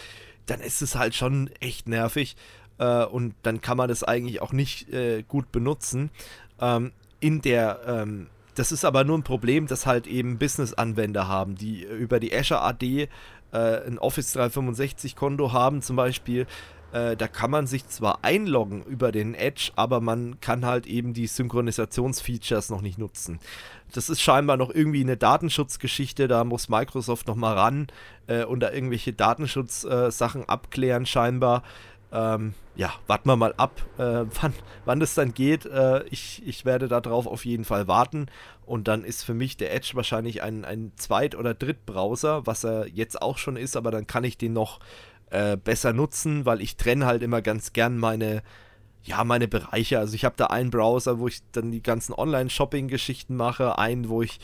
[0.45, 2.37] dann ist es halt schon echt nervig.
[2.77, 6.11] Äh, und dann kann man das eigentlich auch nicht äh, gut benutzen.
[6.59, 11.55] Ähm, in der ähm, das ist aber nur ein Problem, das halt eben Business-Anwender haben,
[11.55, 13.07] die über die Azure AD äh,
[13.51, 16.47] ein Office 365-Konto haben zum Beispiel.
[16.91, 21.13] Äh, da kann man sich zwar einloggen über den Edge, aber man kann halt eben
[21.13, 23.39] die Synchronisationsfeatures noch nicht nutzen.
[23.93, 27.87] Das ist scheinbar noch irgendwie eine Datenschutzgeschichte, da muss Microsoft noch mal ran
[28.27, 31.63] äh, und da irgendwelche Datenschutzsachen abklären scheinbar.
[32.11, 34.53] Ähm, ja, warten wir mal ab, äh, wann,
[34.85, 35.65] wann das dann geht.
[35.65, 38.27] Äh, ich, ich werde darauf auf jeden Fall warten.
[38.65, 42.88] Und dann ist für mich der Edge wahrscheinlich ein, ein Zweit- oder Drittbrowser, was er
[42.88, 44.79] jetzt auch schon ist, aber dann kann ich den noch
[45.29, 48.43] äh, besser nutzen, weil ich trenne halt immer ganz gern meine,
[49.03, 49.99] ja, meine Bereiche.
[49.99, 54.21] Also ich habe da einen Browser, wo ich dann die ganzen Online-Shopping-Geschichten mache, einen, wo
[54.21, 54.39] ich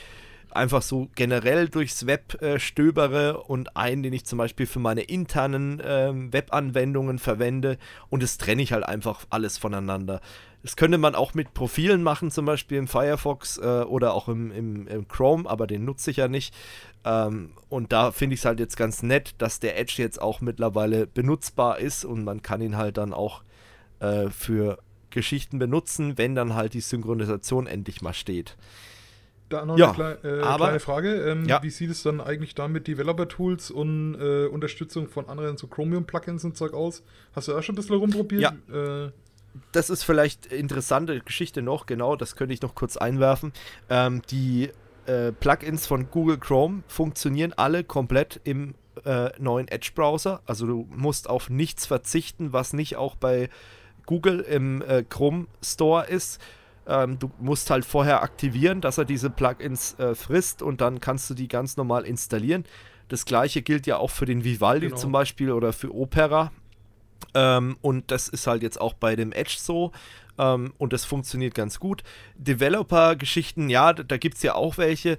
[0.52, 5.02] einfach so generell durchs Web äh, stöbere und einen, den ich zum Beispiel für meine
[5.02, 7.78] internen äh, Webanwendungen verwende
[8.10, 10.22] und das trenne ich halt einfach alles voneinander.
[10.64, 14.52] Das könnte man auch mit Profilen machen, zum Beispiel im Firefox äh, oder auch im,
[14.52, 16.54] im, im, Chrome, aber den nutze ich ja nicht.
[17.06, 20.42] Ähm, und da finde ich es halt jetzt ganz nett, dass der Edge jetzt auch
[20.42, 23.44] mittlerweile benutzbar ist und man kann ihn halt dann auch
[24.00, 24.80] äh, für
[25.10, 28.58] Geschichten benutzen, wenn dann halt die Synchronisation endlich mal steht.
[29.50, 31.14] Da noch ja, eine kleine, äh, aber, kleine Frage.
[31.30, 31.64] Ähm, ja.
[31.64, 36.44] Wie sieht es dann eigentlich da mit Developer-Tools und äh, Unterstützung von anderen so Chromium-Plugins
[36.44, 37.04] und Zeug aus?
[37.34, 38.42] Hast du da schon ein bisschen rumprobiert?
[38.42, 39.06] Ja.
[39.06, 39.12] Äh,
[39.72, 43.54] das ist vielleicht interessante Geschichte noch, genau, das könnte ich noch kurz einwerfen.
[43.90, 44.70] Ähm, die
[45.06, 48.76] äh, Plugins von Google Chrome funktionieren alle komplett im
[49.06, 50.42] äh, neuen Edge-Browser.
[50.46, 53.50] Also du musst auf nichts verzichten, was nicht auch bei
[54.06, 56.42] Google im äh, Chrome Store ist.
[56.88, 61.30] Ähm, du musst halt vorher aktivieren, dass er diese Plugins äh, frisst und dann kannst
[61.30, 62.66] du die ganz normal installieren.
[63.10, 64.98] Das gleiche gilt ja auch für den Vivaldi genau.
[64.98, 66.52] zum Beispiel oder für Opera.
[67.34, 69.92] Ähm, und das ist halt jetzt auch bei dem Edge so.
[70.38, 72.04] Ähm, und das funktioniert ganz gut.
[72.36, 75.18] Developer-Geschichten, ja, da, da gibt es ja auch welche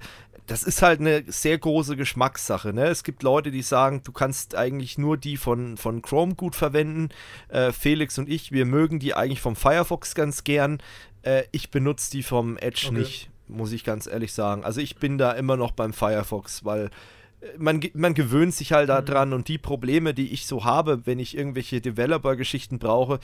[0.49, 2.73] das ist halt eine sehr große Geschmackssache.
[2.73, 2.85] Ne?
[2.87, 7.09] Es gibt Leute, die sagen, du kannst eigentlich nur die von, von Chrome gut verwenden.
[7.49, 10.79] Äh, Felix und ich, wir mögen die eigentlich vom Firefox ganz gern.
[11.21, 12.99] Äh, ich benutze die vom Edge okay.
[12.99, 14.63] nicht, muss ich ganz ehrlich sagen.
[14.63, 16.89] Also ich bin da immer noch beim Firefox, weil
[17.41, 19.05] äh, man, man gewöhnt sich halt mhm.
[19.05, 23.19] daran und die Probleme, die ich so habe, wenn ich irgendwelche Developer-Geschichten brauche,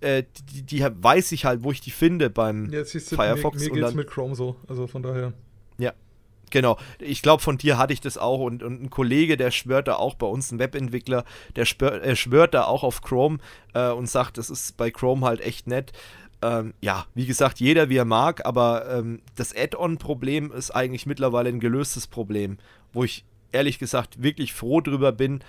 [0.00, 3.62] äh, die, die, weiß ich halt, wo ich die finde beim ja, Firefox.
[3.62, 5.32] Mir, mir geht's mit Chrome so, also von daher.
[5.78, 5.92] Ja,
[6.54, 9.88] Genau, ich glaube, von dir hatte ich das auch und, und ein Kollege, der schwört
[9.88, 11.24] da auch bei uns, ein Webentwickler,
[11.56, 13.38] der schwört, äh, schwört da auch auf Chrome
[13.74, 15.92] äh, und sagt, das ist bei Chrome halt echt nett
[16.44, 21.48] ähm, ja, wie gesagt, jeder wie er mag, aber ähm, das Add-on-Problem ist eigentlich mittlerweile
[21.48, 22.58] ein gelöstes Problem,
[22.92, 25.40] wo ich ehrlich gesagt wirklich froh drüber bin,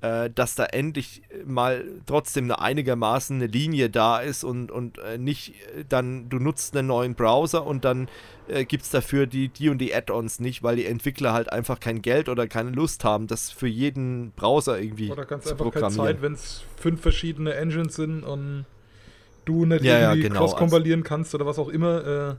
[0.00, 5.18] äh, dass da endlich mal trotzdem eine einigermaßen eine Linie da ist und, und äh,
[5.18, 8.08] nicht äh, dann, du nutzt einen neuen Browser und dann
[8.46, 11.80] äh, gibt es dafür die, die und die Add-ons nicht, weil die Entwickler halt einfach
[11.80, 15.72] kein Geld oder keine Lust haben, das für jeden Browser irgendwie oder ganz zu einfach
[15.72, 18.66] keine Zeit, wenn es fünf verschiedene Engines sind und
[19.44, 20.40] du nicht ja, irgendwie ja, genau.
[20.40, 22.34] cross-kompilieren also, kannst oder was auch immer, äh,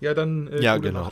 [0.00, 1.10] ja, dann äh, ja, genau.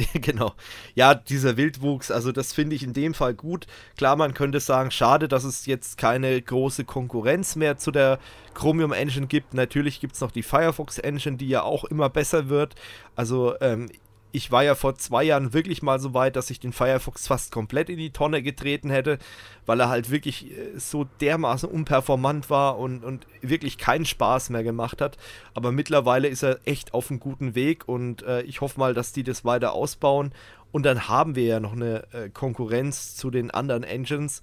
[0.14, 0.54] genau.
[0.94, 3.66] Ja, dieser Wildwuchs, also das finde ich in dem Fall gut.
[3.96, 8.18] Klar, man könnte sagen, schade, dass es jetzt keine große Konkurrenz mehr zu der
[8.54, 9.54] Chromium Engine gibt.
[9.54, 12.74] Natürlich gibt es noch die Firefox Engine, die ja auch immer besser wird.
[13.16, 13.90] Also ähm,
[14.32, 17.52] ich war ja vor zwei Jahren wirklich mal so weit, dass ich den Firefox fast
[17.52, 19.18] komplett in die Tonne getreten hätte,
[19.66, 24.62] weil er halt wirklich äh, so dermaßen unperformant war und, und wirklich keinen Spaß mehr
[24.62, 25.16] gemacht hat.
[25.54, 29.12] Aber mittlerweile ist er echt auf einem guten Weg und äh, ich hoffe mal, dass
[29.12, 30.32] die das weiter ausbauen.
[30.72, 34.40] Und dann haben wir ja noch eine äh, Konkurrenz zu den anderen Engines.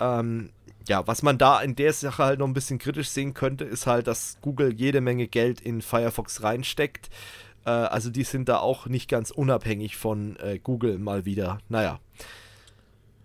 [0.00, 0.50] Ähm,
[0.88, 3.86] ja, was man da in der Sache halt noch ein bisschen kritisch sehen könnte, ist
[3.86, 7.08] halt, dass Google jede Menge Geld in Firefox reinsteckt.
[7.64, 11.58] Äh, also die sind da auch nicht ganz unabhängig von äh, Google mal wieder.
[11.68, 12.00] Naja.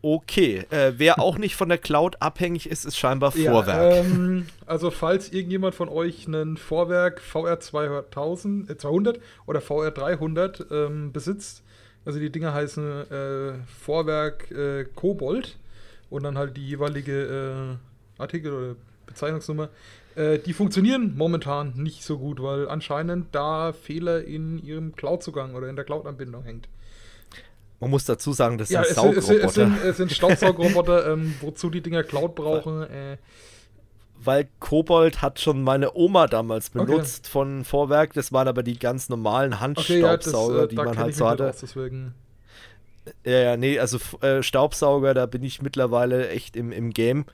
[0.01, 3.93] Okay, äh, wer auch nicht von der Cloud abhängig ist, ist scheinbar Vorwerk.
[3.93, 9.91] Ja, ähm, also falls irgendjemand von euch einen Vorwerk VR 2000, äh, 200 oder VR
[9.91, 11.63] 300 ähm, besitzt,
[12.05, 15.57] also die Dinger heißen äh, Vorwerk äh, Kobold
[16.09, 17.77] und dann halt die jeweilige
[18.17, 18.75] äh, Artikel oder
[19.07, 19.69] Bezeichnungsnummer,
[20.17, 25.69] äh, die funktionieren momentan nicht so gut, weil anscheinend da Fehler in ihrem Cloud-Zugang oder
[25.69, 26.67] in der Cloud-Anbindung hängt.
[27.79, 29.35] Man muss dazu sagen, das ja, sind Saugroboter.
[29.35, 32.81] Es, es, sind, es sind Staubsaugroboter, ähm, wozu die Dinger Cloud brauchen.
[32.81, 33.17] Äh.
[34.19, 37.31] Weil Kobold hat schon meine Oma damals benutzt okay.
[37.31, 38.13] von Vorwerk.
[38.13, 41.27] Das waren aber die ganz normalen Handstaubsauger, okay, ja, das, äh, die man halt so
[41.27, 41.53] hatte.
[41.61, 42.15] Deswegen.
[43.23, 47.25] Ja, ja, nee, also äh, Staubsauger, da bin ich mittlerweile echt im, im Game.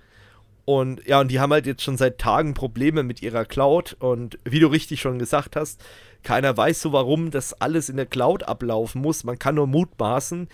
[0.66, 3.98] Und ja, und die haben halt jetzt schon seit Tagen Probleme mit ihrer Cloud.
[4.00, 5.84] Und wie du richtig schon gesagt hast,
[6.24, 9.24] keiner weiß so, warum das alles in der Cloud ablaufen muss.
[9.24, 10.48] Man kann nur mutmaßen.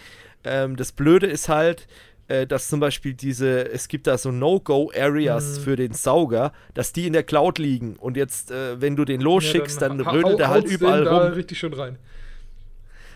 [0.44, 1.88] Ähm, das Blöde ist halt,
[2.28, 5.64] äh, dass zum Beispiel diese, es gibt da so No-Go-Areas mhm.
[5.64, 7.96] für den Sauger, dass die in der Cloud liegen.
[7.96, 11.18] Und jetzt, äh, wenn du den losschickst, ja, dann, dann rödelt er halt überall rum.
[11.20, 11.98] Da richtig schön rein.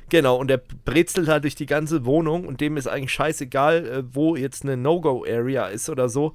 [0.10, 4.04] Genau, und der brezelt halt durch die ganze Wohnung und dem ist eigentlich scheißegal, äh,
[4.12, 6.34] wo jetzt eine No-Go-Area ist oder so.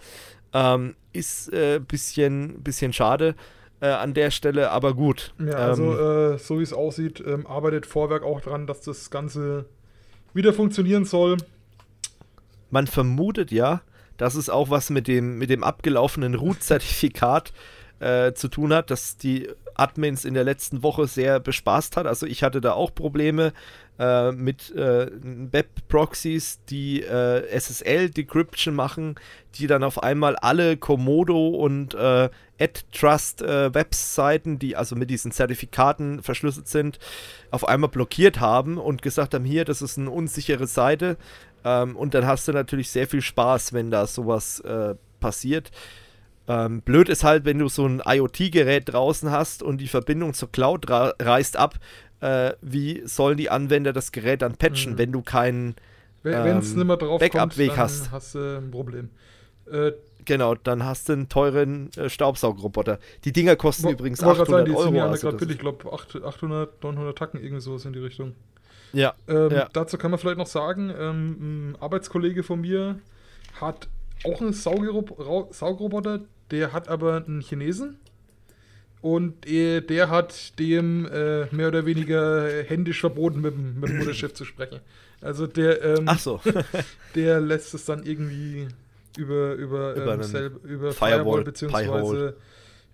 [0.53, 3.35] Ähm, ist ein äh, bisschen, bisschen schade
[3.81, 5.35] äh, an der Stelle, aber gut.
[5.39, 9.11] Ja, also ähm, äh, so wie es aussieht, ähm, arbeitet Vorwerk auch dran, dass das
[9.11, 9.66] Ganze
[10.35, 11.37] wieder funktionieren soll.
[12.70, 13.83] Man vermutet ja,
[14.16, 17.53] dass es auch was mit dem, mit dem abgelaufenen Root-Zertifikat
[18.01, 22.07] äh, zu tun hat, dass die Admins in der letzten Woche sehr bespaßt hat.
[22.07, 23.53] Also ich hatte da auch Probleme
[23.99, 29.16] äh, mit äh, Web-Proxys, die äh, SSL-Decryption machen,
[29.57, 32.29] die dann auf einmal alle Komodo und äh,
[32.61, 33.70] AdTrust äh,
[34.59, 36.99] die also mit diesen Zertifikaten verschlüsselt sind,
[37.51, 41.16] auf einmal blockiert haben und gesagt haben, hier, das ist eine unsichere Seite.
[41.65, 45.70] Ähm, und dann hast du natürlich sehr viel Spaß, wenn da sowas äh, passiert.
[46.49, 50.51] Ähm, blöd ist halt, wenn du so ein IoT-Gerät draußen hast und die Verbindung zur
[50.51, 51.75] Cloud reißt ab,
[52.20, 54.99] äh, wie sollen die Anwender das Gerät dann patchen, mhm.
[54.99, 55.77] wenn du keinen
[56.24, 56.61] ähm,
[57.19, 58.11] Backup-Weg hast.
[58.11, 59.11] hast du ein Problem.
[59.70, 59.93] Äh,
[60.24, 62.99] genau, dann hast du einen teuren äh, Staubsaugroboter.
[63.24, 64.95] Die Dinger kosten wo, übrigens 800 sagen, die Euro.
[64.95, 68.35] Ja also billig, ich glaube 800, 900 Tacken, irgendwie sowas in die Richtung.
[68.93, 69.69] Ja, ähm, ja.
[69.73, 72.99] Dazu kann man vielleicht noch sagen, ähm, ein Arbeitskollege von mir
[73.61, 73.89] hat
[74.24, 76.20] auch einen Saugroboter,
[76.51, 77.99] der hat aber einen Chinesen
[79.01, 84.35] und äh, der hat dem äh, mehr oder weniger händisch verboten, mit, mit dem Mutterschiff
[84.35, 84.81] zu sprechen.
[85.20, 86.41] Also der, ähm, Ach so.
[87.15, 88.69] der lässt es dann irgendwie
[89.16, 92.37] über, über, über, ähm, selb, über Firewall, Firewall beziehungsweise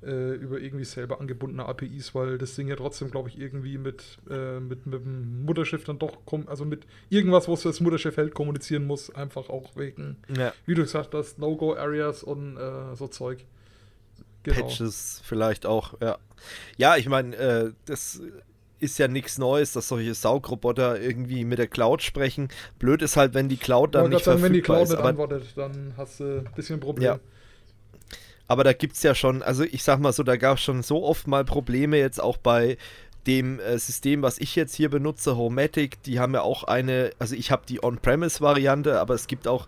[0.04, 4.18] äh, über irgendwie selber angebundene APIs, weil das Ding ja trotzdem, glaube ich, irgendwie mit,
[4.30, 8.86] äh, mit, mit dem Mutterschiff dann doch, also mit irgendwas, was das Mutterschiff hält, kommunizieren
[8.86, 10.52] muss, einfach auch wegen, ja.
[10.66, 13.44] wie du gesagt hast, No-Go-Areas und äh, so Zeug.
[14.44, 14.60] Genau.
[14.60, 16.18] Patches vielleicht auch, ja.
[16.76, 18.20] Ja, ich meine, äh, das
[18.78, 22.48] ist ja nichts Neues, dass solche Saugroboter irgendwie mit der Cloud sprechen.
[22.78, 24.90] Blöd ist halt, wenn die Cloud dann nicht sagen, verfügbar wenn die Cloud ist.
[24.90, 27.04] Nicht antwortet, dann hast du ein bisschen ein Problem.
[27.04, 27.20] Ja.
[28.46, 30.82] Aber da gibt es ja schon, also ich sag mal so, da gab es schon
[30.82, 32.76] so oft mal Probleme, jetzt auch bei
[33.26, 37.34] dem äh, System, was ich jetzt hier benutze, Homematic, die haben ja auch eine, also
[37.34, 39.66] ich habe die On-Premise-Variante, aber es gibt auch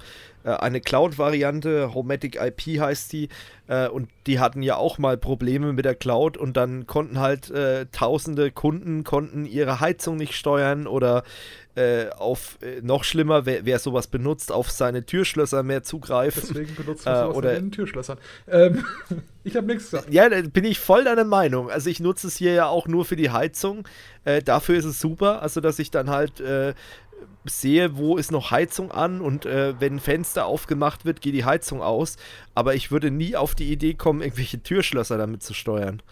[0.53, 3.29] eine Cloud-Variante, Homematic IP heißt die,
[3.69, 7.51] äh, und die hatten ja auch mal Probleme mit der Cloud und dann konnten halt
[7.51, 11.25] äh, tausende Kunden konnten ihre Heizung nicht steuern oder
[11.77, 16.43] äh, auf äh, noch schlimmer, wer, wer, sowas benutzt, auf seine Türschlösser mehr zugreifen.
[16.49, 18.17] Deswegen benutzt du sowas oder in Türschlössern.
[18.49, 18.85] Ähm,
[19.45, 20.11] ich habe nichts gesagt.
[20.11, 21.71] Ja, da bin ich voll deiner Meinung.
[21.71, 23.87] Also ich nutze es hier ja auch nur für die Heizung.
[24.25, 26.73] Äh, dafür ist es super, also dass ich dann halt äh,
[27.45, 31.45] sehe, wo ist noch Heizung an und äh, wenn ein Fenster aufgemacht wird, geht die
[31.45, 32.17] Heizung aus.
[32.55, 36.03] Aber ich würde nie auf die Idee kommen, irgendwelche Türschlösser damit zu steuern.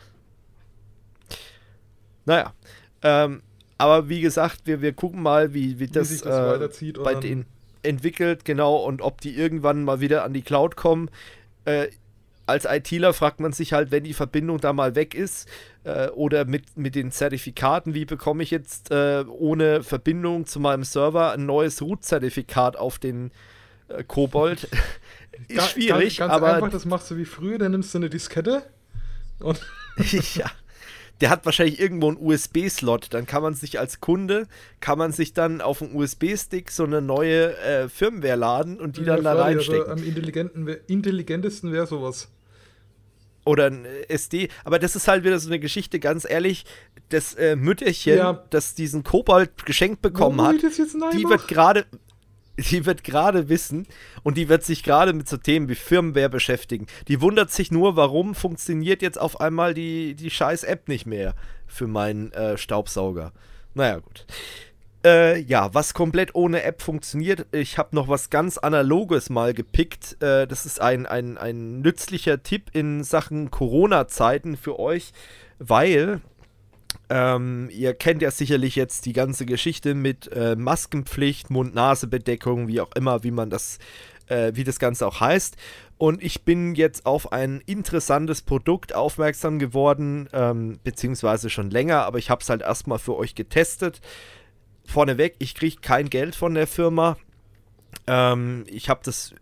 [2.24, 2.54] Naja.
[3.02, 3.42] Ähm,
[3.76, 7.46] aber wie gesagt, wir, wir gucken mal, wie, wie, das, das äh, bei denen
[7.82, 11.10] entwickelt, genau, und ob die irgendwann mal wieder an die Cloud kommen.
[11.64, 11.88] Äh,
[12.46, 15.48] als ITler fragt man sich halt, wenn die Verbindung da mal weg ist
[15.84, 20.84] äh, oder mit, mit den Zertifikaten, wie bekomme ich jetzt äh, ohne Verbindung zu meinem
[20.84, 23.30] Server ein neues Root-Zertifikat auf den
[23.88, 24.68] äh, Kobold?
[25.48, 26.54] ist schwierig, ganz, ganz aber.
[26.54, 28.62] Einfach, das machst du wie früher, dann nimmst du eine Diskette
[29.40, 29.60] und.
[30.34, 30.50] ja
[31.20, 33.08] der hat wahrscheinlich irgendwo einen USB-Slot.
[33.14, 34.46] Dann kann man sich als Kunde,
[34.80, 39.02] kann man sich dann auf einen USB-Stick so eine neue äh, Firmware laden und die
[39.02, 39.90] ja, dann da reinstecken.
[39.90, 42.30] Also am intelligentesten wäre sowas.
[43.44, 44.48] Oder ein äh, SD.
[44.64, 46.64] Aber das ist halt wieder so eine Geschichte, ganz ehrlich.
[47.10, 48.44] Das äh, Mütterchen, ja.
[48.50, 51.86] das diesen Kobold geschenkt bekommen Warum hat, die wird gerade
[52.56, 53.86] die wird gerade wissen
[54.22, 56.86] und die wird sich gerade mit so Themen wie Firmware beschäftigen.
[57.08, 61.34] Die wundert sich nur, warum funktioniert jetzt auf einmal die, die scheiß App nicht mehr
[61.66, 63.32] für meinen äh, Staubsauger.
[63.74, 64.26] Naja, gut.
[65.04, 70.16] Äh, ja, was komplett ohne App funktioniert, ich habe noch was ganz Analoges mal gepickt.
[70.22, 75.12] Äh, das ist ein, ein, ein nützlicher Tipp in Sachen Corona-Zeiten für euch,
[75.58, 76.22] weil
[77.10, 82.92] ähm, ihr kennt ja sicherlich jetzt die ganze Geschichte mit äh, Maskenpflicht, Mund-Nase-Bedeckung, wie auch
[82.94, 83.78] immer, wie man das,
[84.28, 85.56] äh, wie das Ganze auch heißt.
[85.98, 92.18] Und ich bin jetzt auf ein interessantes Produkt aufmerksam geworden, ähm, beziehungsweise schon länger, aber
[92.18, 94.00] ich habe es halt erstmal für euch getestet.
[94.86, 97.16] Vorneweg, ich kriege kein Geld von der Firma.
[98.06, 99.34] Ähm, ich habe das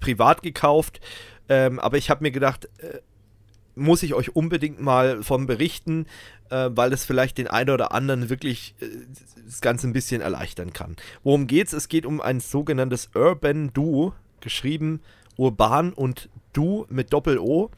[0.00, 1.00] privat gekauft,
[1.48, 2.98] ähm, aber ich habe mir gedacht, äh,
[3.76, 6.06] muss ich euch unbedingt mal von berichten,
[6.50, 8.86] äh, weil es vielleicht den einen oder anderen wirklich äh,
[9.46, 10.96] das Ganze ein bisschen erleichtern kann.
[11.22, 11.72] Worum geht's?
[11.72, 15.00] Es geht um ein sogenanntes Urban Duo, geschrieben
[15.40, 17.70] urban und Du mit Doppel-O.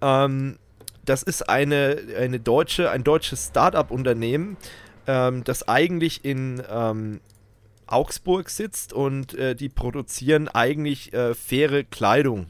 [0.00, 0.58] Ähm,
[1.04, 4.56] das ist eine, eine deutsche, ein deutsches Start-up-Unternehmen,
[5.06, 7.20] ähm, das eigentlich in ähm,
[7.86, 12.46] Augsburg sitzt und äh, die produzieren eigentlich äh, faire Kleidung.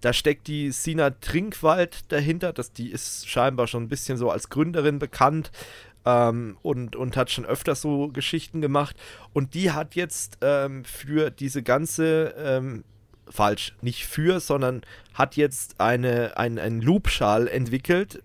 [0.00, 2.52] Da steckt die Sina Trinkwald dahinter.
[2.52, 5.52] Das, die ist scheinbar schon ein bisschen so als Gründerin bekannt
[6.04, 8.96] ähm, und, und hat schon öfters so Geschichten gemacht.
[9.32, 12.84] Und die hat jetzt ähm, für diese ganze, ähm,
[13.28, 14.82] falsch, nicht für, sondern
[15.14, 18.22] hat jetzt eine, ein, einen Loopschal entwickelt,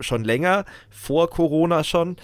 [0.00, 2.16] schon länger, vor Corona schon,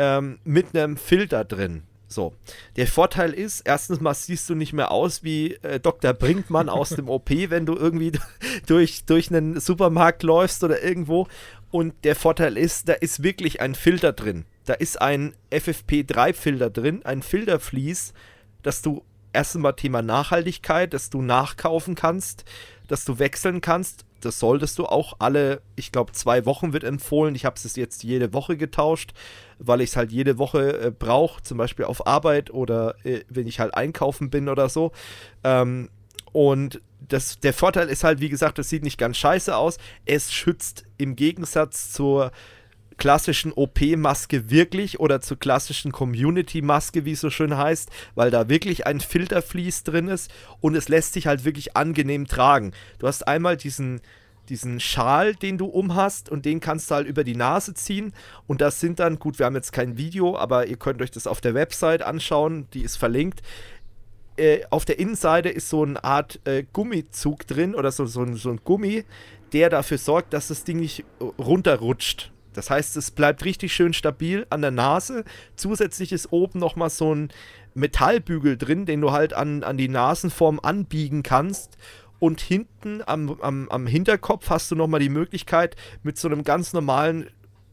[0.00, 1.82] ähm, mit einem Filter drin.
[2.08, 2.32] So,
[2.76, 6.12] der Vorteil ist, erstens mal siehst du nicht mehr aus wie äh, Dr.
[6.14, 8.12] Brinkmann aus dem OP, wenn du irgendwie
[8.66, 11.28] durch, durch einen Supermarkt läufst oder irgendwo.
[11.70, 14.46] Und der Vorteil ist, da ist wirklich ein Filter drin.
[14.64, 18.14] Da ist ein FFP3-Filter drin, ein Filtervlies,
[18.62, 22.44] dass du erstens mal Thema Nachhaltigkeit, dass du nachkaufen kannst,
[22.88, 27.34] dass du wechseln kannst das solltest du auch alle, ich glaube, zwei Wochen wird empfohlen.
[27.34, 29.12] Ich habe es jetzt jede Woche getauscht,
[29.58, 33.46] weil ich es halt jede Woche äh, brauche, zum Beispiel auf Arbeit oder äh, wenn
[33.46, 34.92] ich halt einkaufen bin oder so.
[35.44, 35.90] Ähm,
[36.32, 39.78] und das, der Vorteil ist halt, wie gesagt, das sieht nicht ganz scheiße aus.
[40.04, 42.30] Es schützt im Gegensatz zur
[43.00, 48.86] klassischen OP-Maske wirklich oder zur klassischen Community-Maske, wie es so schön heißt, weil da wirklich
[48.86, 52.72] ein Filtervlies drin ist und es lässt sich halt wirklich angenehm tragen.
[52.98, 54.02] Du hast einmal diesen,
[54.50, 58.12] diesen Schal, den du umhast und den kannst du halt über die Nase ziehen
[58.46, 61.26] und das sind dann, gut, wir haben jetzt kein Video, aber ihr könnt euch das
[61.26, 63.40] auf der Website anschauen, die ist verlinkt.
[64.36, 68.50] Äh, auf der Innenseite ist so eine Art äh, Gummizug drin oder so, so, so
[68.50, 69.04] ein Gummi,
[69.54, 71.04] der dafür sorgt, dass das Ding nicht
[71.38, 72.30] runterrutscht.
[72.52, 75.24] Das heißt, es bleibt richtig schön stabil an der Nase.
[75.56, 77.30] Zusätzlich ist oben nochmal so ein
[77.74, 81.76] Metallbügel drin, den du halt an, an die Nasenform anbiegen kannst.
[82.18, 86.74] Und hinten am, am, am Hinterkopf hast du nochmal die Möglichkeit, mit so einem ganz
[86.74, 87.30] normalen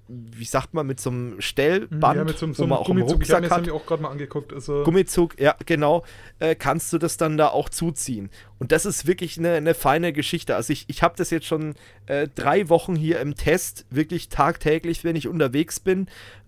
[0.08, 3.24] wie sagt man, mit so einem Stellband, ja, mit so, so einem Gummizug.
[3.24, 4.54] Ich habe mir das auch gerade mal angeguckt.
[4.54, 6.04] Also Gummizug, ja, genau,
[6.40, 8.30] äh, kannst du das dann da auch zuziehen.
[8.60, 10.56] Und das ist wirklich eine, eine feine Geschichte.
[10.56, 11.76] Also ich, ich habe das jetzt schon
[12.06, 16.08] äh, drei Wochen hier im Test, wirklich tagtäglich, wenn ich unterwegs bin.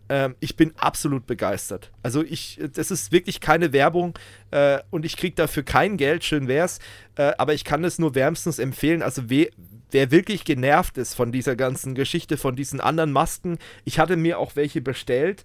[0.10, 1.92] Ähm, ich bin absolut begeistert.
[2.02, 4.18] Also ich, das ist wirklich keine Werbung
[4.52, 6.80] äh, und ich kriege dafür kein Geld, schön wär's.
[7.16, 9.04] Äh, aber ich kann es nur wärmstens empfehlen.
[9.04, 9.50] Also we
[9.92, 14.40] wer wirklich genervt ist von dieser ganzen Geschichte, von diesen anderen Masken, ich hatte mir
[14.40, 15.44] auch welche bestellt.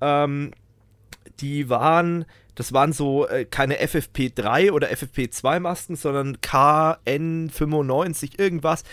[0.00, 0.52] Ähm,
[1.40, 2.24] die waren,
[2.54, 8.84] das waren so äh, keine FFP3 oder FFP2 Masken, sondern KN95 irgendwas.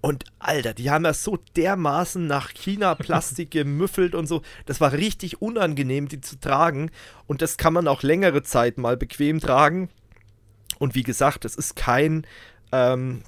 [0.00, 4.42] Und Alter, die haben das so dermaßen nach China-Plastik gemüffelt und so.
[4.66, 6.90] Das war richtig unangenehm, die zu tragen.
[7.28, 9.90] Und das kann man auch längere Zeit mal bequem tragen.
[10.80, 12.26] Und wie gesagt, das ist kein,
[12.72, 13.22] ähm,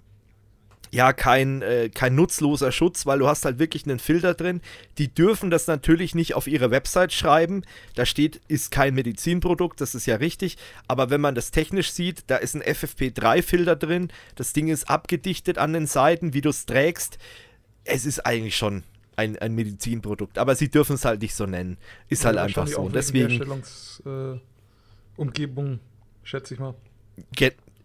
[0.94, 4.60] ja kein, äh, kein nutzloser Schutz, weil du hast halt wirklich einen Filter drin.
[4.96, 7.64] Die dürfen das natürlich nicht auf ihre Website schreiben.
[7.96, 10.56] Da steht, ist kein Medizinprodukt, das ist ja richtig.
[10.86, 14.12] Aber wenn man das technisch sieht, da ist ein FFP3-Filter drin.
[14.36, 17.18] Das Ding ist abgedichtet an den Seiten, wie du es trägst.
[17.82, 18.84] Es ist eigentlich schon
[19.16, 20.38] ein, ein Medizinprodukt.
[20.38, 21.76] Aber sie dürfen es halt nicht so nennen.
[22.08, 22.88] Ist ja, halt einfach so.
[22.88, 23.30] Deswegen.
[23.30, 25.78] Herstellungsumgebung, äh,
[26.22, 26.76] schätze ich mal.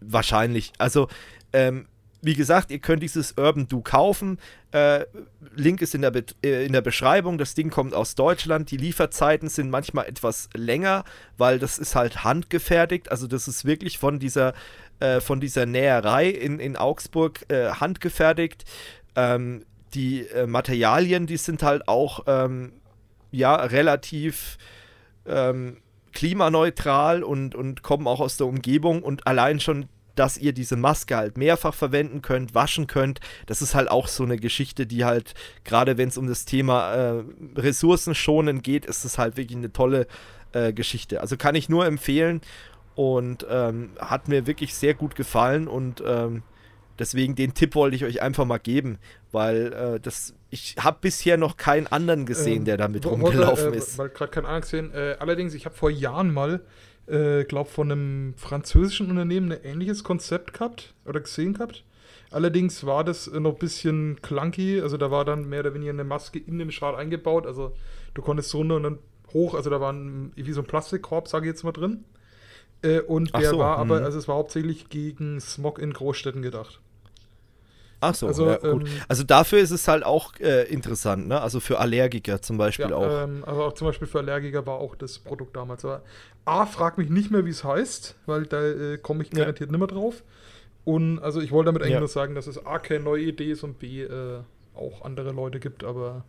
[0.00, 0.72] Wahrscheinlich.
[0.78, 1.08] Also,
[1.52, 1.86] ähm,
[2.22, 4.38] wie gesagt, ihr könnt dieses Urban Do kaufen.
[4.72, 5.06] Äh,
[5.54, 6.12] Link ist in der,
[6.44, 7.38] äh, in der Beschreibung.
[7.38, 8.70] Das Ding kommt aus Deutschland.
[8.70, 11.04] Die Lieferzeiten sind manchmal etwas länger,
[11.38, 13.10] weil das ist halt handgefertigt.
[13.10, 14.54] Also das ist wirklich von dieser,
[15.00, 18.64] äh, von dieser Näherei in, in Augsburg äh, handgefertigt.
[19.16, 19.64] Ähm,
[19.94, 22.72] die äh, Materialien, die sind halt auch ähm,
[23.30, 24.58] ja relativ
[25.26, 25.78] ähm,
[26.12, 29.88] klimaneutral und, und kommen auch aus der Umgebung und allein schon
[30.20, 33.20] dass ihr diese Maske halt mehrfach verwenden könnt, waschen könnt.
[33.46, 35.32] Das ist halt auch so eine Geschichte, die halt,
[35.64, 37.24] gerade wenn es um das Thema äh,
[37.56, 40.06] Ressourcenschonen geht, ist es halt wirklich eine tolle
[40.52, 41.22] äh, Geschichte.
[41.22, 42.42] Also kann ich nur empfehlen
[42.96, 46.42] und ähm, hat mir wirklich sehr gut gefallen und ähm,
[46.98, 48.98] deswegen den Tipp wollte ich euch einfach mal geben,
[49.32, 53.78] weil äh, das ich habe bisher noch keinen anderen gesehen, ähm, der damit rumgelaufen äh,
[53.78, 53.96] ist.
[53.96, 54.92] Weil gerade keinen anderen gesehen.
[54.92, 56.60] Äh, allerdings, ich habe vor Jahren mal
[57.10, 61.84] äh, glaube von einem französischen Unternehmen ein ähnliches Konzept gehabt oder gesehen gehabt.
[62.30, 66.04] Allerdings war das noch ein bisschen clunky, also da war dann mehr oder weniger eine
[66.04, 67.72] Maske in den Schal eingebaut, also
[68.14, 68.98] du konntest so und dann
[69.32, 72.04] hoch, also da war ein, wie so ein Plastikkorb, sage ich jetzt mal drin.
[72.82, 74.04] Äh, und der so, war aber, hm.
[74.04, 76.80] also es war hauptsächlich gegen Smog in Großstädten gedacht.
[78.00, 78.86] Ach so, also, ja, gut.
[78.86, 81.40] Ähm, also dafür ist es halt auch äh, interessant, ne?
[81.40, 83.24] Also für Allergiker zum Beispiel ja, auch.
[83.24, 85.84] Ähm, also auch zum Beispiel für Allergiker war auch das Produkt damals.
[85.84, 86.02] Aber
[86.44, 89.76] A, frag mich nicht mehr, wie es heißt, weil da äh, komme ich garantiert ja.
[89.76, 90.22] nicht mehr drauf.
[90.84, 93.62] Und also ich wollte damit eigentlich nur sagen, dass es A keine neue Idee ist
[93.62, 94.40] und B äh,
[94.74, 96.24] auch andere Leute gibt, aber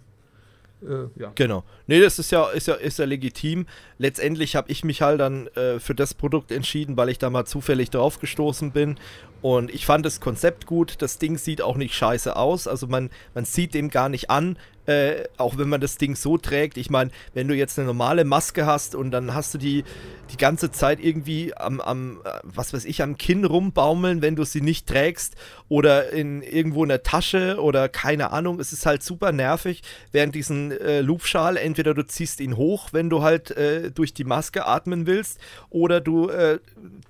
[0.82, 1.32] äh, ja.
[1.36, 1.64] Genau.
[1.88, 3.66] Nee, das ist ja, ist ja, ist ja legitim.
[3.98, 7.45] Letztendlich habe ich mich halt dann äh, für das Produkt entschieden, weil ich da mal
[7.45, 8.98] zufällig drauf gestoßen bin
[9.41, 11.02] und ich fand das Konzept gut.
[11.02, 12.68] Das Ding sieht auch nicht scheiße aus.
[12.68, 14.58] Also man, man sieht dem gar nicht an,
[14.91, 16.77] äh, auch wenn man das Ding so trägt.
[16.77, 19.84] Ich meine, wenn du jetzt eine normale Maske hast und dann hast du die
[20.31, 24.43] die ganze Zeit irgendwie am, am, äh, was weiß ich, am Kinn rumbaumeln, wenn du
[24.43, 25.35] sie nicht trägst
[25.68, 28.59] oder in irgendwo in der Tasche oder keine Ahnung.
[28.59, 29.81] Es ist halt super nervig,
[30.11, 34.23] während diesen äh, Loopschal, entweder du ziehst ihn hoch, wenn du halt äh, durch die
[34.23, 35.39] Maske atmen willst,
[35.69, 36.59] oder du äh,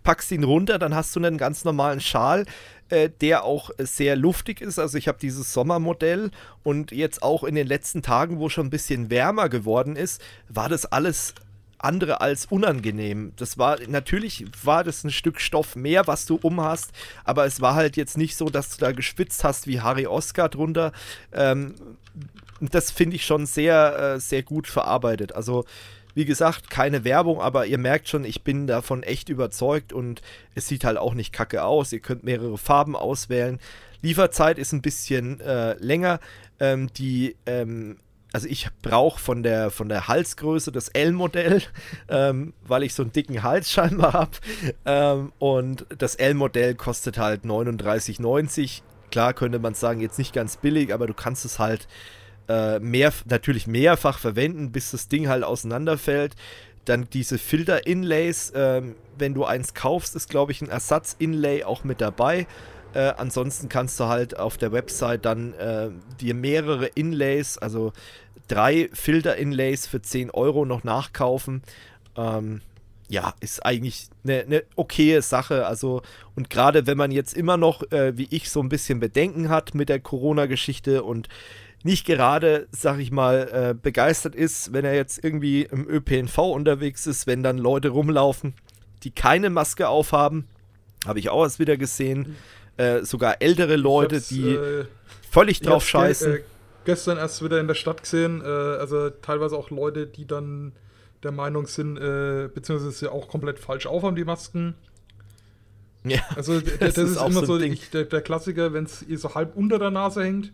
[0.04, 2.46] packst ihn runter, dann hast du einen ganz normalen Schal,
[2.92, 4.80] äh, der auch sehr luftig ist.
[4.80, 6.32] Also ich habe dieses Sommermodell
[6.64, 10.70] und jetzt auch in den letzten Tagen, wo schon ein bisschen wärmer geworden ist, war
[10.70, 11.34] das alles
[11.80, 13.34] andere als unangenehm.
[13.38, 16.92] Das war, natürlich war das ein Stück Stoff mehr, was du umhast,
[17.24, 20.50] aber es war halt jetzt nicht so, dass du da geschwitzt hast wie Harry Oscar
[20.50, 20.92] drunter.
[21.32, 21.76] Ähm,
[22.60, 25.34] das finde ich schon sehr, äh, sehr gut verarbeitet.
[25.34, 25.66] Also
[26.14, 30.22] wie gesagt, keine Werbung, aber ihr merkt schon, ich bin davon echt überzeugt und
[30.56, 31.94] es sieht halt auch nicht kacke aus.
[31.94, 33.60] Ihr könnt mehrere Farben auswählen.
[34.02, 36.20] Lieferzeit ist ein bisschen äh, länger.
[36.60, 37.98] Ähm, die, ähm,
[38.34, 41.62] also ich brauche von der, von der Halsgröße das L-Modell,
[42.10, 44.32] ähm, weil ich so einen dicken Hals scheinbar habe.
[44.86, 48.82] Ähm, und das L-Modell kostet halt 39,90.
[49.12, 51.88] Klar könnte man sagen, jetzt nicht ganz billig, aber du kannst es halt
[52.48, 56.36] äh, mehr, natürlich mehrfach verwenden, bis das Ding halt auseinanderfällt.
[56.86, 62.02] Dann diese Filter-Inlays, ähm, wenn du eins kaufst, ist glaube ich ein Ersatz-Inlay auch mit
[62.02, 62.48] dabei.
[62.94, 65.90] Äh, ansonsten kannst du halt auf der Website dann äh,
[66.20, 67.94] dir mehrere Inlays, also
[68.48, 71.62] drei Filter-Inlays für 10 Euro noch nachkaufen.
[72.18, 72.62] Ähm,
[73.08, 75.66] ja, ist eigentlich eine, eine okaye Sache.
[75.66, 76.02] Also,
[76.36, 79.74] und gerade wenn man jetzt immer noch, äh, wie ich, so ein bisschen Bedenken hat
[79.76, 81.28] mit der Corona-Geschichte und
[81.86, 87.08] nicht gerade, sag ich mal, äh, begeistert ist, wenn er jetzt irgendwie im ÖPNV unterwegs
[87.08, 88.54] ist, wenn dann Leute rumlaufen,
[89.04, 90.48] die keine Maske aufhaben.
[91.06, 92.36] Habe ich auch erst wieder gesehen.
[92.78, 94.86] Äh, sogar ältere Leute, die äh,
[95.30, 96.34] völlig drauf scheißen.
[96.34, 96.44] Ge
[96.86, 100.74] gestern erst wieder in der Stadt gesehen, äh, also teilweise auch Leute, die dann
[101.24, 104.76] der Meinung sind, äh, beziehungsweise auch komplett falsch aufhaben, die Masken.
[106.04, 109.20] Ja, also das, das ist, ist immer so ich, der, der, Klassiker, wenn es ihr
[109.20, 110.52] so halb unter der Nase hängt.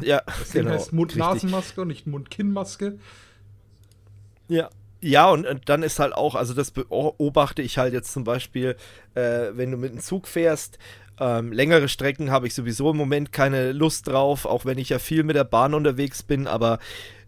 [0.00, 0.70] Ja, das genau.
[0.70, 2.98] heißt Mund-Nasen-Maske und nicht Mund-Kinn-Maske.
[4.48, 4.70] Ja.
[5.04, 8.76] Ja, und, und, dann ist halt auch, also das beobachte ich halt jetzt zum Beispiel,
[9.14, 10.78] äh, wenn du mit dem Zug fährst,
[11.18, 15.00] ähm, längere Strecken habe ich sowieso im Moment keine Lust drauf, auch wenn ich ja
[15.00, 16.78] viel mit der Bahn unterwegs bin, aber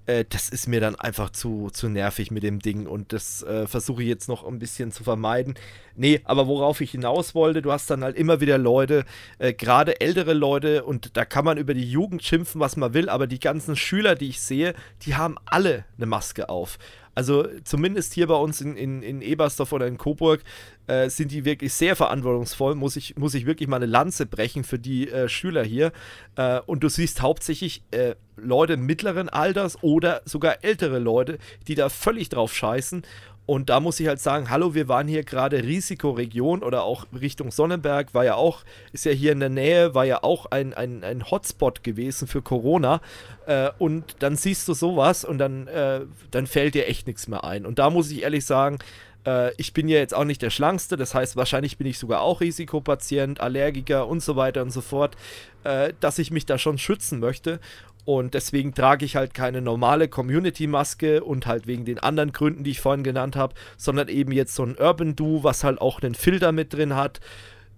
[0.07, 3.67] äh, das ist mir dann einfach zu, zu nervig mit dem Ding und das äh,
[3.67, 5.55] versuche ich jetzt noch ein bisschen zu vermeiden.
[5.97, 9.05] Nee, aber worauf ich hinaus wollte, du hast dann halt immer wieder Leute,
[9.39, 13.09] äh, gerade ältere Leute und da kann man über die Jugend schimpfen, was man will,
[13.09, 16.79] aber die ganzen Schüler, die ich sehe, die haben alle eine Maske auf.
[17.15, 20.43] Also zumindest hier bei uns in, in, in Ebersdorf oder in Coburg
[20.86, 22.74] äh, sind die wirklich sehr verantwortungsvoll.
[22.74, 25.93] Muss ich, muss ich wirklich mal eine Lanze brechen für die äh, Schüler hier.
[26.36, 31.39] Äh, und du siehst hauptsächlich äh, Leute mittleren Alters oder sogar ältere Leute,
[31.69, 33.03] die da völlig drauf scheißen.
[33.47, 37.51] Und da muss ich halt sagen, hallo, wir waren hier gerade Risikoregion oder auch Richtung
[37.51, 41.05] Sonnenberg, war ja auch, ist ja hier in der Nähe, war ja auch ein, ein,
[41.05, 43.01] ein Hotspot gewesen für Corona.
[43.47, 46.01] Äh, und dann siehst du sowas und dann, äh,
[46.31, 47.66] dann fällt dir echt nichts mehr ein.
[47.66, 48.79] Und da muss ich ehrlich sagen,
[49.27, 52.21] äh, ich bin ja jetzt auch nicht der Schlankste, das heißt, wahrscheinlich bin ich sogar
[52.21, 55.16] auch Risikopatient, Allergiker und so weiter und so fort,
[55.65, 57.61] äh, dass ich mich da schon schützen möchte.
[58.05, 62.73] Und deswegen trage ich halt keine normale Community-Maske und halt wegen den anderen Gründen, die
[62.73, 66.15] ich vorhin genannt habe, sondern eben jetzt so ein Urban Do, was halt auch einen
[66.15, 67.21] Filter mit drin hat.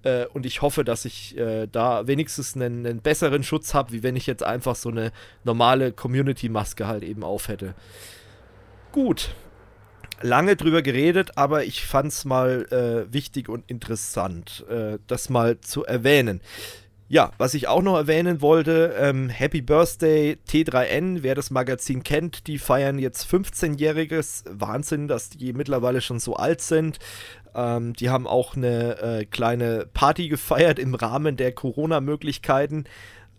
[0.02, 4.02] Äh, und ich hoffe, dass ich äh, da wenigstens einen, einen besseren Schutz habe, wie
[4.02, 5.12] wenn ich jetzt einfach so eine
[5.44, 7.74] normale Community-Maske halt eben auf hätte.
[8.90, 9.34] Gut.
[10.22, 15.60] Lange drüber geredet, aber ich fand es mal äh, wichtig und interessant, äh, das mal
[15.60, 16.40] zu erwähnen.
[17.08, 22.48] Ja, was ich auch noch erwähnen wollte, ähm, Happy Birthday T3N, wer das Magazin kennt,
[22.48, 24.42] die feiern jetzt 15-jähriges.
[24.50, 26.98] Wahnsinn, dass die mittlerweile schon so alt sind.
[27.54, 32.86] Ähm, die haben auch eine äh, kleine Party gefeiert im Rahmen der Corona-Möglichkeiten.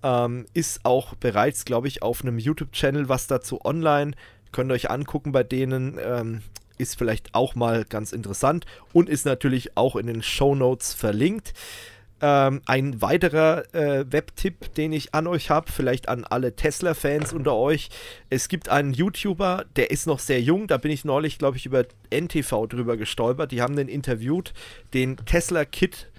[0.02, 4.14] Ähm, ist auch bereits, glaube ich, auf einem YouTube-Channel was dazu online.
[4.54, 6.00] Könnt ihr euch angucken bei denen.
[6.02, 6.42] Ähm,
[6.78, 11.54] ist vielleicht auch mal ganz interessant und ist natürlich auch in den Show Notes verlinkt.
[12.20, 17.56] Ähm, ein weiterer äh, Webtipp, den ich an euch habe, vielleicht an alle Tesla-Fans unter
[17.56, 17.90] euch.
[18.32, 21.68] Es gibt einen YouTuber, der ist noch sehr jung, da bin ich neulich, glaube ich,
[21.68, 23.52] über NTV drüber gestolpert.
[23.52, 24.54] Die haben den interviewt,
[24.96, 26.10] den Tesla Kid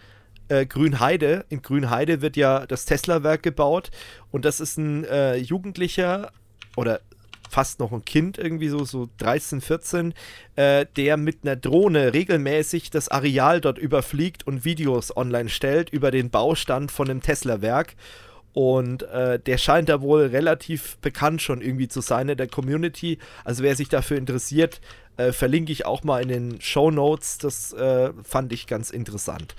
[0.48, 1.44] äh, Grünheide.
[1.48, 3.90] In Grünheide wird ja das Tesla-Werk gebaut
[4.30, 6.30] und das ist ein äh, Jugendlicher
[6.76, 7.00] oder
[7.48, 10.14] fast noch ein Kind, irgendwie so, so 13, 14,
[10.56, 16.10] äh, der mit einer Drohne regelmäßig das Areal dort überfliegt und Videos online stellt über
[16.10, 17.94] den Baustand von einem Tesla-Werk.
[18.52, 23.18] Und äh, der scheint da wohl relativ bekannt schon irgendwie zu sein in der Community.
[23.44, 24.80] Also wer sich dafür interessiert,
[25.16, 27.38] äh, verlinke ich auch mal in den Show Notes.
[27.38, 29.54] Das äh, fand ich ganz interessant.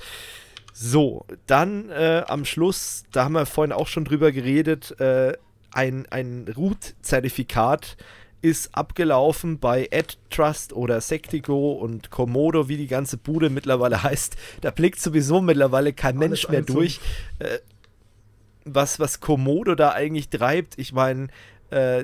[0.73, 5.33] So, dann äh, am Schluss, da haben wir vorhin auch schon drüber geredet, äh,
[5.71, 7.97] ein, ein Root-Zertifikat
[8.41, 14.35] ist abgelaufen bei AdTrust oder Sectigo und Komodo, wie die ganze Bude mittlerweile heißt.
[14.61, 16.99] Da blickt sowieso mittlerweile kein Alles Mensch mehr durch.
[17.39, 17.59] Äh,
[18.65, 21.27] was, was Komodo da eigentlich treibt, ich meine,
[21.71, 22.03] äh,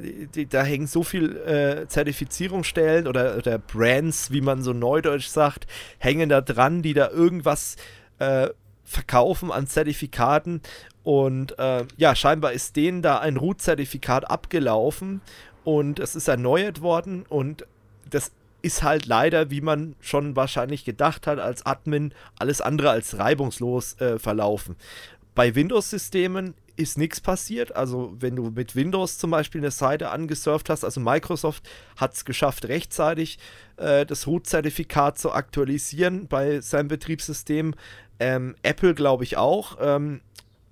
[0.50, 5.68] da hängen so viel äh, Zertifizierungsstellen oder, oder Brands, wie man so neudeutsch sagt,
[5.98, 7.76] hängen da dran, die da irgendwas
[8.20, 8.50] äh,
[8.84, 10.62] verkaufen an Zertifikaten
[11.06, 15.22] und äh, ja, scheinbar ist denen da ein Root-Zertifikat abgelaufen
[15.64, 17.68] und es ist erneuert worden und
[18.10, 18.32] das
[18.64, 24.02] ist halt leider, wie man schon wahrscheinlich gedacht hat, als Admin alles andere als reibungslos
[24.02, 24.78] äh, verlaufen.
[25.36, 27.76] Bei Windows-Systemen ist nichts passiert.
[27.76, 32.26] Also wenn du mit Windows zum Beispiel eine Seite angesurft hast, also Microsoft hat es
[32.26, 33.38] geschafft, rechtzeitig
[33.78, 37.76] äh, das Root-Zertifikat zu aktualisieren bei seinem Betriebssystem.
[38.20, 39.78] Ähm, Apple glaube ich auch.
[39.80, 40.22] Ähm,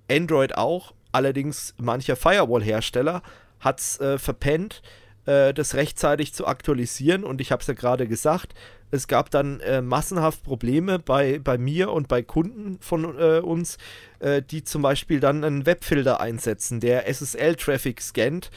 [0.10, 0.94] Android auch.
[1.12, 3.22] Allerdings mancher Firewall-Hersteller
[3.60, 4.82] hat es äh, verpennt,
[5.26, 7.24] äh, das rechtzeitig zu aktualisieren.
[7.24, 8.54] Und ich habe es ja gerade gesagt,
[8.92, 13.78] es gab dann äh, massenhaft Probleme bei, bei mir und bei Kunden von äh, uns,
[14.20, 18.52] äh, die zum Beispiel dann einen Webfilter einsetzen, der SSL-Traffic scannt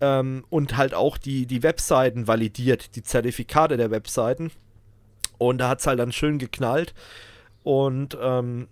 [0.00, 4.50] ähm, und halt auch die, die Webseiten validiert, die Zertifikate der Webseiten.
[5.36, 6.94] Und da hat es halt dann schön geknallt.
[7.62, 8.68] Und ähm,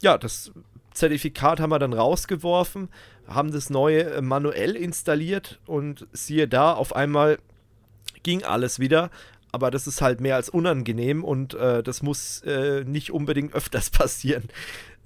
[0.00, 0.52] ja, das
[0.92, 2.88] Zertifikat haben wir dann rausgeworfen,
[3.26, 7.38] haben das neue äh, manuell installiert und siehe da, auf einmal
[8.22, 9.10] ging alles wieder.
[9.52, 13.90] Aber das ist halt mehr als unangenehm und äh, das muss äh, nicht unbedingt öfters
[13.90, 14.48] passieren.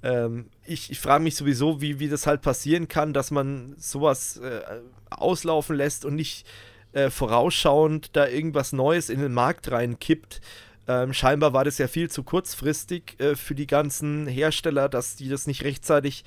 [0.03, 4.37] Ähm, ich, ich frage mich sowieso, wie, wie das halt passieren kann, dass man sowas
[4.37, 4.61] äh,
[5.09, 6.45] auslaufen lässt und nicht
[6.93, 10.41] äh, vorausschauend da irgendwas Neues in den Markt reinkippt.
[10.87, 15.29] Ähm, scheinbar war das ja viel zu kurzfristig äh, für die ganzen Hersteller, dass die
[15.29, 16.23] das nicht rechtzeitig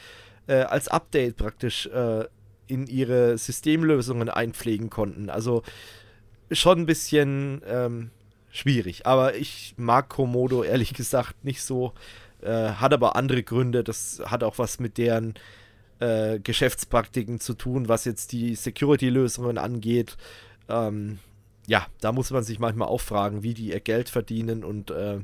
[0.46, 2.24] äh, als Update praktisch äh,
[2.66, 5.30] in ihre Systemlösungen einpflegen konnten.
[5.30, 5.62] Also
[6.50, 8.10] schon ein bisschen ähm,
[8.50, 9.06] schwierig.
[9.06, 11.92] Aber ich mag Komodo ehrlich gesagt nicht so.
[12.40, 13.84] Äh, hat aber andere Gründe.
[13.84, 15.34] Das hat auch was mit deren
[16.00, 20.16] äh, Geschäftspraktiken zu tun, was jetzt die Security-Lösungen angeht.
[20.68, 21.18] ähm,
[21.68, 25.18] ja, da muss man sich manchmal auch fragen, wie die ihr Geld verdienen und äh,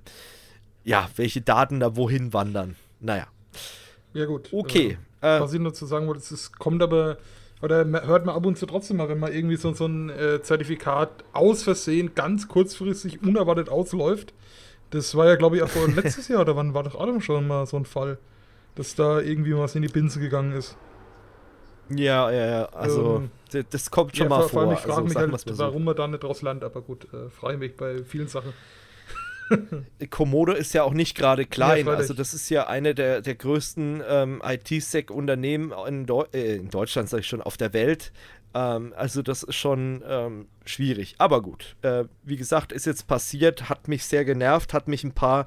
[0.85, 2.77] ja, welche Daten da wohin wandern.
[3.01, 3.27] Naja.
[4.13, 4.53] Ja, gut.
[4.53, 4.99] Okay.
[5.23, 7.17] Äh, was ich nur zu sagen wollte, es kommt aber,
[7.63, 10.43] oder hört man ab und zu trotzdem mal, wenn man irgendwie so, so ein äh,
[10.43, 14.35] Zertifikat aus Versehen ganz kurzfristig unerwartet ausläuft.
[14.91, 17.49] Das war ja, glaube ich, auch vor letztes Jahr, oder wann war doch Adam schon
[17.49, 18.19] mal so ein Fall,
[18.75, 20.77] dass da irgendwie was in die Binse gegangen ist.
[21.91, 22.65] Ja, ja, ja.
[22.67, 24.51] Also, ähm, das kommt schon ja, mal vor.
[24.51, 25.59] vor allem, ich frage also, mich halt, so.
[25.59, 28.53] warum man da nicht draus lernt, aber gut, äh, frage mich bei vielen Sachen.
[30.11, 31.87] Komodo ist ja auch nicht gerade klein.
[31.87, 36.71] Ja, also, das ist ja eine der, der größten ähm, IT-Sec-Unternehmen in, Deu äh, in,
[36.71, 38.13] Deutschland, sage ich schon, auf der Welt.
[38.55, 41.17] Ähm, also, das ist schon ähm, schwierig.
[41.19, 45.13] Aber gut, äh, wie gesagt, ist jetzt passiert, hat mich sehr genervt, hat mich ein
[45.13, 45.47] paar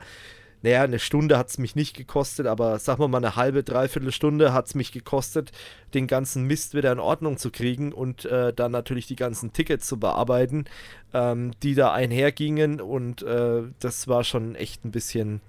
[0.62, 4.12] naja, eine Stunde hat es mich nicht gekostet, aber sagen wir mal eine halbe, dreiviertel
[4.12, 5.52] Stunde hat es mich gekostet,
[5.94, 9.88] den ganzen Mist wieder in Ordnung zu kriegen und äh, dann natürlich die ganzen Tickets
[9.88, 10.66] zu bearbeiten,
[11.14, 15.42] ähm, die da einhergingen und äh, das war schon echt ein bisschen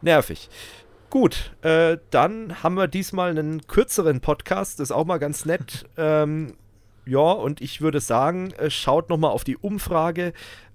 [0.00, 0.48] nervig.
[1.10, 5.84] Gut, äh, dann haben wir diesmal einen kürzeren Podcast, das ist auch mal ganz nett.
[5.98, 6.54] ähm,
[7.04, 10.32] ja, und ich würde sagen, äh, schaut nochmal auf die Umfrage.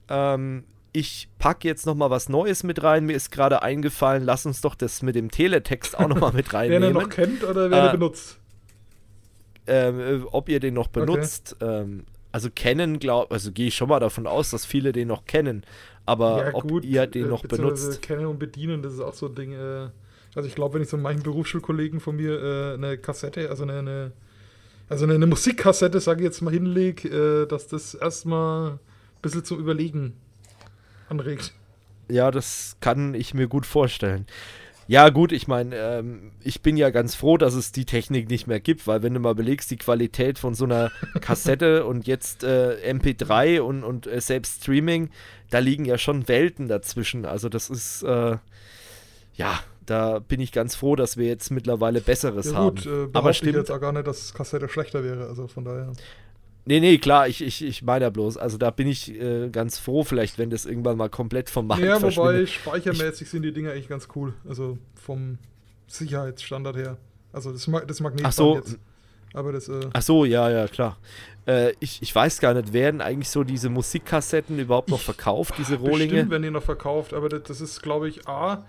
[0.09, 3.05] Ähm, ich packe jetzt noch mal was Neues mit rein.
[3.05, 6.53] Mir ist gerade eingefallen, lass uns doch das mit dem Teletext auch noch mal mit
[6.53, 6.81] reinnehmen.
[6.81, 8.39] wer den noch kennt oder wer äh, den benutzt?
[9.67, 11.55] Ähm, äh, ob ihr den noch benutzt.
[11.59, 11.81] Okay.
[11.81, 15.25] Ähm, also kennen, glaube also gehe ich schon mal davon aus, dass viele den noch
[15.25, 15.63] kennen.
[16.05, 18.01] Aber ja, ob gut, ihr den äh, noch benutzt.
[18.01, 19.53] Kennen und bedienen, das ist auch so ein Ding.
[19.53, 19.89] Äh,
[20.35, 23.79] also ich glaube, wenn ich so manchen Berufsschulkollegen von mir äh, eine Kassette, also eine,
[23.79, 24.11] eine
[24.89, 28.79] also eine, eine Musikkassette, sage ich jetzt mal, hinlege, äh, dass das erstmal ein
[29.21, 30.13] bisschen zum Überlegen
[31.09, 31.53] anregt.
[32.09, 34.25] Ja, das kann ich mir gut vorstellen.
[34.89, 38.47] Ja, gut, ich meine, ähm, ich bin ja ganz froh, dass es die Technik nicht
[38.47, 42.45] mehr gibt, weil wenn du mal belegst, die Qualität von so einer Kassette und jetzt
[42.45, 45.09] äh, MP3 und, und äh, selbst Streaming,
[45.49, 47.25] da liegen ja schon Welten dazwischen.
[47.25, 48.37] Also das ist, äh,
[49.35, 53.09] ja, da bin ich ganz froh, dass wir jetzt mittlerweile Besseres ja, gut, haben.
[53.09, 55.91] Äh, Aber stimmt ich jetzt auch gar nicht, dass Kassette schlechter wäre, also von daher.
[56.67, 59.79] Nee, nee, klar, ich, ich, ich meine ja bloß, also da bin ich äh, ganz
[59.79, 63.53] froh, vielleicht, wenn das irgendwann mal komplett vom Markt Ja, wobei speichermäßig ich, sind die
[63.53, 64.33] Dinger eigentlich ganz cool.
[64.47, 65.37] Also vom
[65.87, 66.97] Sicherheitsstandard her.
[67.31, 68.77] Also das, das Magnetband so, jetzt.
[69.33, 70.97] Aber das, äh Ach so, ja, ja, klar.
[71.45, 75.75] Äh, ich, ich weiß gar nicht, werden eigentlich so diese Musikkassetten überhaupt noch verkauft, diese
[75.75, 76.11] Rohlinge?
[76.11, 78.65] Bestimmt werden die noch verkauft, aber das, das ist, glaube ich, A.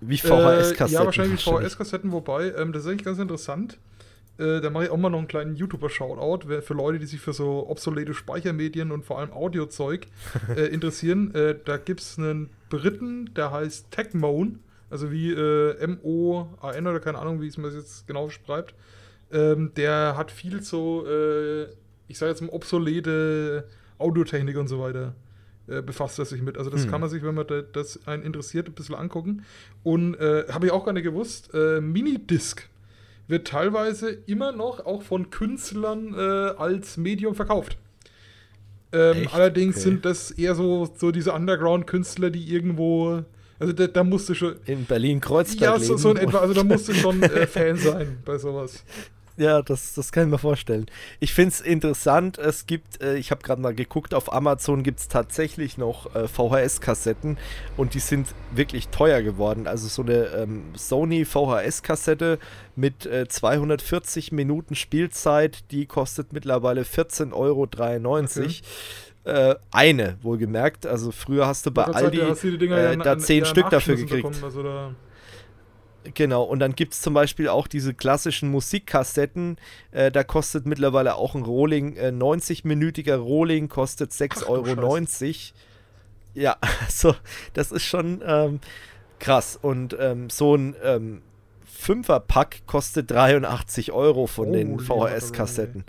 [0.00, 0.86] Wie VHS-Kassetten.
[0.86, 3.78] Äh, ja, wahrscheinlich wie VHS-Kassetten, wobei, ähm, das ist eigentlich ganz interessant.
[4.40, 7.34] Äh, da mache ich auch mal noch einen kleinen YouTuber-Shoutout für Leute, die sich für
[7.34, 10.06] so obsolete Speichermedien und vor allem Audiozeug
[10.56, 11.34] äh, interessieren.
[11.34, 17.18] Äh, da gibt es einen Briten, der heißt Techmoan, also wie äh, M-O-A-N oder keine
[17.18, 18.74] Ahnung, wie es mir jetzt genau schreibt.
[19.30, 21.64] Ähm, der hat viel so, äh,
[22.08, 23.68] ich sage jetzt mal, obsolete
[23.98, 25.14] Audiotechnik und so weiter
[25.86, 26.58] befasst er sich mit.
[26.58, 26.90] Also das hm.
[26.90, 29.44] kann man sich, wenn man das einen interessiert, ein bisschen angucken.
[29.84, 32.68] Und äh, habe ich auch gar nicht gewusst, äh, Minidisc
[33.30, 37.78] wird teilweise immer noch auch von Künstlern äh, als Medium verkauft.
[38.92, 39.84] Ähm, allerdings okay.
[39.84, 43.24] sind das eher so, so diese Underground-Künstler, die irgendwo.
[43.58, 44.56] Also da, da musst du schon.
[44.66, 45.60] In Berlin-Kreuzberg.
[45.60, 46.38] Ja, so, so in etwa.
[46.38, 48.84] Also da musst du schon äh, Fan sein bei sowas.
[49.40, 50.84] Ja, das, das kann ich mir vorstellen.
[51.18, 55.00] Ich finde es interessant, es gibt, äh, ich habe gerade mal geguckt, auf Amazon gibt
[55.00, 57.38] es tatsächlich noch äh, VHS-Kassetten
[57.78, 59.66] und die sind wirklich teuer geworden.
[59.66, 62.38] Also so eine ähm, Sony VHS-Kassette
[62.76, 67.62] mit äh, 240 Minuten Spielzeit, die kostet mittlerweile 14,93 Euro.
[67.62, 68.50] Okay.
[69.24, 70.84] Äh, eine, wohlgemerkt.
[70.84, 74.42] Also früher hast du bei Aldi äh, da 10 Stück dafür gekriegt.
[74.42, 74.94] Also da
[76.14, 79.58] Genau, und dann gibt es zum Beispiel auch diese klassischen Musikkassetten.
[79.90, 84.98] Äh, da kostet mittlerweile auch ein Rohling, äh, 90-minütiger Rohling kostet 6,90 Euro.
[86.34, 87.14] Ja, also
[87.52, 88.60] das ist schon ähm,
[89.18, 89.58] krass.
[89.60, 91.22] Und ähm, so ein ähm,
[91.66, 95.84] Fünfer-Pack kostet 83 Euro von oh, den VHS-Kassetten.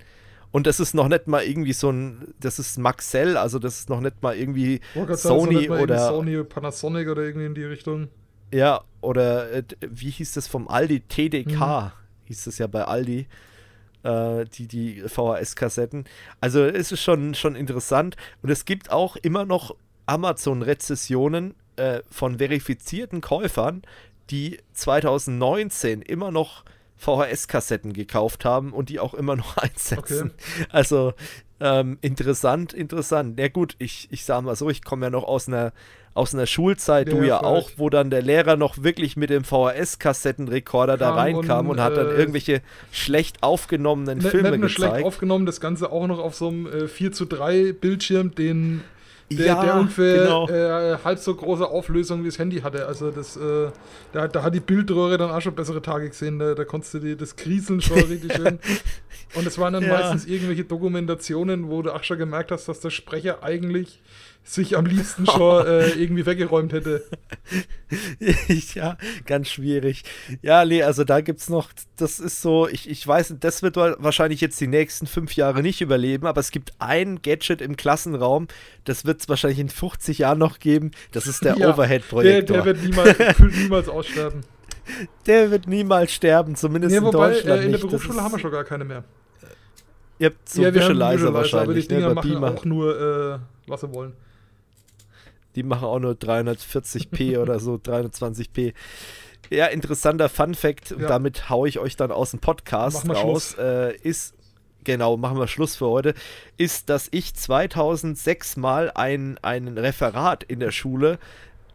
[0.51, 3.89] Und das ist noch nicht mal irgendwie so ein, das ist Maxell, also das ist
[3.89, 4.81] noch nicht mal irgendwie
[5.13, 8.09] Sony sagen, oder Sony, Panasonic oder irgendwie in die Richtung.
[8.51, 11.01] Ja, oder äh, wie hieß das vom Aldi?
[11.01, 11.91] TDK mhm.
[12.25, 13.27] hieß es ja bei Aldi.
[14.03, 16.05] Äh, die, die VHS-Kassetten.
[16.39, 18.15] Also es ist schon, schon interessant.
[18.41, 19.75] Und es gibt auch immer noch
[20.07, 23.83] Amazon-Rezessionen äh, von verifizierten Käufern,
[24.31, 26.63] die 2019 immer noch
[26.97, 30.31] VHS-Kassetten gekauft haben und die auch immer noch einsetzen.
[30.31, 30.65] Okay.
[30.69, 31.13] Also
[31.61, 33.39] Ähm, interessant, interessant.
[33.39, 35.71] Ja gut, ich, ich sage mal so, ich komme ja noch aus einer
[36.13, 39.45] aus einer Schulzeit, ja, du ja auch, wo dann der Lehrer noch wirklich mit dem
[39.45, 42.61] VHS-Kassettenrekorder da reinkam und, und hat dann äh, irgendwelche
[42.91, 44.71] schlecht aufgenommenen ne, Filme gezeigt.
[44.71, 48.81] schlecht aufgenommen, das Ganze auch noch auf so einem äh, 4 zu 3 Bildschirm, den
[49.37, 50.49] der, ja, der ungefähr genau.
[50.49, 52.87] äh, halb so große Auflösung wie das Handy hatte.
[52.87, 53.69] Also das, äh,
[54.11, 56.39] da, da, hat die Bildröhre dann auch schon bessere Tage gesehen.
[56.39, 58.59] Da, da konntest du die, das Krieseln schon richtig schön.
[59.33, 59.93] Und es waren dann ja.
[59.93, 64.01] meistens irgendwelche Dokumentationen, wo du auch schon gemerkt hast, dass der Sprecher eigentlich
[64.43, 67.05] sich am liebsten schon äh, irgendwie weggeräumt hätte.
[68.73, 70.03] ja, ganz schwierig.
[70.41, 73.75] Ja, nee, also da gibt es noch, das ist so, ich, ich weiß, das wird
[73.75, 78.47] wahrscheinlich jetzt die nächsten fünf Jahre nicht überleben, aber es gibt ein Gadget im Klassenraum,
[78.83, 82.63] das wird es wahrscheinlich in 50 Jahren noch geben, das ist der ja, Overhead-Projektor.
[82.63, 84.41] Der, der wird niemals, niemals aussterben.
[85.27, 87.61] Der wird niemals sterben, zumindest nee, wobei, in Deutschland.
[87.61, 89.03] Äh, in der Berufsschule haben wir schon gar keine mehr.
[90.21, 91.63] Ihr habt so ja, Visualizer wahrscheinlich.
[91.63, 92.99] Aber die Dinger ne, machen auch nur,
[93.35, 94.13] äh, was sie wollen.
[95.55, 98.75] Die machen auch nur 340p oder so, 320p.
[99.49, 101.07] Ja, interessanter Fun Fact, ja.
[101.07, 104.35] damit haue ich euch dann aus dem Podcast raus, äh, ist,
[104.83, 106.13] genau, machen wir Schluss für heute,
[106.55, 111.17] ist, dass ich 2006 mal ein, ein Referat in der Schule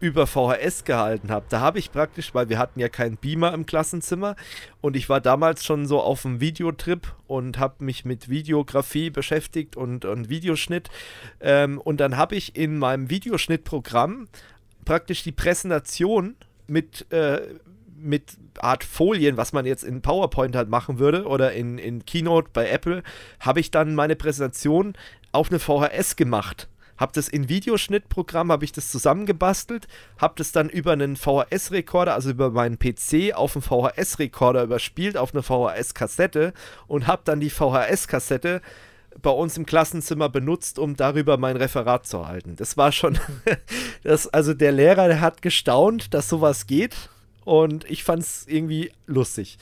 [0.01, 1.47] über VHS gehalten habe.
[1.48, 4.36] Da habe ich praktisch, weil wir hatten ja keinen Beamer im Klassenzimmer
[4.81, 9.77] und ich war damals schon so auf dem Videotrip und habe mich mit Videografie beschäftigt
[9.77, 10.90] und, und Videoschnitt.
[11.40, 14.28] Ähm, und dann habe ich in meinem Videoschnittprogramm
[14.85, 16.36] praktisch die Präsentation
[16.66, 17.40] mit, äh,
[17.98, 22.51] mit Art Folien, was man jetzt in PowerPoint halt machen würde oder in, in Keynote
[22.52, 23.02] bei Apple,
[23.40, 24.94] habe ich dann meine Präsentation
[25.32, 26.68] auf eine VHS gemacht
[26.98, 29.86] habe das in Videoschnittprogramm, habe ich das zusammengebastelt,
[30.18, 35.35] habe das dann über einen VHS-Rekorder, also über meinen PC auf einen VHS-Rekorder überspielt, auf
[35.35, 36.52] eine VHS-Kassette
[36.86, 38.60] und habe dann die VHS-Kassette
[39.23, 42.56] bei uns im Klassenzimmer benutzt, um darüber mein Referat zu halten.
[42.56, 43.18] Das war schon,
[44.02, 47.10] das, also der Lehrer, der hat gestaunt, dass sowas geht
[47.44, 49.59] und ich fand es irgendwie lustig.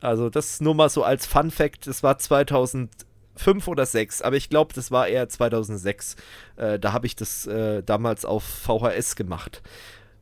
[0.00, 2.90] Also das nur mal so als Fun Fact, das war 2000
[3.36, 6.16] fünf oder sechs, aber ich glaube, das war eher 2006.
[6.56, 9.62] Äh, da habe ich das äh, damals auf VHS gemacht.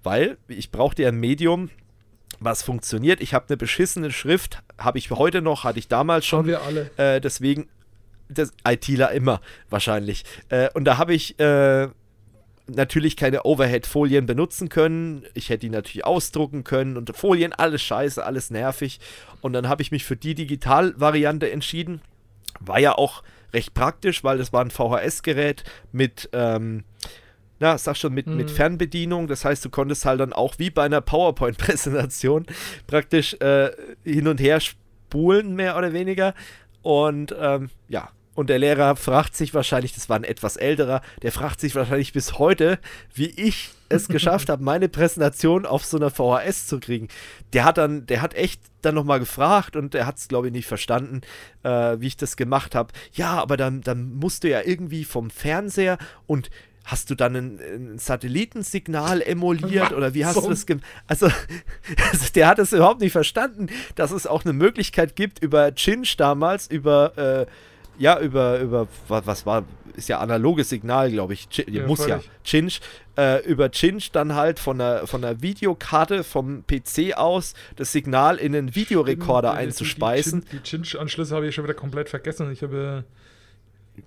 [0.02, 1.70] Weil ich brauchte ja ein Medium,
[2.40, 3.20] was funktioniert.
[3.20, 6.40] Ich habe eine beschissene Schrift, habe ich heute noch, hatte ich damals schon.
[6.40, 6.90] Haben wir alle.
[6.96, 7.68] Äh, deswegen,
[8.28, 9.40] das ITler immer
[9.70, 10.24] wahrscheinlich.
[10.48, 11.88] Äh, und da habe ich äh,
[12.66, 15.24] natürlich keine Overhead-Folien benutzen können.
[15.34, 18.98] Ich hätte die natürlich ausdrucken können und Folien, alles scheiße, alles nervig.
[19.40, 22.00] Und dann habe ich mich für die Digital-Variante entschieden
[22.66, 23.22] war ja auch
[23.52, 26.84] recht praktisch, weil es war ein VHS-Gerät mit, ähm,
[27.60, 28.36] na, sag schon, mit, mhm.
[28.36, 29.28] mit Fernbedienung.
[29.28, 32.46] Das heißt, du konntest halt dann auch wie bei einer PowerPoint-Präsentation
[32.86, 33.70] praktisch äh,
[34.04, 36.34] hin und her spulen, mehr oder weniger.
[36.82, 41.32] Und ähm, ja, und der Lehrer fragt sich wahrscheinlich, das war ein etwas älterer, der
[41.32, 42.78] fragt sich wahrscheinlich bis heute,
[43.14, 47.08] wie ich es geschafft habe, meine Präsentation auf so einer VHS zu kriegen.
[47.52, 50.52] Der hat dann, der hat echt dann nochmal gefragt und er hat es, glaube ich,
[50.52, 51.20] nicht verstanden,
[51.62, 52.92] äh, wie ich das gemacht habe.
[53.12, 56.50] Ja, aber dann, dann musst du ja irgendwie vom Fernseher und
[56.84, 60.40] hast du dann ein, ein Satellitensignal emuliert oder wie hast so.
[60.40, 60.84] du das gemacht?
[61.06, 61.26] Also,
[62.10, 66.16] also, der hat es überhaupt nicht verstanden, dass es auch eine Möglichkeit gibt, über Chinch
[66.16, 67.46] damals, über äh,
[67.98, 69.64] ja, über, über was, was war,
[69.96, 71.48] ist ja analoges Signal, glaube ich.
[71.48, 72.24] Ch ja, muss völlig.
[72.24, 72.30] ja.
[72.44, 72.80] Chinch.
[73.16, 78.36] Äh, über Chinch dann halt von der, von der Videokarte vom PC aus das Signal
[78.36, 80.44] in den Videorekorder einzuspeisen.
[80.50, 82.50] Die, die Chinch-Anschlüsse habe ich schon wieder komplett vergessen.
[82.52, 83.04] Ich habe.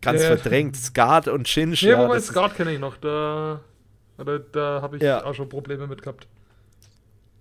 [0.02, 0.76] Ganz äh, verdrängt.
[0.76, 1.84] Skat und Chinch.
[1.84, 2.98] Nee, ja, wobei Skat kenne ich noch.
[2.98, 3.62] Da,
[4.18, 5.24] da, da habe ich ja.
[5.24, 6.28] auch schon Probleme mit gehabt.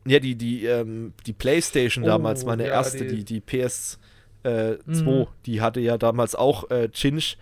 [0.06, 3.98] Ja, die, die, ähm, die Playstation oh, damals, meine ja, erste, die, die PS.
[4.44, 5.26] 2, mhm.
[5.46, 7.36] die hatte ja damals auch äh, Chinch.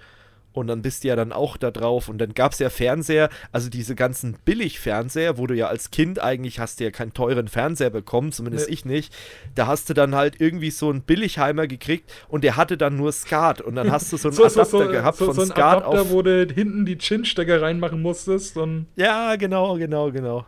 [0.54, 2.08] Und dann bist du ja dann auch da drauf.
[2.08, 6.20] Und dann gab es ja Fernseher, also diese ganzen Billigfernseher, wo du ja als Kind
[6.20, 8.74] eigentlich hast du ja keinen teuren Fernseher bekommen, zumindest nee.
[8.74, 9.14] ich nicht.
[9.54, 13.12] Da hast du dann halt irgendwie so einen Billigheimer gekriegt und der hatte dann nur
[13.12, 13.62] Skat.
[13.62, 16.02] Und dann hast du so einen so, Adapter so, so, gehabt von so Skat Adapter,
[16.02, 16.10] auf.
[16.10, 18.58] wo du hinten die Chinstecker reinmachen musstest.
[18.58, 20.44] Und ja, genau, genau, genau.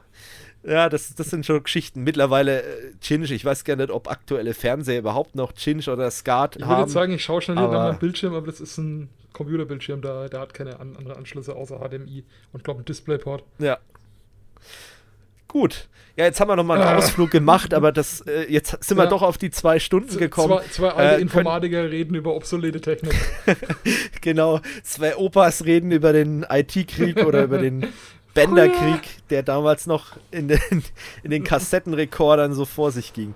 [0.66, 2.02] Ja, das, das sind schon Geschichten.
[2.04, 6.56] Mittlerweile äh, Chinch, ich weiß gar nicht, ob aktuelle Fernseher überhaupt noch Chinch oder Skat
[6.56, 6.72] ich haben.
[6.72, 10.00] Ich würde sagen, ich schaue schnell hier nach meinem Bildschirm, aber das ist ein Computerbildschirm,
[10.00, 13.44] da, der hat keine an, andere Anschlüsse außer HDMI und glaube ein Displayport.
[13.58, 13.78] Ja.
[15.48, 15.88] Gut.
[16.16, 16.96] Ja, jetzt haben wir nochmal einen ah.
[16.96, 19.10] Ausflug gemacht, aber das, äh, jetzt sind wir ja.
[19.10, 20.60] doch auf die zwei Stunden gekommen.
[20.60, 23.14] Zwei, zwei alte äh, Informatiker reden über obsolete Technik.
[24.20, 27.86] genau, zwei Opas reden über den IT-Krieg oder über den
[28.34, 30.60] Bänderkrieg, der damals noch in den,
[31.22, 33.34] in den Kassettenrekordern so vor sich ging.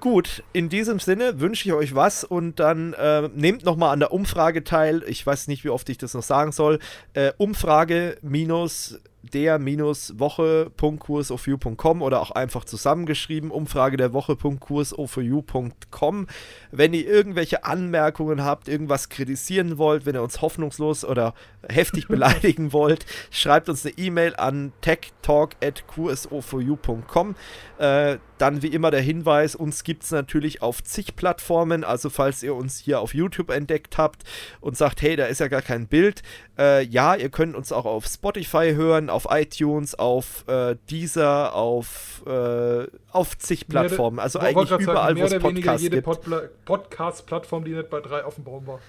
[0.00, 4.12] Gut, in diesem Sinne wünsche ich euch was und dann äh, nehmt nochmal an der
[4.12, 5.04] Umfrage teil.
[5.06, 6.78] Ich weiß nicht, wie oft ich das noch sagen soll.
[7.12, 16.28] Äh, Umfrage minus der-woche.kursoforyou.com oder auch einfach zusammengeschrieben, Umfrage der Woche.kursoforyou.com.
[16.70, 21.34] Wenn ihr irgendwelche Anmerkungen habt, irgendwas kritisieren wollt, wenn ihr uns hoffnungslos oder
[21.68, 27.34] heftig beleidigen wollt, schreibt uns eine E-Mail an techtalk.qso4u.com.
[27.78, 32.42] Äh, dann wie immer der Hinweis, uns gibt es natürlich auf zig Plattformen, also falls
[32.42, 34.24] ihr uns hier auf YouTube entdeckt habt
[34.60, 36.22] und sagt, hey, da ist ja gar kein Bild,
[36.58, 42.22] äh, ja, ihr könnt uns auch auf Spotify hören, auf iTunes, auf äh, Deezer, auf,
[42.26, 46.64] äh, auf zig Plattformen, also eigentlich überall, wo es Podcasts jede gibt.
[46.64, 48.80] Podcast-Plattform, die nicht bei drei auf dem Baum war.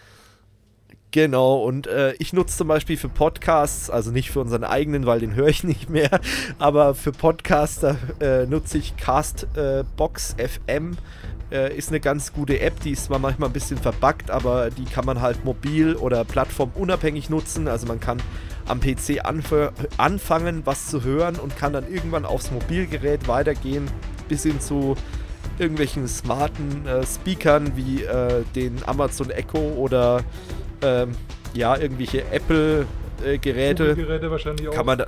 [1.14, 5.20] Genau, und äh, ich nutze zum Beispiel für Podcasts, also nicht für unseren eigenen, weil
[5.20, 6.22] den höre ich nicht mehr,
[6.58, 10.98] aber für Podcaster äh, nutze ich Castbox äh, FM.
[11.52, 14.86] Äh, ist eine ganz gute App, die ist zwar manchmal ein bisschen verbuggt, aber die
[14.86, 17.68] kann man halt mobil oder plattformunabhängig nutzen.
[17.68, 18.22] Also man kann
[18.72, 19.22] am PC
[19.98, 23.92] anfangen, was zu hören und kann dann irgendwann aufs Mobilgerät weitergehen,
[24.30, 24.96] bis hin zu
[25.60, 30.24] irgendwelchen smarten äh, Speakern wie äh, den Amazon Echo oder
[30.82, 31.12] ähm,
[31.54, 33.92] ja, irgendwelche Apple-Geräte.
[33.92, 34.74] Äh, Geräte wahrscheinlich auch.
[34.74, 35.08] Kann man da,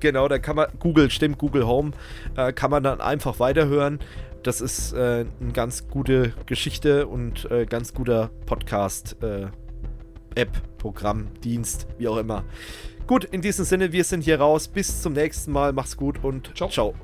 [0.00, 1.92] genau, da kann man, Google, stimmt, Google Home,
[2.36, 4.00] äh, kann man dann einfach weiterhören.
[4.42, 9.46] Das ist äh, eine ganz gute Geschichte und äh, ganz guter Podcast, äh,
[10.34, 12.44] App, Programm, Dienst, wie auch immer.
[13.06, 14.68] Gut, in diesem Sinne, wir sind hier raus.
[14.68, 15.72] Bis zum nächsten Mal.
[15.72, 16.68] Macht's gut und ciao.
[16.70, 16.94] ciao.